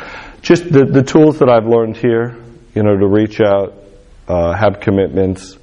Just 0.42 0.64
the 0.64 0.84
the 0.84 1.02
tools 1.02 1.38
that 1.38 1.48
I've 1.48 1.66
learned 1.66 1.96
here, 1.96 2.36
you 2.74 2.82
know, 2.82 2.96
to 2.96 3.06
reach 3.06 3.40
out, 3.40 3.74
uh, 4.28 4.54
have 4.54 4.80
commitments. 4.80 5.56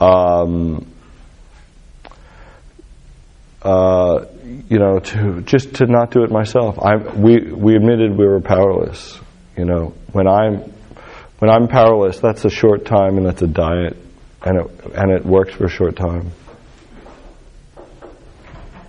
Um, 0.00 0.86
uh, 3.62 4.26
you 4.68 4.78
know, 4.78 4.98
to 4.98 5.40
just 5.42 5.74
to 5.76 5.86
not 5.86 6.10
do 6.10 6.24
it 6.24 6.30
myself. 6.30 6.78
I 6.80 6.96
we 6.96 7.52
we 7.52 7.76
admitted 7.76 8.16
we 8.16 8.26
were 8.26 8.40
powerless. 8.40 9.18
You 9.56 9.64
know, 9.64 9.94
when 10.12 10.26
I'm 10.26 10.72
when 11.38 11.50
I'm 11.50 11.68
powerless, 11.68 12.18
that's 12.18 12.44
a 12.44 12.50
short 12.50 12.84
time 12.84 13.18
and 13.18 13.26
that's 13.26 13.42
a 13.42 13.46
diet, 13.46 13.96
and 14.42 14.58
it 14.60 14.84
and 14.94 15.12
it 15.12 15.24
works 15.24 15.54
for 15.54 15.66
a 15.66 15.70
short 15.70 15.96
time. 15.96 16.32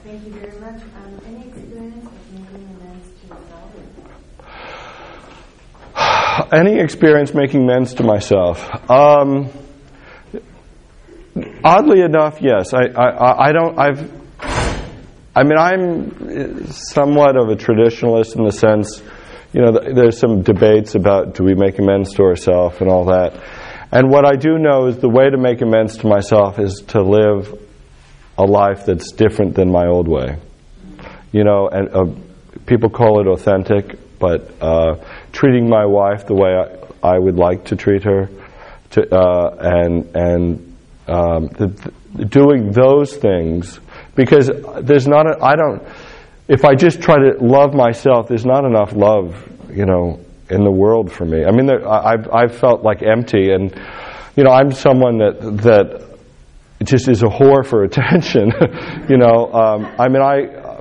Thank 0.04 0.26
you 0.26 0.34
very 0.34 0.60
much. 0.60 0.83
Um, 0.96 1.20
any 1.26 1.48
experience 1.48 2.10
making 2.32 2.66
amends 2.76 3.08
to? 5.94 6.48
Any 6.56 6.80
experience 6.80 7.34
making 7.34 7.64
amends 7.64 7.94
to 7.96 8.04
myself? 8.04 8.90
Um, 8.90 9.50
oddly 11.64 12.02
enough, 12.02 12.42
yes. 12.42 12.74
I, 12.74 12.86
I, 12.86 13.48
I 13.48 13.52
don't. 13.52 13.80
I've. 13.80 14.24
I 15.36 15.44
mean, 15.44 15.58
I'm 15.58 16.68
somewhat 16.68 17.36
of 17.38 17.50
a 17.50 17.56
traditionalist 17.56 18.36
in 18.36 18.44
the 18.44 18.52
sense, 18.52 19.02
you 19.52 19.62
know, 19.62 19.72
there's 19.72 20.20
some 20.20 20.42
debates 20.42 20.94
about 20.96 21.36
do 21.36 21.44
we 21.44 21.56
make 21.56 21.80
amends 21.80 22.14
to 22.16 22.24
ourselves 22.24 22.78
and 22.82 22.90
all 22.90 23.06
that. 23.06 23.42
And 23.92 24.10
what 24.10 24.26
I 24.26 24.36
do 24.36 24.58
know 24.58 24.88
is 24.88 24.98
the 24.98 25.10
way 25.10 25.30
to 25.30 25.38
make 25.38 25.62
amends 25.62 25.98
to 25.98 26.08
myself 26.08 26.60
is 26.60 26.84
to 26.90 27.02
live 27.02 27.54
a 28.38 28.44
life 28.44 28.86
that's 28.86 29.12
different 29.12 29.56
than 29.56 29.72
my 29.72 29.86
old 29.88 30.08
way. 30.08 30.38
You 31.34 31.44
know, 31.44 31.68
and 31.68 31.90
uh, 31.90 32.06
people 32.66 32.90
call 32.90 33.20
it 33.20 33.28
authentic, 33.28 34.20
but 34.20 34.54
uh, 34.62 35.04
treating 35.34 35.68
my 35.68 35.86
wife 35.86 36.26
the 36.28 36.36
way 36.36 36.52
I, 37.04 37.16
I 37.16 37.20
would 37.20 37.36
like 37.36 37.66
to 37.66 37.76
treat 37.76 38.04
her, 38.04 38.30
to, 38.92 39.14
uh, 39.14 39.58
and 39.60 40.16
and 40.16 40.78
um, 41.08 41.48
the, 41.48 41.92
the, 42.14 42.26
doing 42.26 42.72
those 42.72 43.16
things 43.18 43.80
because 44.16 44.50
there's 44.82 45.08
not 45.08 45.28
a, 45.28 45.44
I 45.44 45.56
don't 45.56 45.84
if 46.48 46.64
I 46.64 46.76
just 46.76 47.02
try 47.02 47.16
to 47.16 47.38
love 47.42 47.74
myself 47.74 48.30
there's 48.30 48.46
not 48.46 48.64
enough 48.64 48.94
love 48.94 49.36
you 49.70 49.86
know 49.86 50.20
in 50.50 50.64
the 50.64 50.72
world 50.72 51.12
for 51.12 51.26
me 51.26 51.44
I 51.44 51.52
mean 51.52 51.66
there, 51.66 51.86
I've 51.86 52.30
I've 52.32 52.56
felt 52.56 52.84
like 52.84 53.02
empty 53.04 53.52
and 53.52 53.76
you 54.38 54.44
know 54.44 54.52
I'm 54.52 54.72
someone 54.72 55.18
that 55.18 55.42
that 55.64 56.14
just 56.84 57.08
is 57.08 57.24
a 57.24 57.28
whore 57.28 57.66
for 57.66 57.84
attention. 57.84 58.52
you 59.10 59.18
know, 59.18 59.52
um, 59.54 59.86
I 60.00 60.08
mean, 60.10 60.22
I, 60.22 60.73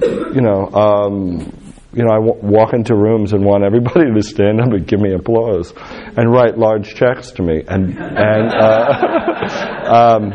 you 0.00 0.40
know, 0.40 0.66
um, 0.72 1.52
you 1.92 2.04
know, 2.04 2.12
I 2.12 2.16
w- 2.16 2.40
walk 2.42 2.72
into 2.74 2.94
rooms 2.94 3.32
and 3.32 3.44
want 3.44 3.64
everybody 3.64 4.12
to 4.12 4.22
stand 4.22 4.60
up 4.60 4.72
and 4.72 4.86
give 4.86 5.00
me 5.00 5.12
applause 5.14 5.72
and 5.76 6.30
write 6.30 6.58
large 6.58 6.94
checks 6.94 7.32
to 7.32 7.42
me, 7.42 7.62
and 7.66 7.96
and 7.98 8.54
uh, 8.54 10.18
um, 10.18 10.32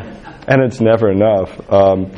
and 0.48 0.64
it's 0.64 0.82
never 0.82 1.12
enough. 1.12 1.72
Um, 1.72 2.12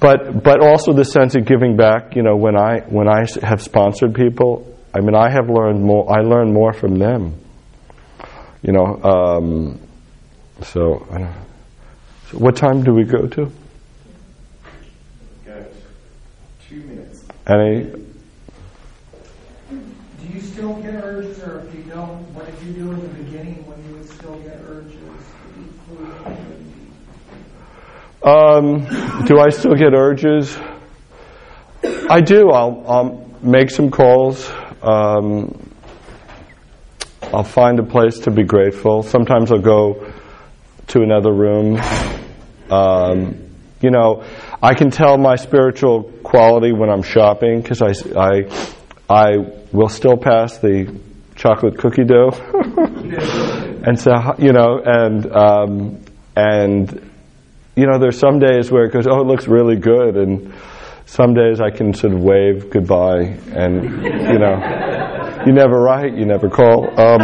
but 0.00 0.42
but 0.42 0.60
also 0.60 0.92
the 0.92 1.04
sense 1.04 1.34
of 1.36 1.44
giving 1.44 1.76
back. 1.76 2.16
You 2.16 2.22
know, 2.22 2.36
when 2.36 2.56
I 2.56 2.80
when 2.80 3.08
I 3.08 3.24
have 3.42 3.62
sponsored 3.62 4.14
people, 4.14 4.76
I 4.94 5.00
mean, 5.00 5.14
I 5.14 5.30
have 5.30 5.48
learned 5.48 5.82
more. 5.82 6.10
I 6.12 6.22
learn 6.22 6.52
more 6.52 6.72
from 6.72 6.98
them. 6.98 7.38
You 8.62 8.72
know, 8.72 9.02
um, 9.02 9.80
so, 10.62 11.06
don't, 11.10 11.32
so 12.30 12.38
what 12.38 12.56
time 12.56 12.84
do 12.84 12.94
we 12.94 13.04
go 13.04 13.26
to? 13.26 13.50
Got 15.44 15.62
two 16.72 16.80
minutes. 16.86 17.24
Any? 17.46 17.84
Do 19.68 20.28
you 20.32 20.40
still 20.40 20.74
get 20.80 20.94
urges, 21.04 21.38
or 21.42 21.60
if 21.60 21.74
you 21.74 21.82
don't, 21.82 22.22
what 22.34 22.46
did 22.46 22.66
you 22.66 22.72
do 22.72 22.92
in 22.92 23.00
the 23.00 23.08
beginning 23.08 23.66
when 23.66 23.84
you 23.86 23.96
would 23.98 24.08
still 24.08 24.38
get 24.38 24.58
urges? 24.66 24.96
Um, 28.24 29.24
do 29.26 29.38
I 29.40 29.50
still 29.50 29.74
get 29.74 29.92
urges? 29.92 30.56
I 32.08 32.20
do. 32.20 32.50
I'll, 32.50 32.84
I'll 32.88 33.30
make 33.42 33.70
some 33.70 33.90
calls. 33.90 34.48
Um, 34.80 35.58
I'll 37.34 37.44
find 37.44 37.80
a 37.80 37.82
place 37.82 38.20
to 38.20 38.30
be 38.30 38.44
grateful. 38.44 39.02
Sometimes 39.02 39.50
I'll 39.52 39.58
go 39.58 40.12
to 40.88 41.02
another 41.02 41.32
room. 41.32 41.80
Um, 42.70 43.50
you 43.80 43.90
know, 43.90 44.24
I 44.62 44.74
can 44.74 44.90
tell 44.90 45.18
my 45.18 45.34
spiritual 45.34 46.04
quality 46.22 46.72
when 46.72 46.88
I'm 46.88 47.02
shopping 47.02 47.60
because 47.60 47.82
I, 47.82 47.92
I, 48.16 48.44
I 49.10 49.38
will 49.72 49.88
still 49.88 50.16
pass 50.16 50.58
the 50.58 51.00
chocolate 51.34 51.78
cookie 51.78 52.04
dough. 52.04 52.30
and 53.84 53.98
so, 53.98 54.12
you 54.38 54.52
know, 54.52 54.80
and, 54.84 55.32
um, 55.34 56.04
and, 56.36 57.10
you 57.74 57.86
know, 57.86 57.98
there's 57.98 58.18
some 58.18 58.38
days 58.38 58.70
where 58.70 58.84
it 58.84 58.92
goes, 58.92 59.08
oh, 59.08 59.20
it 59.20 59.26
looks 59.26 59.48
really 59.48 59.76
good, 59.76 60.16
and 60.16 60.54
some 61.06 61.34
days 61.34 61.60
I 61.60 61.70
can 61.70 61.92
sort 61.92 62.12
of 62.12 62.20
wave 62.20 62.70
goodbye, 62.70 63.36
and 63.52 63.82
you 64.02 64.38
know, 64.38 65.42
you 65.46 65.52
never 65.52 65.80
write, 65.80 66.14
you 66.16 66.24
never 66.24 66.48
call. 66.48 66.88
Um, 67.00 67.20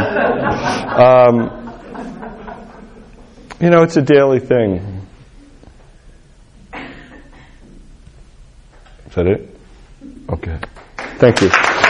um, 0.98 1.54
you 3.60 3.70
know, 3.70 3.82
it's 3.82 3.96
a 3.96 4.02
daily 4.02 4.40
thing. 4.40 4.97
Is 9.08 9.14
that 9.14 9.26
it? 9.26 9.40
Mm-hmm. 10.04 10.34
Okay. 10.34 10.58
Thank 11.18 11.40
you. 11.40 11.87